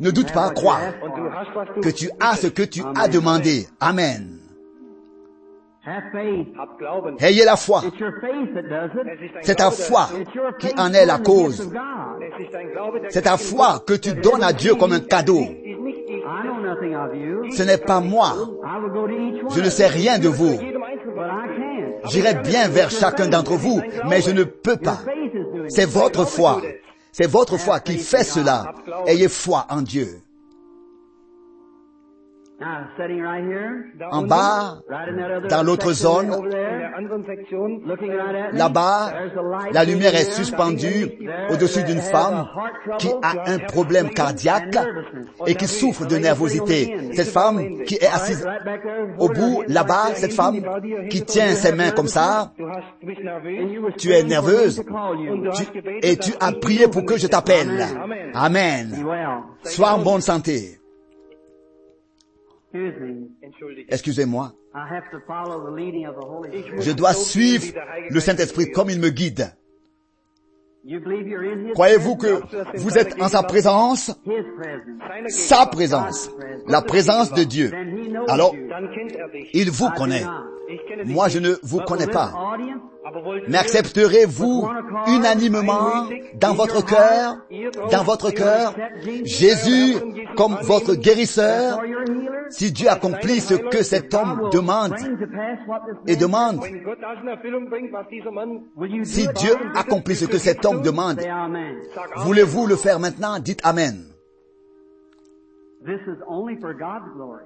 Ne 0.01 0.11
doute 0.11 0.33
pas, 0.33 0.51
crois 0.51 0.79
que 1.83 1.91
tu 1.91 2.09
as 2.21 2.37
ce 2.37 2.47
que 2.47 2.63
tu 2.63 2.83
as 2.97 3.09
demandé. 3.09 3.67
Amen. 3.81 4.39
Ayez 7.21 7.45
la 7.45 7.57
foi. 7.57 7.83
C'est 9.43 9.57
ta 9.57 9.71
foi 9.71 10.09
qui 10.59 10.69
en 10.79 10.93
est 10.93 11.05
la 11.07 11.19
cause. 11.19 11.71
C'est 13.11 13.23
ta 13.23 13.37
foi 13.37 13.83
que 13.87 13.95
tu 13.95 14.15
donnes 14.15 14.43
à 14.43 14.53
Dieu 14.53 14.75
comme 14.75 14.93
un 14.93 15.01
cadeau. 15.01 15.45
ist 15.75 15.81
nicht 15.81 16.09
ich. 16.09 16.23
I 16.25 16.43
know 16.43 16.61
nothing 16.61 16.95
of 16.95 17.15
you. 17.15 17.51
Ce 17.55 17.63
n'est 17.63 17.79
pas 17.79 18.01
moi. 18.01 18.33
I 18.65 18.79
will 18.81 18.93
go 18.93 19.07
to 19.07 19.13
each 19.13 19.43
one. 19.43 19.55
Je 19.55 19.61
ne 19.61 19.71
sais 19.71 19.87
rien 19.87 20.19
de 20.19 20.29
vous. 20.29 20.53
Jedem 20.53 20.83
Einzelnen. 20.83 21.15
But 21.15 21.31
I 21.31 22.03
can. 22.03 22.09
J'irai 22.09 22.35
bien 22.35 22.69
vers 22.69 22.91
chacun 22.91 23.29
d'entre 23.29 23.55
vous, 23.55 23.81
mais 24.09 24.21
je 24.21 24.31
ne 24.31 24.45
peux 24.45 24.77
pas. 24.77 24.99
C'est 25.69 25.85
it. 25.85 25.89
votre 25.89 26.25
foi. 26.25 26.61
C'est 27.13 27.31
votre 27.31 27.57
foi 27.57 27.81
qui 27.81 27.99
fait 27.99 28.25
cela. 28.25 28.75
Ayez 29.07 29.29
foi 29.29 29.67
en 29.71 29.83
Dieu. 29.83 30.24
En 34.11 34.19
unten, 34.19 34.29
bas, 34.29 34.79
dans 35.49 35.63
l'autre 35.63 35.93
zone, 35.93 36.31
Là-bas, 38.53 39.13
la 39.73 39.85
lumière 39.85 40.15
est 40.15 40.31
suspendue 40.33 41.11
au-dessus 41.51 41.83
d'une 41.85 41.99
has 41.99 42.11
femme 42.11 42.35
a 42.35 42.39
heart 42.39 42.99
qui 43.01 43.09
a 43.23 43.53
un 43.53 43.59
problème 43.59 44.11
cardiaque 44.11 44.77
et 45.47 45.55
qui 45.55 45.67
souffre 45.67 46.07
de 46.07 46.17
nervosité. 46.17 46.95
Cette 47.13 47.29
femme 47.29 47.83
qui 47.85 47.97
est 47.97 48.07
assise 48.07 48.47
au 49.19 49.29
bout, 49.29 49.61
hands 49.61 49.65
là-bas, 49.69 50.15
cette 50.15 50.33
femme 50.33 50.61
qui 51.11 51.23
tient 51.25 51.53
ses 51.53 51.73
mains 51.73 51.91
comme 51.91 52.09
ça, 52.09 52.53
tu 52.57 52.63
es 52.63 52.65
praying 53.43 53.81
for 53.81 54.25
me 54.25 54.29
nerveuse. 54.29 54.83
tu- 55.53 55.83
et 56.03 56.17
tu 56.17 56.33
as 56.41 56.53
prié 56.53 56.89
pour 56.89 57.05
que 57.05 57.17
je 57.17 57.27
t'appelle. 57.27 57.85
Amen. 58.35 58.95
Sois 59.65 59.93
en 59.93 59.99
bonne 59.99 60.21
santé. 60.21 60.79
Spirit. 62.75 63.31
Je 66.81 66.93
dois 66.93 67.13
suivre 67.15 67.67
le 68.11 68.21
Saint-Esprit 68.21 68.71
comme 68.73 68.91
il 68.91 69.01
me 69.01 69.11
guide. 69.11 69.55
You 70.87 71.01
believe 71.01 71.27
you're 71.27 71.43
in 71.45 71.69
His 71.69 71.73
Croyez-vous 71.73 72.17
presence? 72.17 72.51
que 72.51 72.79
vous 72.79 72.99
êtes 72.99 73.19
en 73.19 73.29
sa 73.29 73.43
présence? 73.43 74.11
His 74.27 74.43
presence. 74.59 75.33
Sa 75.33 75.65
présence. 75.67 76.31
La 76.67 76.83
présence 76.83 77.33
de 77.33 77.43
Dieu. 77.45 77.71
Then 77.71 77.97
He 77.97 78.09
knows 78.11 78.27
Alors, 78.29 78.55
il 79.55 79.71
vous 79.71 79.89
connaît. 79.91 80.25
Moi, 81.07 81.29
je 81.29 81.39
ne 81.39 81.55
vous 81.63 81.81
connais 81.81 82.05
will 82.05 82.13
pas. 82.13 82.35
Mais 83.49 83.59
accepterez-vous 83.59 84.69
unanimement 85.07 86.07
dans 86.35 86.53
votre 86.53 86.85
cœur, 86.85 87.37
dans 87.91 88.03
votre 88.03 88.31
cœur, 88.31 88.75
Jésus 89.25 89.97
comme 90.37 90.59
votre 90.63 90.95
guérisseur, 90.97 91.77
for 91.77 91.87
your 91.87 92.03
healer? 92.03 92.24
Si 92.51 92.73
Dieu 92.73 92.89
accomplit 92.89 93.41
ce 93.41 93.55
que 93.55 93.83
cet 93.83 94.15
homme 94.15 94.51
demande 94.53 94.95
et 96.07 96.17
man 96.17 96.59
demande, 96.59 96.61
si 99.05 99.29
Dieu 99.37 99.55
accomplit 99.75 100.17
ce 100.17 100.25
que 100.25 100.39
cet 100.39 100.65
homme 100.65 100.83
demande, 100.83 101.21
voulez-vous 102.19 102.67
le 102.67 102.77
faire 102.77 102.99
maintenant? 102.99 103.39
Dites 103.39 103.61
Amen. 103.65 104.05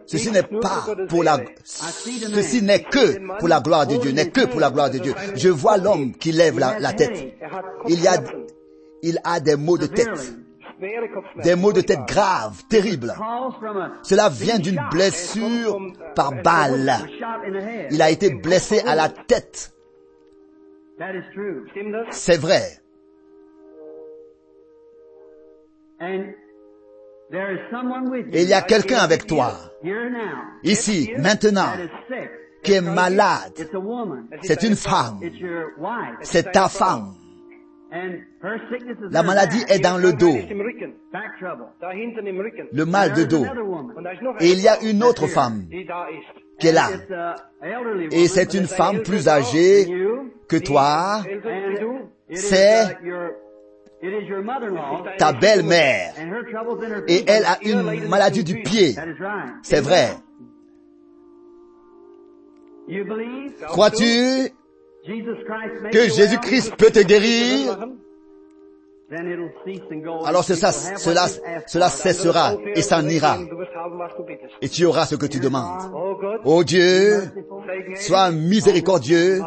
Ceci 0.06 0.30
n'est 0.30 0.42
pas 0.44 0.86
pour 1.08 1.24
la, 1.24 1.38
ceci 1.64 2.62
n'est 2.62 2.82
que 2.82 3.38
pour 3.38 3.48
la 3.48 3.60
gloire 3.60 3.86
de 3.86 3.96
Dieu, 3.96 4.12
n'est 4.12 4.30
que 4.30 4.46
pour 4.46 4.60
la 4.60 4.70
gloire 4.70 4.90
de 4.90 4.98
Dieu. 4.98 5.12
Je 5.34 5.48
vois 5.48 5.76
l'homme 5.76 6.12
qui 6.12 6.30
lève 6.30 6.58
la, 6.58 6.92
tête. 6.92 7.34
Il 7.88 8.00
y 8.00 8.06
a, 8.06 8.22
il 9.02 9.18
a 9.24 9.40
des 9.40 9.56
maux 9.56 9.76
de 9.76 9.86
tête. 9.86 10.36
Des 11.42 11.54
maux 11.54 11.72
de 11.72 11.80
tête 11.80 12.06
graves, 12.06 12.62
terribles. 12.68 13.14
Cela 14.02 14.28
vient 14.28 14.58
d'une 14.58 14.80
blessure 14.90 15.78
par 16.14 16.32
balle. 16.42 16.92
Il 17.90 18.00
a 18.02 18.10
été 18.10 18.30
blessé 18.30 18.80
à 18.80 18.94
la 18.94 19.08
tête. 19.08 19.72
C'est 22.10 22.40
vrai. 22.40 22.62
Et 28.32 28.42
il 28.42 28.48
y 28.48 28.54
a 28.54 28.62
quelqu'un 28.62 28.98
avec 28.98 29.26
toi, 29.26 29.52
ici, 30.62 31.10
maintenant, 31.18 31.72
qui 32.62 32.72
est 32.72 32.80
malade. 32.80 33.68
C'est 34.42 34.62
une 34.62 34.76
femme. 34.76 35.20
C'est 36.22 36.52
ta 36.52 36.68
femme. 36.68 37.14
La 37.90 39.20
her 39.20 39.24
maladie 39.24 39.64
est 39.68 39.78
dans 39.78 39.96
le 39.96 40.12
dos, 40.12 40.36
le 42.72 42.84
mal 42.84 43.14
de 43.14 43.24
dos. 43.24 43.46
Et 44.40 44.52
il 44.52 44.60
y 44.60 44.68
a 44.68 44.82
une 44.82 45.02
autre 45.02 45.26
femme 45.26 45.64
qui 46.58 46.66
est 46.66 46.72
là. 46.72 46.88
Woman. 46.90 48.08
Et 48.10 48.28
c'est 48.28 48.52
une 48.54 48.66
femme 48.66 49.02
plus 49.02 49.28
âgée 49.28 49.86
que 50.48 50.56
toi, 50.56 51.22
C'est 52.34 52.98
uh, 53.04 53.30
ta 55.18 55.32
belle-mère. 55.32 56.14
Et 57.06 57.24
elle 57.26 57.44
a 57.44 57.58
une 57.62 58.08
maladie 58.08 58.44
du 58.44 58.62
pied. 58.62 58.94
C'est 59.62 59.80
vrai. 59.80 60.10
You 62.88 63.04
believe? 63.04 63.52
Crois-tu? 63.66 64.50
Que 65.90 66.08
Jésus-Christ 66.08 66.74
peut 66.76 66.90
te 66.90 67.00
guérir. 67.00 67.78
Alors 70.26 70.44
cela, 70.44 70.70
cela 70.70 71.88
for. 71.88 71.90
cessera 71.90 72.52
et 72.74 72.82
s'en 72.82 73.08
ira. 73.08 73.38
Et 74.60 74.68
tu 74.68 74.84
auras 74.84 75.06
ce 75.06 75.14
que 75.14 75.24
tu 75.24 75.40
demandes. 75.40 75.90
Oh 75.94 76.20
Oh 76.44 76.62
Dieu, 76.62 77.22
sois 77.94 78.30
miséricordieux 78.30 79.40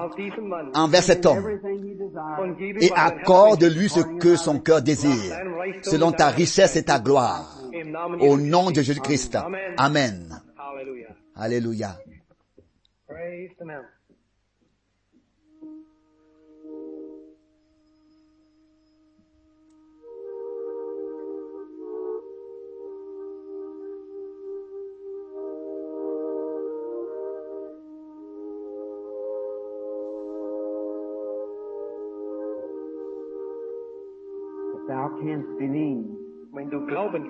envers 0.74 1.04
cet 1.04 1.28
homme 1.28 1.60
et 2.80 2.90
accorde-lui 2.96 3.90
ce 3.90 4.00
que 4.18 4.36
son 4.36 4.60
cœur 4.60 4.82
désire, 4.82 5.38
selon 5.84 6.12
ta 6.12 6.30
richesse 6.30 6.76
et 6.76 6.84
ta 6.84 7.00
gloire. 7.00 7.60
Au 8.20 8.38
nom 8.38 8.72
de. 8.72 8.82
Jésus-Christ. 8.82 9.38
Amen. 9.78 10.42
Alléluia. 11.36 11.98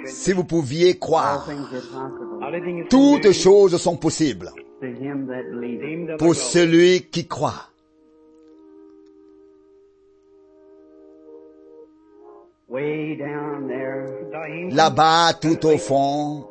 Si 0.05 0.33
vous 0.33 0.43
pouviez 0.43 0.97
croire, 0.97 1.47
toutes 2.89 3.31
choses 3.31 3.77
sont 3.77 3.97
possibles 3.97 4.51
pour 6.17 6.35
celui 6.35 7.03
qui 7.03 7.27
croit. 7.27 7.67
Là-bas, 14.71 15.33
tout 15.39 15.65
au 15.67 15.77
fond, 15.77 16.47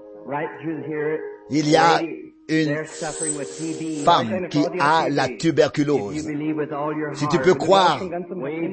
il 1.51 1.69
y 1.69 1.77
a 1.77 2.01
une 2.49 2.85
femme 4.05 4.49
qui 4.49 4.65
a 4.79 5.09
la 5.09 5.29
tuberculose. 5.29 6.29
Si 7.15 7.29
tu 7.29 7.39
peux 7.39 7.55
croire 7.55 8.01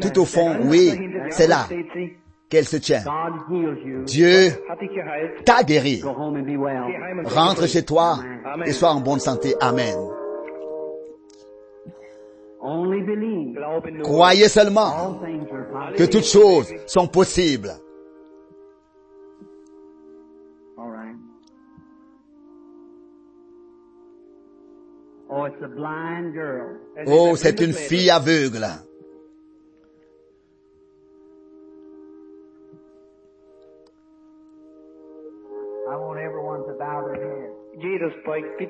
tout 0.02 0.20
au 0.20 0.26
fond, 0.26 0.58
oui, 0.66 0.92
c'est 1.32 1.48
là 1.48 1.68
qu'elle 2.50 2.66
se 2.66 2.78
you. 2.78 4.04
Dieu 4.06 4.52
t'a 5.46 5.64
guéri. 5.64 6.02
Rentre 7.26 7.68
chez 7.68 7.84
toi 7.84 8.20
et 8.66 8.72
sois 8.72 8.92
en 8.92 9.02
bonne 9.02 9.20
santé. 9.20 9.56
Amen. 9.60 9.96
Croyez 14.04 14.50
seulement 14.50 15.20
que 15.96 16.04
toutes 16.04 16.26
choses 16.26 16.74
sont 16.86 17.08
possibles. 17.08 17.74
Oh, 27.06 27.36
c'est 27.36 27.60
une 27.62 27.74
fille 27.74 28.10
aveugle. 28.10 28.66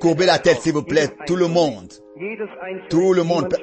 Courbez 0.00 0.26
la 0.26 0.38
tête, 0.38 0.58
s'il 0.60 0.72
vous 0.72 0.82
plaît, 0.82 1.08
tout 1.26 1.36
le 1.36 1.46
monde. 1.48 1.92
Tout 2.90 3.12
le 3.12 3.22
monde. 3.22 3.54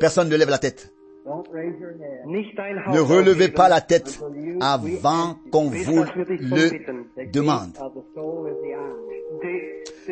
Personne 0.00 0.28
ne 0.28 0.36
lève 0.36 0.50
la 0.50 0.58
tête. 0.58 0.92
Ne 1.24 3.00
relevez 3.00 3.48
pas 3.48 3.68
la 3.68 3.80
tête 3.80 4.18
avant 4.60 5.36
qu'on 5.52 5.70
vous 5.70 6.04
le 6.28 7.26
demande. 7.32 7.70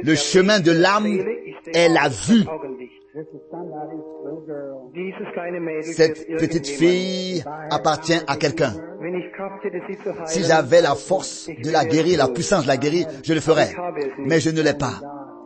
Le 0.02 0.14
chemin 0.14 0.60
de 0.60 0.70
l'âme 0.70 1.06
est 1.74 1.88
la 1.88 2.08
vue. 2.08 2.44
Cette 5.82 6.26
petite 6.38 6.66
fille 6.66 7.42
appartient 7.70 8.20
à 8.26 8.36
quelqu'un. 8.36 8.72
Si 10.26 10.42
j'avais 10.44 10.82
la 10.82 10.94
force 10.94 11.48
de 11.48 11.70
la 11.70 11.84
guérir, 11.84 12.18
la 12.18 12.28
puissance 12.28 12.64
de 12.64 12.68
la 12.68 12.76
guérir, 12.76 13.06
je 13.24 13.32
le 13.32 13.40
ferais. 13.40 13.74
Mais 14.18 14.40
je 14.40 14.50
ne 14.50 14.62
l'ai 14.62 14.74
pas. 14.74 15.00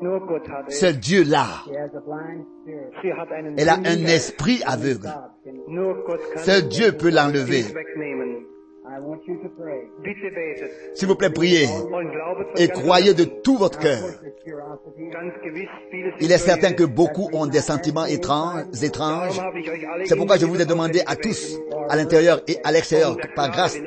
nur 0.04 0.26
Gott 0.26 0.48
hat 0.48 0.68
es. 0.68 0.78
Seul 0.78 0.98
Dieu 0.98 1.24
l'a. 1.24 1.64
She 1.64 1.76
has 1.76 1.90
a 1.96 2.00
blind 2.00 2.44
spirit. 2.62 2.92
Sie 3.02 3.12
hat 3.12 3.32
einen 3.32 3.58
Elle 3.58 3.68
a 3.68 3.76
un 3.76 4.04
esprit 4.06 4.62
aveugle. 4.66 5.12
Seul 6.36 6.68
Dieu 6.68 6.92
peut 6.92 7.10
l'enlever. 7.10 7.64
S'il 10.94 11.08
vous 11.08 11.16
plaît, 11.16 11.30
priez 11.30 11.68
et 12.56 12.68
croyez 12.68 13.14
de 13.14 13.24
tout 13.24 13.56
votre 13.56 13.78
cœur. 13.78 14.02
Il 16.20 16.30
est 16.32 16.38
certain 16.38 16.72
que 16.72 16.84
beaucoup 16.84 17.28
ont 17.32 17.46
des 17.46 17.60
sentiments 17.60 18.06
étranges, 18.06 18.64
étranges. 18.82 19.40
C'est 20.04 20.16
pourquoi 20.16 20.36
je 20.36 20.46
vous 20.46 20.60
ai 20.60 20.66
demandé 20.66 21.02
à 21.06 21.16
tous, 21.16 21.58
à 21.88 21.96
l'intérieur 21.96 22.40
et 22.46 22.58
à 22.64 22.72
l'extérieur, 22.72 23.16
par 23.34 23.50
grâce, 23.50 23.78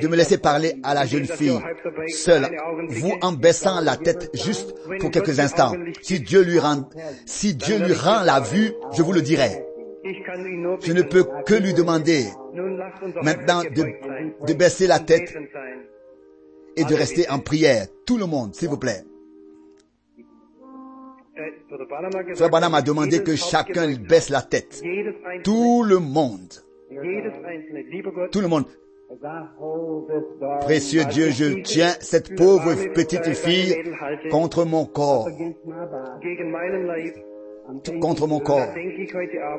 de 0.00 0.08
me 0.08 0.16
laisser 0.16 0.38
parler 0.38 0.74
à 0.82 0.94
la 0.94 1.04
jeune 1.04 1.26
fille, 1.26 1.58
seule, 2.08 2.48
vous 2.88 3.12
en 3.22 3.32
baissant 3.32 3.80
la 3.80 3.96
tête 3.96 4.30
juste 4.34 4.72
pour 5.00 5.10
quelques 5.10 5.40
instants. 5.40 5.72
Si 6.02 6.20
Dieu 6.20 6.42
lui 6.42 6.60
rend, 6.60 6.88
si 7.26 7.54
Dieu 7.54 7.78
lui 7.78 7.94
rend 7.94 8.22
la 8.22 8.40
vue, 8.40 8.72
je 8.92 9.02
vous 9.02 9.12
le 9.12 9.22
dirai. 9.22 9.64
Je 10.02 10.92
ne 10.92 11.02
peux 11.02 11.24
que 11.46 11.54
lui 11.54 11.74
demander 11.74 12.24
maintenant 13.22 13.62
de, 13.62 14.54
baisser 14.54 14.86
la 14.86 14.98
tête 14.98 15.36
et 16.76 16.84
de 16.84 16.94
rester 16.94 17.28
en 17.28 17.38
prière. 17.38 17.86
Tout 18.06 18.16
le 18.16 18.26
monde, 18.26 18.54
s'il 18.54 18.68
vous 18.68 18.78
plaît. 18.78 19.02
Frère 22.34 22.50
Branham 22.50 22.74
a 22.74 22.82
demandé 22.82 23.22
que 23.22 23.36
chacun 23.36 23.94
baisse 23.96 24.30
la 24.30 24.42
tête. 24.42 24.82
Tout 25.44 25.82
le 25.82 25.98
monde, 25.98 26.52
tout 28.30 28.40
le 28.40 28.48
monde. 28.48 28.64
Précieux 30.60 31.04
Dieu, 31.06 31.30
je 31.30 31.60
tiens 31.62 31.92
cette 32.00 32.36
pauvre 32.36 32.74
petite 32.94 33.34
fille 33.34 33.76
contre 34.30 34.64
mon 34.64 34.86
corps, 34.86 35.28
contre 38.00 38.26
mon 38.26 38.40
corps, 38.40 38.74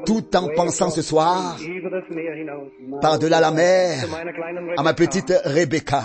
tout 0.06 0.36
en 0.36 0.48
pensant 0.56 0.90
ce 0.90 1.02
soir 1.02 1.58
par-delà 3.02 3.40
la 3.40 3.52
mer 3.52 4.06
à 4.78 4.84
ma 4.84 4.94
petite 4.94 5.34
Rebecca. 5.46 6.04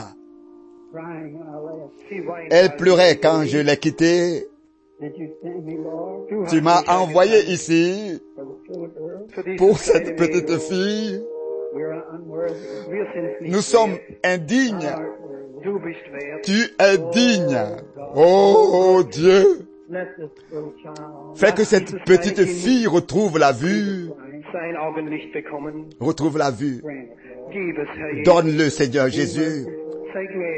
Elle 2.51 2.77
pleurait 2.77 3.17
quand 3.17 3.45
je 3.45 3.59
l'ai 3.59 3.77
quittée. 3.77 4.47
Tu 6.49 6.61
m'as 6.63 6.83
envoyé 6.89 7.45
ici 7.51 8.21
pour 9.59 9.79
cette 9.79 10.17
petite 10.17 10.59
fille. 10.59 11.23
Nous 13.43 13.61
sommes 13.61 13.99
indignes. 14.25 14.91
Tu 16.45 16.71
es 16.79 16.99
digne. 17.13 17.59
Oh 18.15 19.03
Dieu, 19.11 19.66
Fais 21.37 21.53
que 21.53 21.65
cette 21.65 22.05
petite 22.05 22.45
fille 22.45 22.87
retrouve 22.87 23.39
la 23.39 23.53
vue, 23.53 24.11
retrouve 26.01 26.39
la 26.39 26.51
vue. 26.51 26.83
Donne-le 28.25 28.69
Seigneur 28.71 29.09
Jésus. 29.09 29.67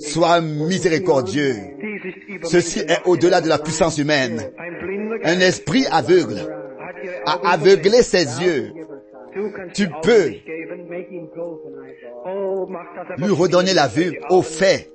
Sois 0.01 0.41
miséricordieux. 0.41 1.55
Ceci 2.45 2.81
est 2.81 3.07
au-delà 3.07 3.41
de 3.41 3.49
la 3.49 3.59
puissance 3.59 3.99
humaine. 3.99 4.41
Un 5.25 5.41
esprit 5.41 5.85
aveugle 5.91 6.39
a 7.27 7.53
aveuglé 7.53 8.03
ses 8.03 8.25
yeux. 8.43 8.73
Tu 9.75 9.89
peux 10.03 10.31
Lui 13.19 13.31
redonner 13.31 13.75
la 13.75 13.89
vue 13.89 14.19
au 14.31 14.43
fait 14.43 14.91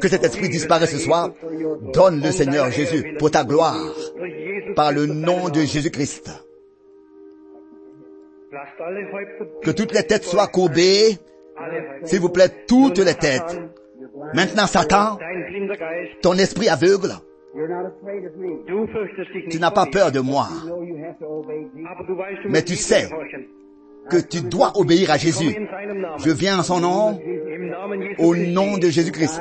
que 0.00 0.08
cet 0.08 0.24
esprit 0.24 0.48
disparaît 0.48 0.86
ce 0.86 0.98
soir. 0.98 1.30
Donne 1.92 2.20
le 2.20 2.30
Seigneur 2.30 2.70
Jésus 2.70 3.16
pour 3.18 3.30
ta 3.30 3.44
gloire, 3.44 3.76
par 4.76 4.92
le 4.92 5.06
nom 5.06 5.48
de. 5.48 5.60
Jésus-Christ. 5.60 6.30
Que 9.62 9.70
toutes 9.70 9.92
les 9.92 10.04
têtes 10.04 10.24
soient 10.24 10.46
courbées. 10.46 11.18
S'il 12.04 12.20
vous 12.20 12.28
plaît, 12.28 12.48
toutes 12.66 12.98
les 12.98 13.14
têtes. 13.14 13.60
Maintenant, 14.34 14.66
Satan, 14.66 15.18
ton 16.22 16.34
esprit 16.34 16.68
aveugle, 16.68 17.12
tu 19.50 19.60
n'as 19.60 19.70
pas 19.70 19.86
peur 19.86 20.12
de 20.12 20.20
moi, 20.20 20.48
Mais 22.48 22.62
tu 22.62 22.74
sais. 22.74 23.08
Que 24.08 24.16
tu 24.16 24.42
dois 24.42 24.72
obéir 24.76 25.10
à 25.10 25.16
Jésus. 25.16 25.56
Je 26.18 26.30
viens 26.30 26.58
en 26.58 26.62
son 26.62 26.80
nom, 26.80 27.18
au 28.18 28.36
nom 28.36 28.78
de 28.78 28.88
Jésus-Christ, 28.88 29.40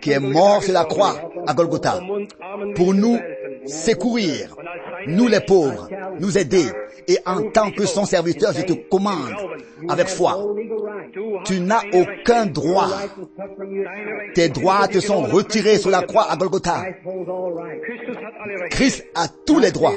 qui 0.00 0.10
est 0.10 0.20
mort 0.20 0.62
sur 0.62 0.72
la 0.72 0.84
croix 0.84 1.30
à 1.46 1.54
Golgotha, 1.54 2.00
pour 2.74 2.94
nous 2.94 3.18
secourir, 3.66 4.56
nous 5.06 5.28
les 5.28 5.40
pauvres, 5.40 5.88
nous 6.20 6.38
aider. 6.38 6.66
Et 7.08 7.18
en 7.26 7.50
tant 7.50 7.70
que 7.70 7.86
son 7.86 8.04
serviteur, 8.04 8.52
je 8.52 8.62
te 8.62 8.72
commande 8.88 9.32
avec 9.88 10.08
foi. 10.08 10.38
Tu 11.44 11.60
n'as 11.60 11.82
aucun 11.92 12.46
droit. 12.46 12.88
Tes 14.34 14.48
droits 14.48 14.88
te 14.88 15.00
sont 15.00 15.22
retirés 15.22 15.78
sur 15.78 15.90
la 15.90 16.02
croix 16.02 16.30
à 16.30 16.36
Golgotha. 16.36 16.84
Christ 18.70 19.06
a 19.14 19.26
tous 19.46 19.58
les 19.58 19.70
droits. 19.70 19.94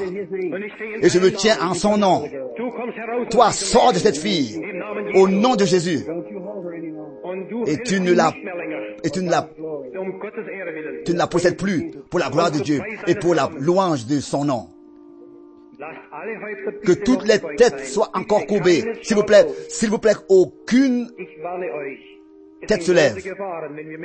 Et 1.02 1.10
je 1.10 1.20
me 1.20 1.32
tiens 1.32 1.58
en 1.62 1.74
son 1.74 1.98
nom. 1.98 2.24
Toi, 3.30 3.52
sors 3.52 3.94
de 3.94 4.00
cette 4.00 4.18
fille 4.18 4.62
au 5.16 5.28
nom 5.28 5.56
de 5.56 5.66
Jésus. 5.66 6.06
Et 7.68 7.78
tu 7.84 8.00
ne 8.00 8.14
la, 8.14 8.34
et 9.04 9.10
tu 9.10 9.22
ne 9.22 9.30
la 11.18 11.28
possèdes 11.28 11.58
plus 11.58 11.92
pour 12.10 12.20
la 12.20 12.30
gloire 12.30 12.52
de 12.52 12.60
Dieu 12.60 12.82
et 13.08 13.16
pour 13.16 13.36
la 13.36 13.50
louange 13.60 14.06
de 14.06 14.20
son 14.20 14.46
nom. 14.46 14.70
Que 16.84 16.92
toutes 16.94 17.28
les 17.28 17.40
têtes 17.56 17.86
soient 17.86 18.10
encore 18.14 18.46
courbées. 18.48 18.84
S'il 19.04 19.16
vous 19.16 19.24
plaît, 19.24 19.46
s'il 19.70 19.90
vous 19.90 20.00
plaît, 20.00 20.16
aucune 20.30 21.12
Tête 22.66 22.82
se 22.82 22.92
lève. 22.92 23.18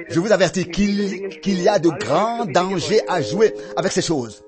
Je 0.09 0.21
vous 0.21 0.31
avertis 0.31 0.67
qu'il 0.67 1.63
y 1.63 1.69
a 1.69 1.79
de 1.79 1.89
grands 1.89 2.45
dangers 2.45 3.01
à 3.09 3.23
jouer 3.23 3.55
avec 3.77 3.93
ces 3.93 4.03
choses. 4.03 4.45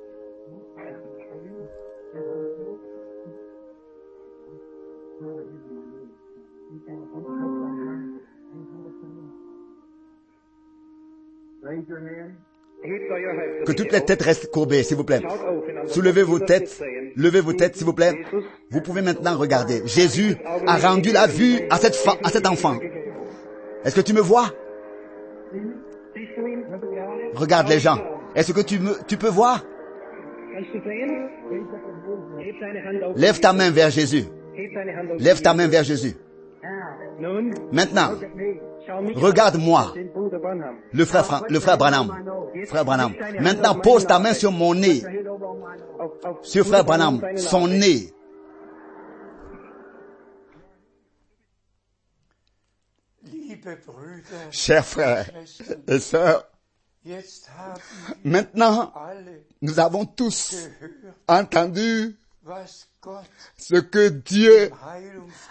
Que 13.67 13.73
toutes 13.73 13.93
les 13.93 14.03
têtes 14.03 14.23
restent 14.23 14.51
courbées, 14.51 14.83
s'il 14.83 14.97
vous 14.97 15.05
plaît. 15.05 15.21
Soulevez 15.87 16.23
vos 16.23 16.39
têtes, 16.39 16.83
levez 17.17 17.41
vos 17.41 17.55
têtes, 17.55 17.77
s'il 17.77 17.87
vous 17.87 17.95
plaît. 17.95 18.15
Vous 18.71 18.83
pouvez 18.83 19.01
maintenant 19.01 19.37
regarder. 19.37 19.83
Jésus 19.87 20.37
a 20.67 20.77
rendu 20.77 21.11
la 21.13 21.27
vue 21.27 21.61
à 21.71 21.79
cette 21.79 21.97
à 22.23 22.29
cet 22.29 22.47
enfant. 22.47 22.77
Est-ce 23.85 23.95
que 23.97 24.03
tu 24.03 24.13
me 24.13 24.21
vois? 24.21 24.51
Regarde 27.35 27.69
les 27.69 27.79
gens. 27.79 27.99
Est-ce 28.35 28.53
que 28.53 28.61
tu 28.61 28.79
me, 28.79 28.93
tu 29.07 29.17
peux 29.17 29.29
voir? 29.29 29.65
Lève 33.17 33.41
ta 33.41 33.53
main 33.53 33.71
vers 33.71 33.91
Jésus. 33.91 34.25
Lève 35.19 35.41
ta 35.41 35.55
main 35.55 35.69
vers 35.69 35.85
Jésus. 35.85 36.15
Maintenant, 37.73 38.11
regarde-moi, 39.15 39.95
le 40.93 41.05
frère, 41.05 41.45
le 41.49 41.61
frère 41.61 41.79
Branham. 41.79 42.11
Frère 42.67 42.85
Branham. 42.85 43.15
Maintenant, 43.41 43.75
pose 43.75 44.07
ta 44.07 44.19
main 44.19 44.35
sur 44.35 44.53
mon 44.53 44.75
nez, 44.75 45.03
sur 46.43 46.67
frère 46.67 46.85
Branham, 46.85 47.21
son 47.37 47.69
nez. 47.69 48.13
Chers 54.51 54.85
frères 54.85 55.31
et 55.89 55.99
sœurs, 55.99 56.45
maintenant, 58.25 58.93
nous 59.63 59.81
avons 59.81 60.05
tous 60.05 60.55
entendu 61.27 62.17
ce 63.57 63.77
que 63.77 64.09
Dieu 64.09 64.71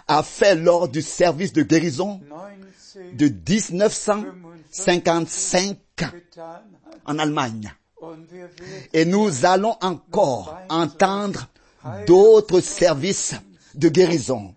a 0.06 0.22
fait 0.22 0.54
lors 0.54 0.88
du 0.88 1.02
service 1.02 1.52
de 1.52 1.62
guérison 1.62 2.20
1945 3.12 4.24
de 4.24 4.28
55 4.70 5.78
getan 5.96 6.42
hat. 6.42 6.73
En 7.04 7.18
Allemagne. 7.18 7.74
Et 8.92 9.04
nous 9.04 9.44
allons 9.44 9.76
encore 9.80 10.56
entendre 10.68 11.48
d'autres 12.06 12.60
services 12.60 13.34
de 13.74 13.88
guérison. 13.88 14.54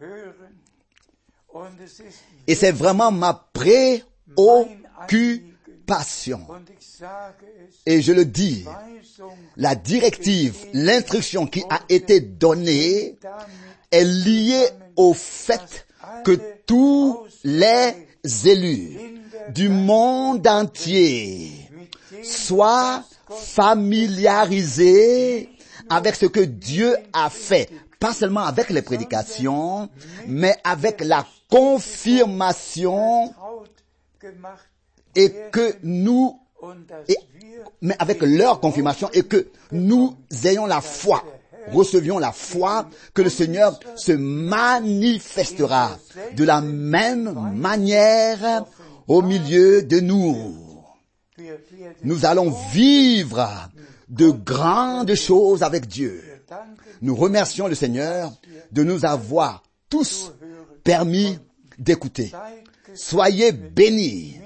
Et 2.45 2.53
c'est 2.55 2.71
vraiment 2.71 3.11
ma 3.11 3.33
préoccupation. 3.53 6.41
Et 7.85 8.01
je 8.01 8.11
le 8.11 8.25
dis, 8.25 8.65
la 9.55 9.75
directive, 9.75 10.57
l'instruction 10.73 11.47
qui 11.47 11.63
a 11.69 11.79
été 11.89 12.19
donnée 12.19 13.17
est 13.91 14.03
liée 14.03 14.67
au 14.95 15.13
fait 15.13 15.87
que 16.23 16.39
tous 16.65 17.19
les 17.43 17.93
élus 18.45 18.97
du 19.53 19.69
monde 19.69 20.47
entier 20.47 21.66
soient 22.23 23.03
familiarisés 23.29 25.49
avec 25.89 26.15
ce 26.15 26.25
que 26.25 26.39
Dieu 26.41 26.95
a 27.13 27.29
fait, 27.29 27.69
pas 27.99 28.13
seulement 28.13 28.45
avec 28.45 28.69
les 28.69 28.81
prédications, 28.81 29.89
mais 30.27 30.55
avec 30.63 31.01
la 31.01 31.25
confirmation 31.49 33.33
et 35.15 35.33
que 35.51 35.75
nous, 35.83 36.39
mais 37.81 37.95
avec 37.99 38.21
leur 38.21 38.59
confirmation 38.59 39.09
et 39.13 39.23
que 39.23 39.47
nous 39.71 40.15
ayons 40.43 40.65
la 40.65 40.81
foi, 40.81 41.23
recevions 41.71 42.19
la 42.19 42.31
foi 42.31 42.87
que 43.13 43.21
le 43.21 43.29
Seigneur 43.29 43.79
se 43.95 44.11
manifestera 44.11 45.97
de 46.35 46.43
la 46.43 46.61
même 46.61 47.33
manière 47.55 48.65
au 49.07 49.21
milieu 49.21 49.83
de 49.83 49.99
nous. 49.99 50.66
Nous 52.03 52.25
allons 52.25 52.49
vivre 52.71 53.69
de 54.09 54.29
grandes 54.29 55.15
choses 55.15 55.63
avec 55.63 55.87
Dieu. 55.87 56.23
Nous 57.01 57.15
remercions 57.15 57.67
le 57.67 57.75
Seigneur 57.75 58.31
de 58.71 58.83
nous 58.83 59.05
avoir 59.05 59.63
tous 59.89 60.33
permis 60.83 61.37
d'écouter. 61.77 62.31
Soyez 62.93 63.51
bénis 63.51 64.37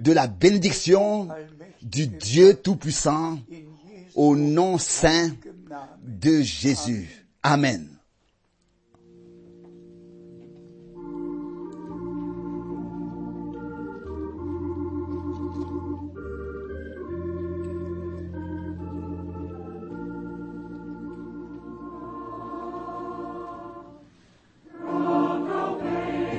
de 0.00 0.12
la 0.12 0.26
bénédiction 0.26 1.28
du 1.82 2.06
Dieu 2.06 2.54
Tout-Puissant 2.54 3.38
au 4.14 4.36
nom 4.36 4.78
saint 4.78 5.30
de 6.02 6.40
Jésus. 6.42 7.24
Amen. 7.42 7.97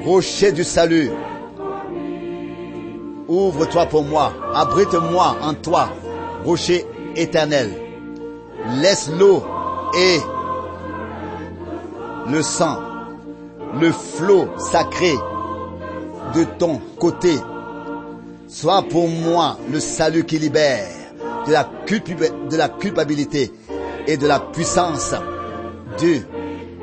Rocher 0.10 0.52
du 0.52 0.64
salut, 0.64 1.12
ouvre-toi 3.28 3.86
pour 3.86 4.04
moi, 4.04 4.34
abrite-moi 4.56 5.38
en 5.40 5.54
toi, 5.54 5.90
rocher 6.44 6.84
éternel. 7.16 7.70
Laisse 8.82 9.12
l'eau 9.20 9.44
et 9.96 10.18
le 12.28 12.42
sang, 12.42 12.80
le 13.80 13.92
flot 13.92 14.48
sacré 14.58 15.14
de 16.34 16.44
ton 16.58 16.82
côté. 16.98 17.36
Sois 18.48 18.82
pour 18.90 19.08
moi 19.08 19.60
le 19.72 19.80
salut 19.80 20.26
qui 20.26 20.40
libère 20.40 20.88
de 21.46 21.52
la, 21.52 21.70
de 22.50 22.58
la 22.58 22.70
culpabilité 22.70 23.54
et 24.08 24.18
de 24.18 24.26
la 24.26 24.40
puissance 24.40 25.14
du 26.00 26.26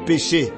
péché. 0.07 0.53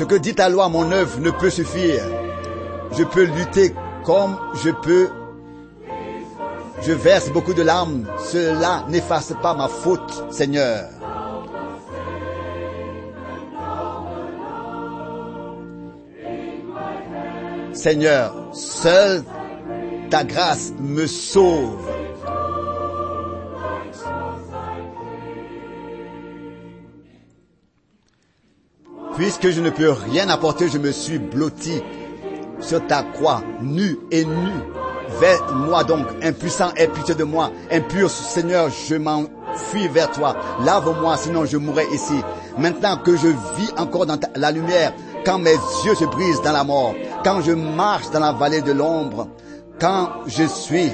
Ce 0.00 0.04
que 0.06 0.14
dit 0.14 0.34
ta 0.34 0.48
loi, 0.48 0.70
mon 0.70 0.90
œuvre 0.92 1.20
ne 1.20 1.30
peut 1.30 1.50
suffire. 1.50 2.02
Je 2.96 3.04
peux 3.04 3.24
lutter 3.24 3.74
comme 4.02 4.34
je 4.64 4.70
peux. 4.70 5.10
Je 6.80 6.92
verse 6.92 7.28
beaucoup 7.28 7.52
de 7.52 7.60
larmes. 7.60 8.06
Cela 8.18 8.86
n'efface 8.88 9.34
pas 9.42 9.52
ma 9.52 9.68
faute, 9.68 10.24
Seigneur. 10.30 10.88
Seigneur, 17.74 18.34
seule 18.54 19.22
ta 20.08 20.24
grâce 20.24 20.72
me 20.80 21.06
sauve. 21.06 21.99
Puisque 29.20 29.50
je 29.50 29.60
ne 29.60 29.68
peux 29.68 29.90
rien 29.90 30.30
apporter, 30.30 30.68
je 30.70 30.78
me 30.78 30.92
suis 30.92 31.18
blotti 31.18 31.82
sur 32.58 32.86
ta 32.86 33.02
croix, 33.02 33.42
nu 33.60 33.98
et 34.10 34.24
nu. 34.24 34.50
Vers 35.20 35.54
moi 35.54 35.84
donc, 35.84 36.06
impuissant, 36.22 36.70
aie 36.74 36.88
pitié 36.88 37.14
de 37.14 37.24
moi. 37.24 37.50
Impur, 37.70 38.08
Seigneur, 38.08 38.70
je 38.88 38.94
m'enfuis 38.94 39.88
vers 39.88 40.10
toi. 40.10 40.36
Lave-moi, 40.64 41.18
sinon 41.18 41.44
je 41.44 41.58
mourrai 41.58 41.84
ici. 41.92 42.18
Maintenant 42.56 42.96
que 42.96 43.14
je 43.14 43.26
vis 43.58 43.70
encore 43.76 44.06
dans 44.06 44.18
la 44.36 44.52
lumière, 44.52 44.94
quand 45.26 45.38
mes 45.38 45.58
yeux 45.84 45.94
se 45.94 46.06
brisent 46.06 46.40
dans 46.40 46.52
la 46.52 46.64
mort, 46.64 46.94
quand 47.22 47.42
je 47.42 47.52
marche 47.52 48.08
dans 48.12 48.20
la 48.20 48.32
vallée 48.32 48.62
de 48.62 48.72
l'ombre, 48.72 49.28
quand 49.78 50.08
je 50.28 50.44
suis 50.44 50.90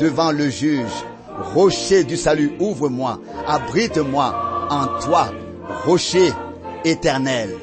devant 0.00 0.32
le 0.32 0.48
juge, 0.48 0.90
rocher 1.54 2.02
du 2.02 2.16
salut, 2.16 2.54
ouvre-moi, 2.58 3.20
abrite-moi 3.46 4.34
en 4.68 5.00
toi, 5.00 5.28
rocher 5.86 6.32
éternel. 6.84 7.61